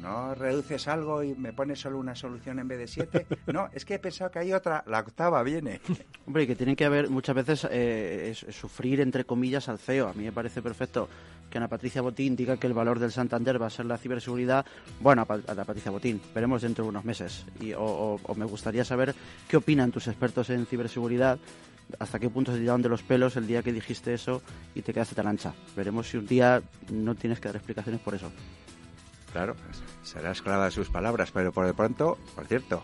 [0.00, 3.26] No reduces algo y me pones solo una solución en vez de siete.
[3.52, 5.80] No, es que he pensado que hay otra, la octava viene.
[6.26, 10.08] Hombre, y que tienen que haber muchas veces eh, es- sufrir, entre comillas, al CEO.
[10.08, 11.08] A mí me parece perfecto
[11.50, 14.64] que Ana Patricia Botín diga que el valor del Santander va a ser la ciberseguridad.
[15.00, 17.44] Bueno, Ana Patricia Botín, veremos dentro de unos meses.
[17.60, 19.14] Y, o, o- o me gustaría saber
[19.48, 21.38] qué opinan tus expertos en ciberseguridad.
[21.98, 24.42] ¿Hasta qué punto se tiraron de los pelos el día que dijiste eso
[24.76, 25.52] y te quedaste tan ancha?
[25.76, 26.62] Veremos si un día
[26.92, 28.30] no tienes que dar explicaciones por eso.
[29.32, 29.54] Claro,
[30.02, 32.82] será esclava de sus palabras, pero por de pronto, por cierto,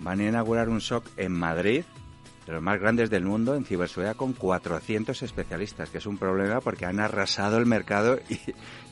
[0.00, 1.84] van a inaugurar un SOC en Madrid,
[2.46, 6.62] de los más grandes del mundo, en ciberseguridad, con 400 especialistas, que es un problema
[6.62, 8.38] porque han arrasado el mercado y,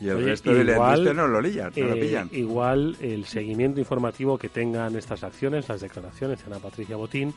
[0.05, 2.28] y el Oye, resto de la igual, industria no lo, pillan, no lo eh, pillan.
[2.32, 7.32] Igual el seguimiento informativo que tengan estas acciones, las declaraciones de Ana Patricia Botín,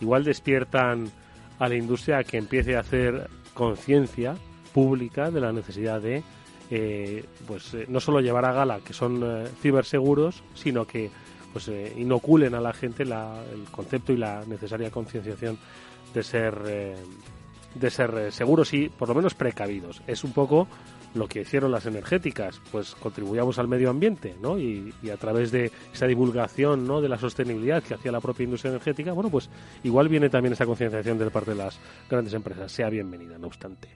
[0.00, 1.10] igual despiertan
[1.58, 4.36] a la industria a que empiece a hacer conciencia
[4.72, 6.22] pública de la necesidad de
[6.70, 11.10] eh, pues eh, no solo llevar a gala que son eh, ciberseguros, sino que
[11.52, 15.58] pues inoculen a la gente la- el concepto y la necesaria concienciación
[16.12, 16.96] de ser
[17.74, 20.02] de ser seguros y por lo menos precavidos.
[20.06, 20.66] Es un poco
[21.14, 24.58] lo que hicieron las energéticas, pues contribuyamos al medio ambiente, ¿no?
[24.58, 27.00] Y, y a través de esa divulgación, ¿no?
[27.00, 29.48] De la sostenibilidad que hacía la propia industria energética, bueno, pues
[29.84, 31.78] igual viene también esa concienciación de parte de las
[32.10, 32.70] grandes empresas.
[32.72, 33.88] Sea bienvenida, no obstante.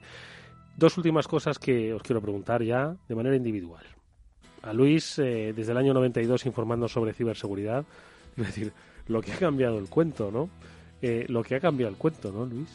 [0.75, 3.85] Dos últimas cosas que os quiero preguntar ya de manera individual.
[4.63, 7.85] A Luis, eh, desde el año 92 informando sobre ciberseguridad,
[8.35, 8.73] decir,
[9.07, 10.49] lo que ha cambiado el cuento, ¿no?
[11.01, 12.69] Eh, lo que ha cambiado el cuento, ¿no, Luis?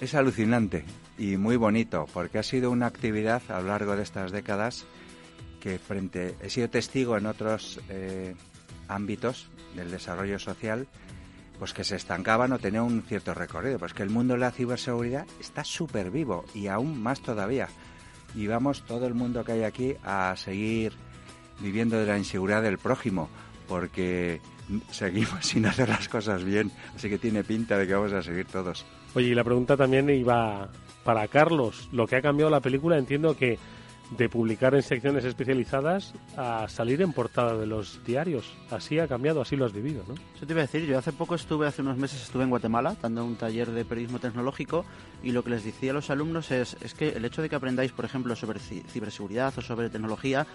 [0.00, 0.84] Es alucinante
[1.18, 4.86] y muy bonito porque ha sido una actividad a lo largo de estas décadas
[5.60, 8.34] que frente he sido testigo en otros eh,
[8.88, 10.86] ámbitos del desarrollo social
[11.58, 13.78] pues que se estancaban o tenían un cierto recorrido.
[13.78, 17.68] Pues que el mundo de la ciberseguridad está súper vivo y aún más todavía.
[18.34, 20.92] Y vamos todo el mundo que hay aquí a seguir
[21.60, 23.28] viviendo de la inseguridad del prójimo
[23.68, 24.40] porque
[24.90, 26.70] seguimos sin hacer las cosas bien.
[26.94, 28.84] Así que tiene pinta de que vamos a seguir todos.
[29.14, 30.68] Oye, y la pregunta también iba
[31.04, 31.88] para Carlos.
[31.92, 33.58] Lo que ha cambiado la película, entiendo que
[34.10, 38.54] de publicar en secciones especializadas a salir en portada de los diarios.
[38.70, 40.14] Así ha cambiado, así lo has vivido, ¿no?
[40.36, 42.96] Eso te iba a decir, yo hace poco estuve, hace unos meses estuve en Guatemala
[43.02, 44.84] dando un taller de periodismo tecnológico
[45.24, 47.56] y lo que les decía a los alumnos es, es que el hecho de que
[47.56, 50.46] aprendáis, por ejemplo, sobre ci- ciberseguridad o sobre tecnología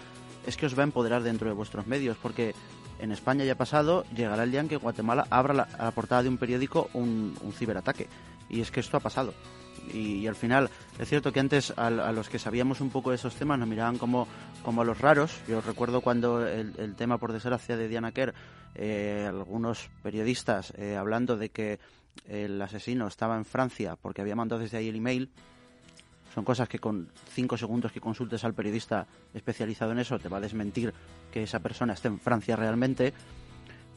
[0.46, 2.54] es que os va a empoderar dentro de vuestros medios porque
[3.00, 5.90] en España ya ha pasado, llegará el día en que Guatemala abra la, a la
[5.90, 8.08] portada de un periódico un, un ciberataque
[8.48, 9.34] y es que esto ha pasado.
[9.92, 13.34] Y, al final, es cierto que antes a, los que sabíamos un poco de esos
[13.34, 14.26] temas nos miraban como,
[14.62, 15.38] como a los raros.
[15.48, 18.34] Yo recuerdo cuando el, tema, por desgracia, de Diana Kerr,
[18.74, 21.78] eh, algunos periodistas eh, hablando de que
[22.26, 25.30] el asesino estaba en Francia porque había mandado desde ahí el email.
[26.34, 30.38] Son cosas que con cinco segundos que consultes al periodista especializado en eso te va
[30.38, 30.94] a desmentir
[31.30, 33.12] que esa persona esté en Francia realmente.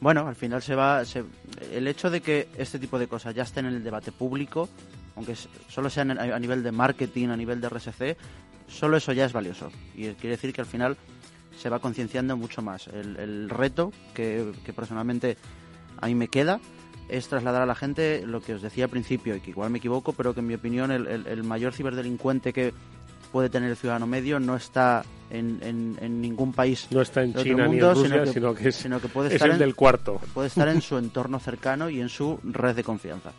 [0.00, 1.02] Bueno, al final se va.
[1.72, 4.68] el hecho de que este tipo de cosas ya estén en el debate público,
[5.16, 5.34] aunque
[5.68, 8.16] solo sean en- a nivel de marketing, a nivel de RSC,
[8.68, 9.70] solo eso ya es valioso.
[9.94, 10.96] Y quiere decir que al final
[11.58, 12.88] se va concienciando mucho más.
[12.88, 15.36] El, reto que, personalmente
[16.00, 16.60] a mí me queda
[17.08, 19.78] es trasladar a la gente lo que os decía al principio, y que igual me
[19.78, 22.74] equivoco, pero que en mi opinión el, mayor ciberdelincuente que
[23.32, 27.66] puede tener el ciudadano medio no está en, en, ningún país no está en China
[27.66, 30.20] ni en Rusia, sino que, sino que, puede estar el del cuarto.
[30.34, 33.32] Puede estar en su entorno cercano y en su red de confianza.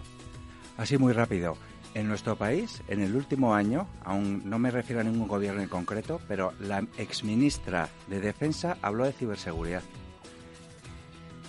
[0.77, 1.57] Así muy rápido.
[1.95, 5.67] En nuestro país, en el último año, aún no me refiero a ningún gobierno en
[5.67, 9.81] concreto, pero la exministra de Defensa habló de ciberseguridad,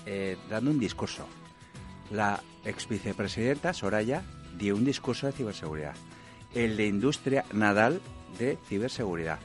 [0.07, 1.27] eh, dando un discurso.
[2.11, 4.23] La ex vicepresidenta Soraya
[4.57, 5.95] dio un discurso de ciberseguridad.
[6.55, 8.01] El de Industria Nadal
[8.39, 9.39] de ciberseguridad.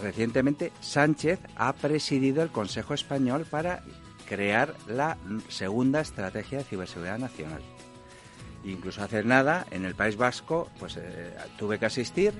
[0.00, 3.84] Recientemente, Sánchez ha presidido el Consejo Español para
[4.26, 5.18] crear la
[5.48, 7.60] segunda estrategia de ciberseguridad nacional.
[8.64, 12.32] Incluso hace nada, en el País Vasco, pues eh, tuve que asistir.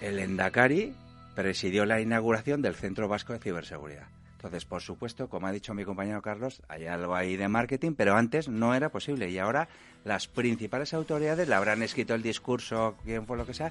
[0.00, 0.94] El Endacari
[1.34, 4.06] presidió la inauguración del Centro Vasco de Ciberseguridad.
[4.38, 8.16] Entonces, por supuesto, como ha dicho mi compañero Carlos, hay algo ahí de marketing, pero
[8.16, 9.68] antes no era posible y ahora
[10.08, 13.70] las principales autoridades le habrán escrito el discurso, quién fue lo que sea,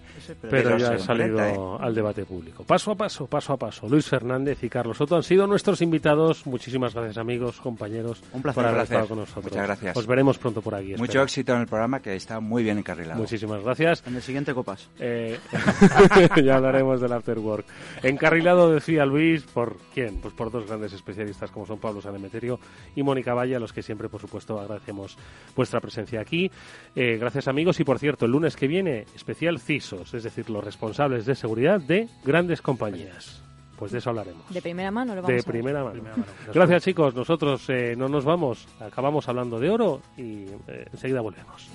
[0.50, 1.58] pero, ya ha salido ¿eh?
[1.82, 2.64] al debate público.
[2.64, 3.90] Paso a paso, paso a paso.
[3.90, 6.46] Luis Fernández y Carlos Soto han sido nuestros invitados.
[6.46, 9.46] Muchísimas gracias, amigos, compañeros, Un placer, por haber estado con nosotros.
[9.46, 9.98] Muchas gracias.
[9.98, 10.96] Os veremos pronto por aquí.
[10.96, 13.20] Mucho éxito en el programa que está muy bien encarrilado.
[13.20, 14.04] Muchísimas gracias.
[14.06, 14.90] En el siguiente Copas.
[15.00, 15.40] Eh,
[16.44, 17.66] ya hablaremos del After Work.
[18.04, 20.22] Encarrilado, decía Luis, ¿por quién?
[20.22, 22.60] Pues por dos grandes especialistas como son Pablo Sanemeterio
[22.96, 25.18] y Mónica Valle, a los que siempre, por supuesto, agradecemos
[25.56, 26.52] vuestra presencia aquí.
[26.96, 27.80] Eh, gracias, amigos.
[27.80, 31.80] Y por cierto, el lunes que viene, especial CISOs, es decir, los responsables de seguridad
[31.80, 33.42] de grandes compañías.
[33.78, 34.50] Pues de eso hablaremos.
[34.50, 36.02] De primera mano lo vamos De primera mano.
[36.54, 37.14] Gracias, chicos.
[37.14, 38.68] Nosotros eh, no nos vamos.
[38.80, 41.70] Acabamos hablando de oro y eh, enseguida volvemos.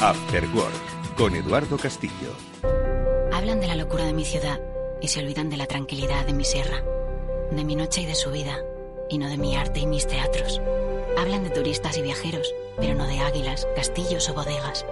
[0.00, 2.32] After Work, con Eduardo Castillo.
[3.32, 4.58] Hablan de la locura de mi ciudad
[5.02, 6.82] y se olvidan de la tranquilidad de mi sierra,
[7.50, 8.56] de mi noche y de su vida,
[9.10, 10.60] y no de mi arte y mis teatros.
[11.18, 14.86] Hablan de turistas y viajeros, pero no de águilas, castillos o bodegas.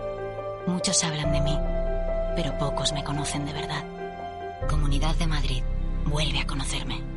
[0.66, 1.57] Muchos hablan de mí,
[2.35, 3.85] pero pocos me conocen de verdad.
[4.69, 5.62] Comunidad de Madrid,
[6.05, 7.15] vuelve a conocerme.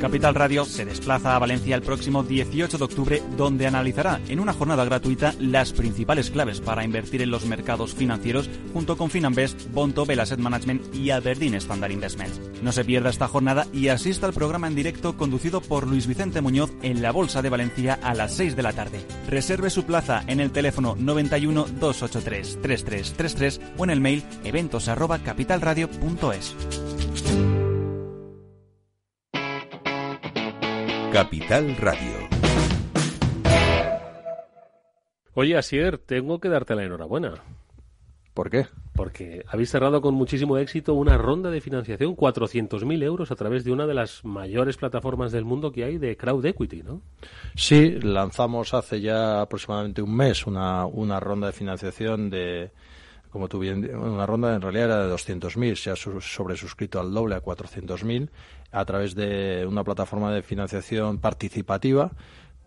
[0.00, 4.54] Capital Radio se desplaza a Valencia el próximo 18 de octubre, donde analizará en una
[4.54, 10.06] jornada gratuita las principales claves para invertir en los mercados financieros junto con Finanbest, Bonto,
[10.20, 12.40] Asset Management y Aberdeen Standard Investments.
[12.62, 16.40] No se pierda esta jornada y asista al programa en directo conducido por Luis Vicente
[16.40, 19.04] Muñoz en la Bolsa de Valencia a las 6 de la tarde.
[19.28, 26.56] Reserve su plaza en el teléfono 91 283 3333 o en el mail eventos@capitalradio.es.
[31.12, 32.28] Capital Radio.
[35.34, 37.34] Oye, Asier, tengo que darte la enhorabuena.
[38.32, 38.66] ¿Por qué?
[38.94, 43.72] Porque habéis cerrado con muchísimo éxito una ronda de financiación, 400.000 euros, a través de
[43.72, 47.02] una de las mayores plataformas del mundo que hay de crowd equity, ¿no?
[47.56, 52.70] Sí, lanzamos hace ya aproximadamente un mes una, una ronda de financiación de,
[53.30, 57.34] como tú bien, una ronda en realidad era de 200.000, se ha sobresuscrito al doble
[57.34, 58.28] a 400.000
[58.72, 62.12] a través de una plataforma de financiación participativa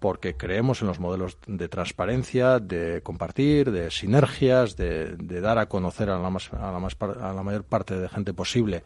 [0.03, 6.09] porque creemos en los modelos de transparencia, de compartir, de sinergias, de, dar a conocer
[6.09, 8.83] a la, más, a, la más, a la mayor parte de gente posible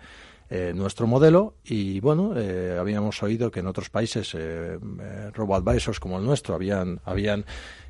[0.52, 1.56] eh, nuestro modelo.
[1.66, 6.24] Y bueno eh, habíamos oído que en otros países eh, eh robo advisors como el
[6.24, 7.46] nuestro habían habían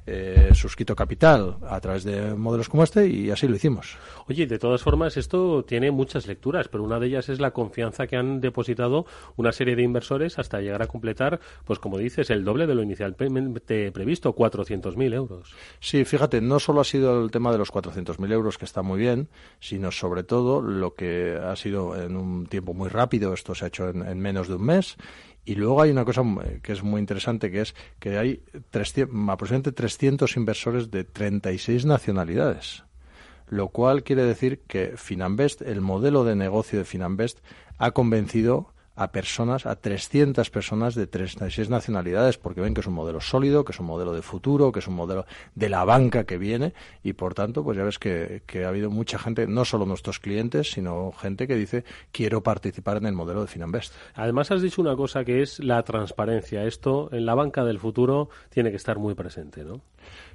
[0.09, 3.97] eh, suscrito capital a través de modelos como este y así lo hicimos.
[4.27, 8.07] Oye, de todas formas, esto tiene muchas lecturas, pero una de ellas es la confianza
[8.07, 9.05] que han depositado
[9.35, 12.83] una serie de inversores hasta llegar a completar, pues como dices, el doble de lo
[12.83, 15.53] inicialmente previsto, 400.000 euros.
[15.81, 18.99] Sí, fíjate, no solo ha sido el tema de los 400.000 euros, que está muy
[18.99, 19.27] bien,
[19.59, 23.67] sino sobre todo lo que ha sido en un tiempo muy rápido, esto se ha
[23.67, 24.97] hecho en, en menos de un mes,
[25.47, 26.23] y luego hay una cosa
[26.61, 32.83] que es muy interesante, que es que hay 300, aproximadamente 300 inversores de 36 nacionalidades,
[33.47, 37.39] lo cual quiere decir que Finanbest, el modelo de negocio de Finanbest,
[37.77, 42.95] ha convencido a personas, a 300 personas de 36 nacionalidades, porque ven que es un
[42.95, 46.23] modelo sólido, que es un modelo de futuro, que es un modelo de la banca
[46.23, 49.85] que viene, y por tanto, pues ya ves que, ha habido mucha gente, no solo
[49.85, 53.93] nuestros clientes, sino gente que dice, quiero participar en el modelo de Finanbest.
[54.15, 56.65] Además, has dicho una cosa que es la transparencia.
[56.65, 59.81] Esto en la banca del futuro tiene que estar muy presente, ¿no?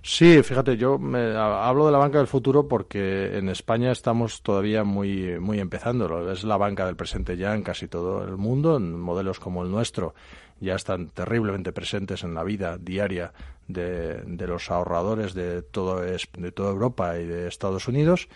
[0.05, 4.83] Sí, fíjate, yo me, hablo de la banca del futuro porque en España estamos todavía
[4.83, 6.33] muy, muy empezando.
[6.33, 9.71] Es la banca del presente ya en casi todo el mundo, en modelos como el
[9.71, 10.15] nuestro
[10.63, 13.33] ya están terriblemente presentes en la vida diaria
[13.67, 18.29] de, de los ahorradores de, todo, de toda Europa y de Estados Unidos.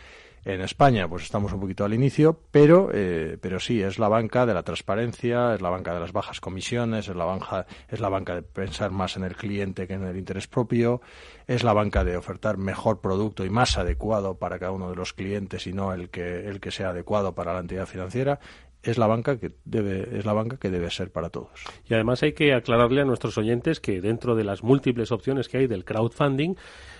[0.47, 4.47] En España, pues estamos un poquito al inicio, pero, eh, pero sí, es la banca
[4.47, 8.09] de la transparencia, es la banca de las bajas comisiones, es la, banca, es la
[8.09, 11.01] banca de pensar más en el cliente que en el interés propio,
[11.48, 15.14] es la banca de ofertar mejor producto y más adecuado para cada uno de los
[15.14, 18.39] clientes y no el que, el que sea adecuado para la entidad financiera
[18.85, 21.64] es la banca que debe es la banca que debe ser para todos.
[21.89, 25.59] Y además hay que aclararle a nuestros oyentes que dentro de las múltiples opciones que
[25.59, 26.55] hay del crowdfunding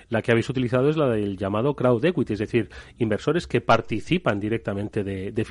[0.09, 4.39] la que habéis utilizado es la del llamado crowd equity, es decir, inversores que participan
[4.39, 5.47] directamente de, de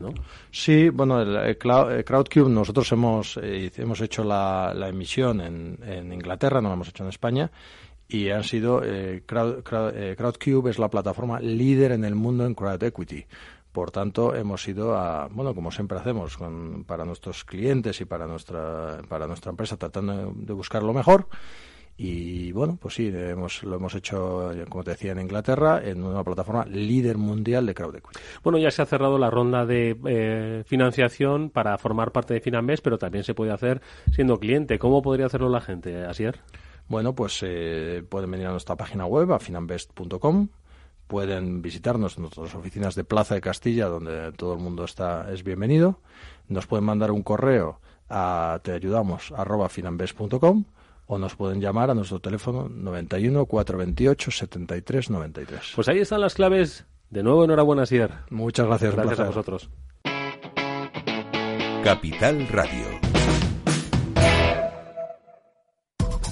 [0.00, 0.14] ¿no?
[0.50, 6.68] Sí, bueno, el, Crowdcube nosotros hemos, eh, hemos hecho la, emisión en, en, Inglaterra, no
[6.68, 7.50] la hemos hecho en España,
[8.08, 12.82] y han sido, eh, eh, Crowdcube es la plataforma líder en el mundo en crowd
[12.82, 13.26] equity.
[13.72, 18.26] Por tanto, hemos ido a, bueno, como siempre hacemos con, para nuestros clientes y para
[18.26, 21.28] nuestra, para nuestra empresa, tratando de buscar lo mejor
[22.00, 26.22] y bueno, pues sí, hemos, lo hemos hecho, como te decía, en Inglaterra, en una
[26.22, 28.20] plataforma líder mundial de crowd equity.
[28.44, 32.84] Bueno, ya se ha cerrado la ronda de eh, financiación para formar parte de Finambest,
[32.84, 34.78] pero también se puede hacer siendo cliente.
[34.78, 36.38] ¿Cómo podría hacerlo la gente, Asier?
[36.86, 40.48] Bueno, pues eh, pueden venir a nuestra página web, a finambest.com.
[41.08, 45.42] Pueden visitarnos en nuestras oficinas de Plaza de Castilla, donde todo el mundo está es
[45.42, 45.98] bienvenido.
[46.46, 50.64] Nos pueden mandar un correo a teayudamos arroba finambest.com
[51.08, 55.72] o nos pueden llamar a nuestro teléfono 91 428 73 93.
[55.74, 56.86] Pues ahí están las claves.
[57.10, 58.12] De nuevo, enhorabuena, Sier.
[58.30, 58.94] Muchas gracias.
[58.94, 59.70] Gracias a vosotros.
[61.82, 62.84] Capital Radio.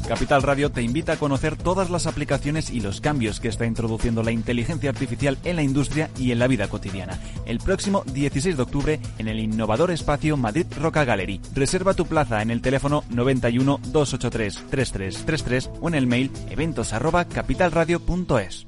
[0.06, 4.22] Capital Radio te invita a conocer todas las aplicaciones y los cambios que está introduciendo
[4.22, 7.18] la inteligencia artificial en la industria y en la vida cotidiana.
[7.44, 11.40] El próximo 16 de octubre en el innovador espacio Madrid Roca Gallery.
[11.54, 18.66] Reserva tu plaza en el teléfono 91 283 3333 o en el mail eventos@capitalradio.es.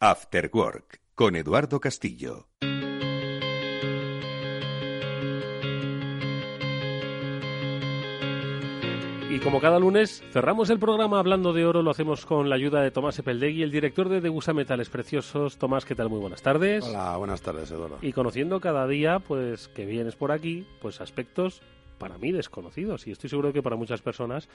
[0.00, 2.48] After Work con Eduardo Castillo.
[9.32, 12.82] Y como cada lunes cerramos el programa hablando de oro, lo hacemos con la ayuda
[12.82, 15.56] de Tomás Epeldegui, el director de Degusa Metales Preciosos.
[15.56, 16.10] Tomás, ¿qué tal?
[16.10, 16.84] Muy buenas tardes.
[16.84, 17.96] Hola, buenas tardes, Eduardo.
[18.02, 21.62] Y conociendo cada día, pues que vienes por aquí, pues aspectos
[21.96, 24.50] para mí desconocidos y estoy seguro que para muchas personas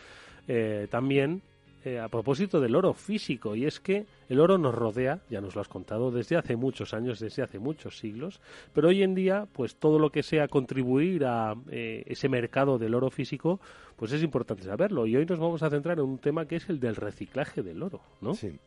[0.48, 1.42] eh, también
[1.86, 5.56] eh, a propósito del oro físico, y es que el oro nos rodea, ya nos
[5.56, 8.42] lo has contado, desde hace muchos años, desde hace muchos siglos,
[8.74, 12.96] pero hoy en día, pues todo lo que sea contribuir a eh, ese mercado del
[12.96, 13.60] oro físico,
[13.96, 15.06] pues es importante saberlo.
[15.08, 17.82] Y hoy nos vamos a centrar en un tema que es el del reciclaje del
[17.82, 18.34] oro, ¿no?
[18.34, 18.60] Sí.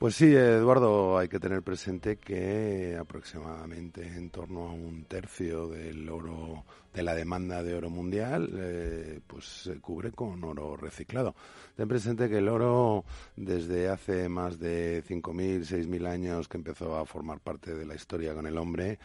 [0.00, 6.08] Pues sí, Eduardo, hay que tener presente que aproximadamente en torno a un tercio del
[6.08, 6.64] oro,
[6.94, 11.34] de la demanda de oro mundial, eh, pues se cubre con oro reciclado.
[11.76, 13.04] Ten presente que el oro,
[13.36, 18.32] desde hace más de 5.000, 6.000 años que empezó a formar parte de la historia
[18.32, 18.98] con el hombre,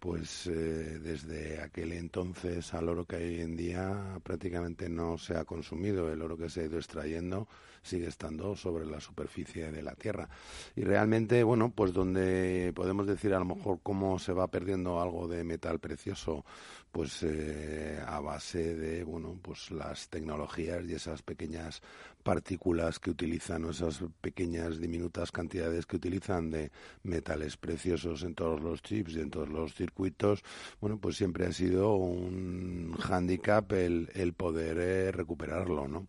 [0.00, 5.36] pues eh, desde aquel entonces al oro que hay hoy en día prácticamente no se
[5.36, 6.12] ha consumido.
[6.12, 7.46] El oro que se ha ido extrayendo
[7.82, 10.28] sigue estando sobre la superficie de la Tierra.
[10.76, 15.28] Y realmente, bueno, pues donde podemos decir a lo mejor cómo se va perdiendo algo
[15.28, 16.44] de metal precioso,
[16.92, 21.82] pues eh, a base de, bueno, pues las tecnologías y esas pequeñas
[22.22, 26.70] partículas que utilizan, o esas pequeñas diminutas cantidades que utilizan de
[27.02, 30.42] metales preciosos en todos los chips y en todos los circuitos,
[30.80, 36.06] bueno, pues siempre ha sido un hándicap el, el poder eh, recuperarlo, ¿no?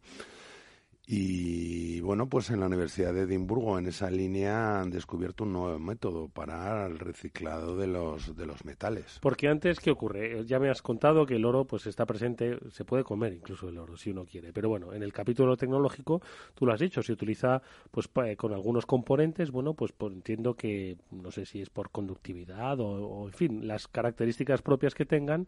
[1.06, 5.80] Y bueno, pues en la Universidad de Edimburgo, en esa línea, han descubierto un nuevo
[5.80, 9.20] método para el reciclado de los, de los metales.
[9.22, 10.46] Porque antes, ¿qué ocurre?
[10.46, 13.78] Ya me has contado que el oro pues está presente, se puede comer incluso el
[13.78, 14.54] oro si uno quiere.
[14.54, 16.22] Pero bueno, en el capítulo tecnológico,
[16.54, 18.08] tú lo has dicho, se utiliza pues
[18.38, 23.34] con algunos componentes, bueno, pues entiendo que no sé si es por conductividad o, en
[23.34, 25.48] fin, las características propias que tengan,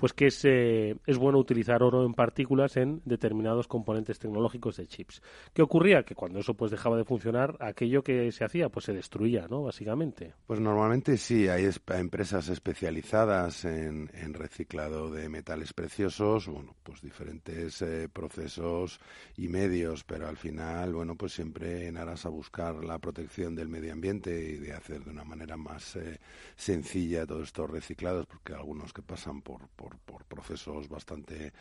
[0.00, 4.86] pues que es, eh, es bueno utilizar oro en partículas en determinados componentes tecnológicos de
[4.86, 5.20] chips.
[5.52, 6.04] ¿Qué ocurría?
[6.04, 9.62] Que cuando eso pues dejaba de funcionar, aquello que se hacía pues se destruía, ¿no?
[9.64, 10.32] Básicamente.
[10.46, 11.68] Pues normalmente sí, hay
[11.98, 19.00] empresas especializadas en, reciclado de metales preciosos, bueno, pues diferentes eh, procesos
[19.36, 23.68] y medios, pero al final, bueno, pues siempre en aras a buscar la protección del
[23.68, 26.20] medio ambiente y de hacer de una manera más eh,
[26.56, 29.89] sencilla todos estos reciclados, porque algunos que pasan por por,
[30.28, 31.52] procesos bastante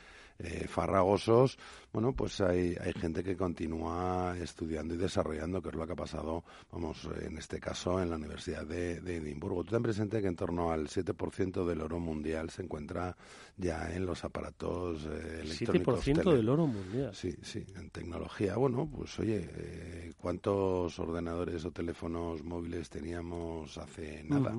[0.42, 1.58] eh, farragosos,
[1.92, 5.98] bueno, pues hay, hay gente que continúa estudiando y desarrollando, que es lo que ha
[5.98, 9.66] pasado, vamos, en este caso en la Universidad de, Edimburgo.
[9.66, 13.18] Tú ten presente que en torno al 7% del oro mundial se encuentra
[13.58, 16.08] ya en los aparatos eh, electrónicos.
[16.08, 17.14] 7% del oro mundial.
[17.14, 18.56] Sí, sí, en tecnología.
[18.56, 24.56] Bueno, pues oye, eh, ¿cuántos ordenadores o teléfonos móviles teníamos hace nada?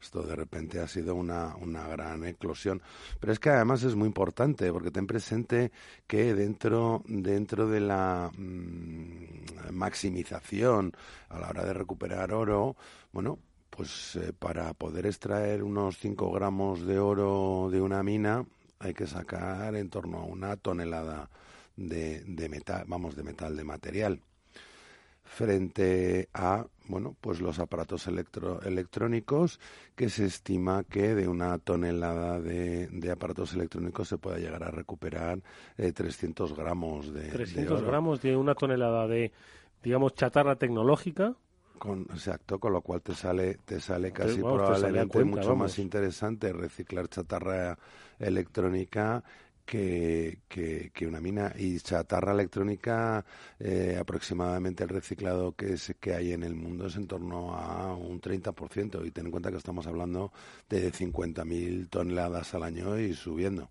[0.00, 2.82] Esto de repente ha sido una, una gran eclosión.
[3.18, 5.72] Pero es que además es muy importante, porque ten presente
[6.06, 10.92] que dentro, dentro de la mm, maximización
[11.28, 12.76] a la hora de recuperar oro,
[13.12, 13.38] bueno,
[13.70, 18.44] pues eh, para poder extraer unos 5 gramos de oro de una mina
[18.80, 21.28] hay que sacar en torno a una tonelada
[21.76, 24.20] de, de metal, vamos, de metal, de material
[25.28, 29.60] frente a bueno, pues los aparatos electro, electrónicos,
[29.94, 34.70] que se estima que de una tonelada de, de aparatos electrónicos se pueda llegar a
[34.70, 35.40] recuperar
[35.76, 39.32] eh, 300 gramos de 300 gramos de una tonelada de,
[39.82, 41.34] digamos, chatarra tecnológica.
[41.78, 47.06] Con, exacto, con lo cual te sale, te sale casi probablemente mucho más interesante reciclar
[47.08, 47.78] chatarra
[48.18, 49.22] electrónica
[49.68, 51.52] que, que, una mina.
[51.56, 53.24] Y chatarra electrónica,
[53.58, 57.94] eh, aproximadamente el reciclado que, es, que hay en el mundo es en torno a
[57.94, 59.06] un 30%.
[59.06, 60.32] Y ten en cuenta que estamos hablando
[60.68, 63.70] de 50.000 toneladas al año y subiendo.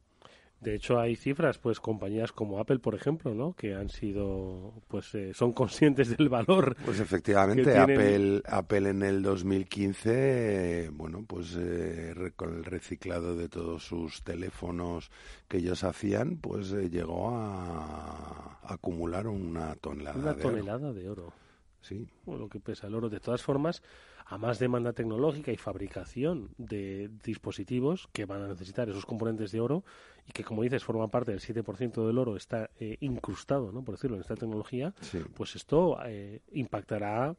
[0.59, 3.53] De hecho, hay cifras, pues compañías como Apple, por ejemplo, ¿no?
[3.53, 6.75] Que han sido, pues, eh, son conscientes del valor.
[6.83, 13.83] Pues efectivamente, Apple, Apple en el 2015, bueno, pues eh, con el reciclado de todos
[13.83, 15.11] sus teléfonos
[15.47, 20.17] que ellos hacían, pues eh, llegó a, acumular una tonelada.
[20.17, 21.33] Una tonelada de oro.
[21.81, 22.07] Sí.
[22.25, 23.09] lo que pesa el oro.
[23.09, 23.81] De todas formas,
[24.25, 29.61] a más demanda tecnológica y fabricación de dispositivos que van a necesitar esos componentes de
[29.61, 29.85] oro
[30.27, 33.83] y que, como dices, forman parte del 7% del oro, está eh, incrustado, ¿no?
[33.83, 34.93] por decirlo, en esta tecnología,
[35.33, 37.35] pues esto eh, impactará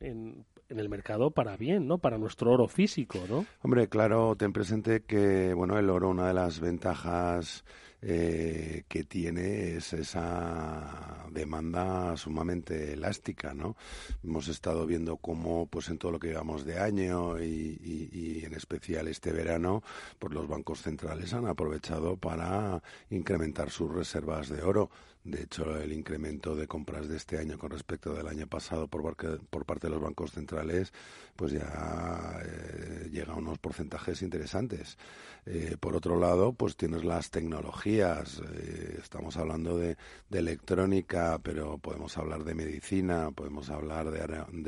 [0.00, 1.98] en, en, el mercado para bien, ¿no?
[1.98, 3.44] Para nuestro oro físico, ¿no?
[3.62, 7.64] Hombre, claro, ten presente que, bueno, el oro, una de las ventajas
[8.02, 13.76] eh, que tiene es esa demanda sumamente elástica, ¿no?
[14.24, 19.08] Hemos estado viendo cómo, pues en todo lo que llevamos de año y, en especial
[19.08, 19.82] este verano,
[20.18, 24.90] pues los bancos centrales han aprovechado para incrementar sus reservas de oro.
[25.22, 29.16] De hecho, el incremento de compras de este año con respecto del año pasado por,
[29.50, 30.94] por parte de los bancos centrales,
[31.36, 34.96] pues ya eh, llega a unos porcentajes interesantes.
[35.44, 38.40] Eh, por otro lado, pues tienes las tecnologías.
[38.54, 39.98] Eh, estamos hablando de,
[40.30, 44.20] electrónica, pero podemos hablar de medicina, podemos hablar de,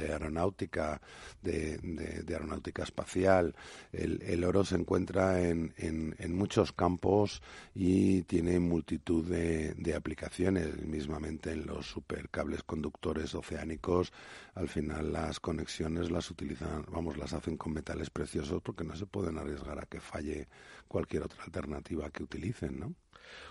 [0.03, 1.01] aeronáutica,
[1.41, 3.55] de, aeronáutica espacial.
[3.91, 7.43] El, oro se encuentra en, en, muchos campos
[7.75, 14.13] y tiene multitud de aplicaciones mismamente en los supercables conductores oceánicos,
[14.55, 19.07] al final las conexiones las utilizan, vamos, las hacen con metales preciosos porque no se
[19.07, 20.49] pueden arriesgar a que falle
[20.89, 22.95] cualquier otra alternativa que utilicen, ¿no?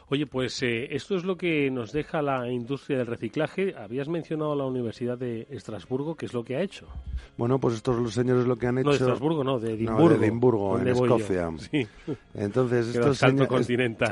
[0.10, 3.76] Oye, pues eh, esto es lo que nos deja la industria del reciclaje.
[3.76, 6.88] Habías mencionado la Universidad de Estrasburgo, ¿qué es lo que ha hecho?
[7.38, 8.88] Bueno, pues estos los señores lo que han hecho...
[8.88, 10.10] No, de Estrasburgo, no, de Edimburgo.
[10.10, 11.50] de Edimburgo, en Escocia.
[11.72, 11.88] Sí.
[12.34, 13.22] Entonces, estos,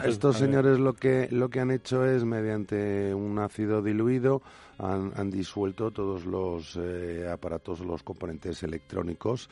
[0.06, 4.42] estos señores lo que, lo que han hecho es, mediante un ácido diluido,
[4.80, 9.50] han, disuelto todos los eh, aparatos, los componentes electrónicos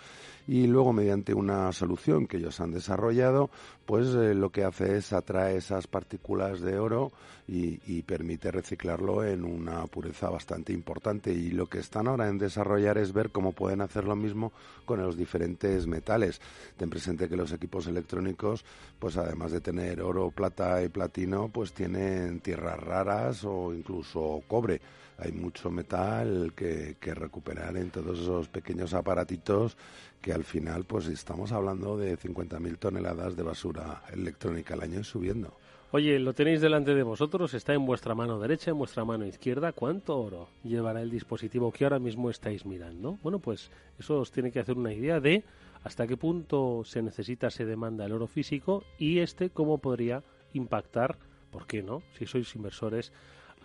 [0.47, 3.49] y luego mediante una solución que ellos han desarrollado,
[3.85, 7.11] pues eh, lo que hace es atrae esas partículas de oro
[7.47, 12.97] y, permite reciclarlo en una pureza bastante importante y lo que están ahora en desarrollar
[12.99, 14.51] es ver cómo pueden hacer lo mismo
[14.85, 16.39] con los diferentes metales.
[16.77, 18.63] Ten presente que los equipos electrónicos,
[18.99, 24.79] pues además de tener oro, plata y platino, pues tienen tierras raras o incluso cobre
[25.19, 29.75] hay mucho metal que, recuperar en todos esos pequeños aparatitos
[30.21, 35.03] que al final pues estamos hablando de 50.000 toneladas de basura electrónica al año y
[35.03, 35.53] subiendo.
[35.91, 39.71] Oye, lo tenéis delante de vosotros, está en vuestra mano derecha, en vuestra mano izquierda.
[39.71, 43.17] ¿Cuánto oro llevará el dispositivo que ahora mismo estáis mirando?
[43.23, 45.45] Bueno, pues eso os tiene que hacer una idea de
[45.83, 51.19] hasta qué punto se necesita, se demanda el oro físico y este cómo podría impactar,
[51.51, 52.03] ¿por qué no?
[52.17, 53.13] Si sois inversores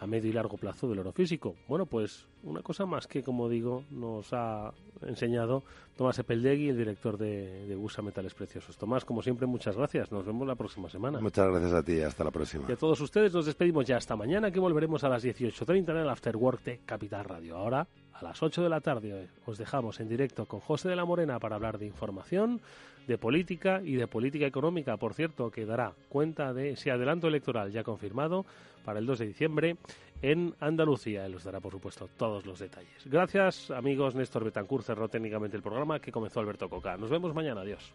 [0.02, 1.54] a medio y largo plazo del oro físico.
[1.68, 4.72] Bueno, pues una cosa más que, como digo, nos ha
[5.06, 5.62] enseñado
[5.96, 8.76] Tomás Epeldegui, el director de, de USA Metales Preciosos.
[8.76, 10.10] Tomás, como siempre, muchas gracias.
[10.10, 11.20] Nos vemos la próxima semana.
[11.20, 12.00] Muchas gracias a ti.
[12.00, 12.64] Hasta la próxima.
[12.68, 15.96] Y a todos ustedes nos despedimos ya hasta mañana, que volveremos a las 18.30 en
[15.98, 17.56] el After Work de Capital Radio.
[17.56, 21.04] Ahora, a las 8 de la tarde, os dejamos en directo con José de la
[21.04, 22.60] Morena para hablar de información,
[23.06, 24.96] de política y de política económica.
[24.96, 28.44] Por cierto, que dará cuenta de ese adelanto electoral ya confirmado
[28.84, 29.76] para el 2 de diciembre
[30.22, 31.26] en Andalucía.
[31.26, 33.02] Él os dará, por supuesto, todos los detalles.
[33.06, 34.14] Gracias, amigos.
[34.14, 36.96] Néstor Betancur cerró técnicamente el programa que comenzó Alberto Coca.
[36.96, 37.62] Nos vemos mañana.
[37.62, 37.92] Adiós.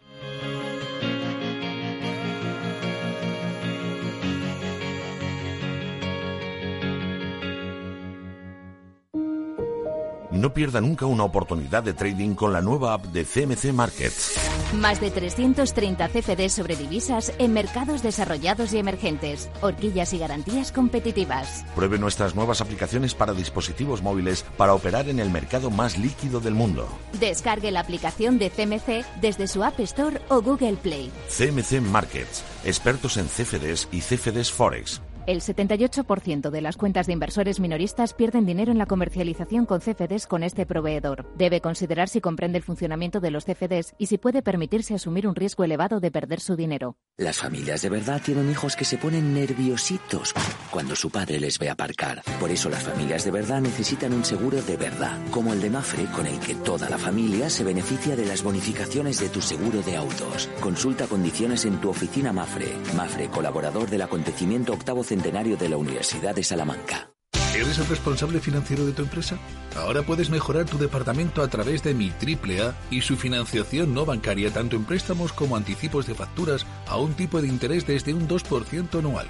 [10.38, 14.38] No pierda nunca una oportunidad de trading con la nueva app de CMC Markets.
[14.72, 21.64] Más de 330 CFDs sobre divisas en mercados desarrollados y emergentes, horquillas y garantías competitivas.
[21.74, 26.54] Pruebe nuestras nuevas aplicaciones para dispositivos móviles para operar en el mercado más líquido del
[26.54, 26.86] mundo.
[27.18, 31.10] Descargue la aplicación de CMC desde su App Store o Google Play.
[31.36, 35.00] CMC Markets, expertos en CFDs y CFDs Forex.
[35.28, 40.26] El 78% de las cuentas de inversores minoristas pierden dinero en la comercialización con CFDs
[40.26, 41.30] con este proveedor.
[41.36, 45.34] Debe considerar si comprende el funcionamiento de los CFDs y si puede permitirse asumir un
[45.34, 46.96] riesgo elevado de perder su dinero.
[47.18, 50.32] Las familias de verdad tienen hijos que se ponen nerviositos
[50.70, 52.22] cuando su padre les ve aparcar.
[52.40, 56.06] Por eso las familias de verdad necesitan un seguro de verdad, como el de Mafre,
[56.06, 59.94] con el que toda la familia se beneficia de las bonificaciones de tu seguro de
[59.94, 60.48] autos.
[60.60, 62.72] Consulta condiciones en tu oficina Mafre.
[62.96, 67.10] Mafre, colaborador del acontecimiento octavo centenario de la Universidad de Salamanca.
[67.54, 69.38] ¿Eres el responsable financiero de tu empresa?
[69.76, 74.52] Ahora puedes mejorar tu departamento a través de mi AAA y su financiación no bancaria
[74.52, 78.98] tanto en préstamos como anticipos de facturas a un tipo de interés desde un 2%
[78.98, 79.26] anual.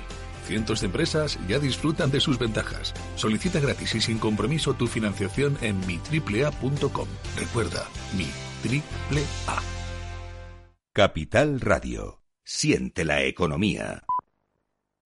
[0.47, 2.95] Cientos de empresas ya disfrutan de sus ventajas.
[3.17, 7.09] Solicita gratis y sin compromiso tu financiación en mitriplea.com.
[7.37, 7.87] Recuerda,
[8.17, 8.27] mi
[8.65, 9.63] AAA.
[10.93, 12.23] Capital Radio.
[12.45, 14.03] Siente la economía.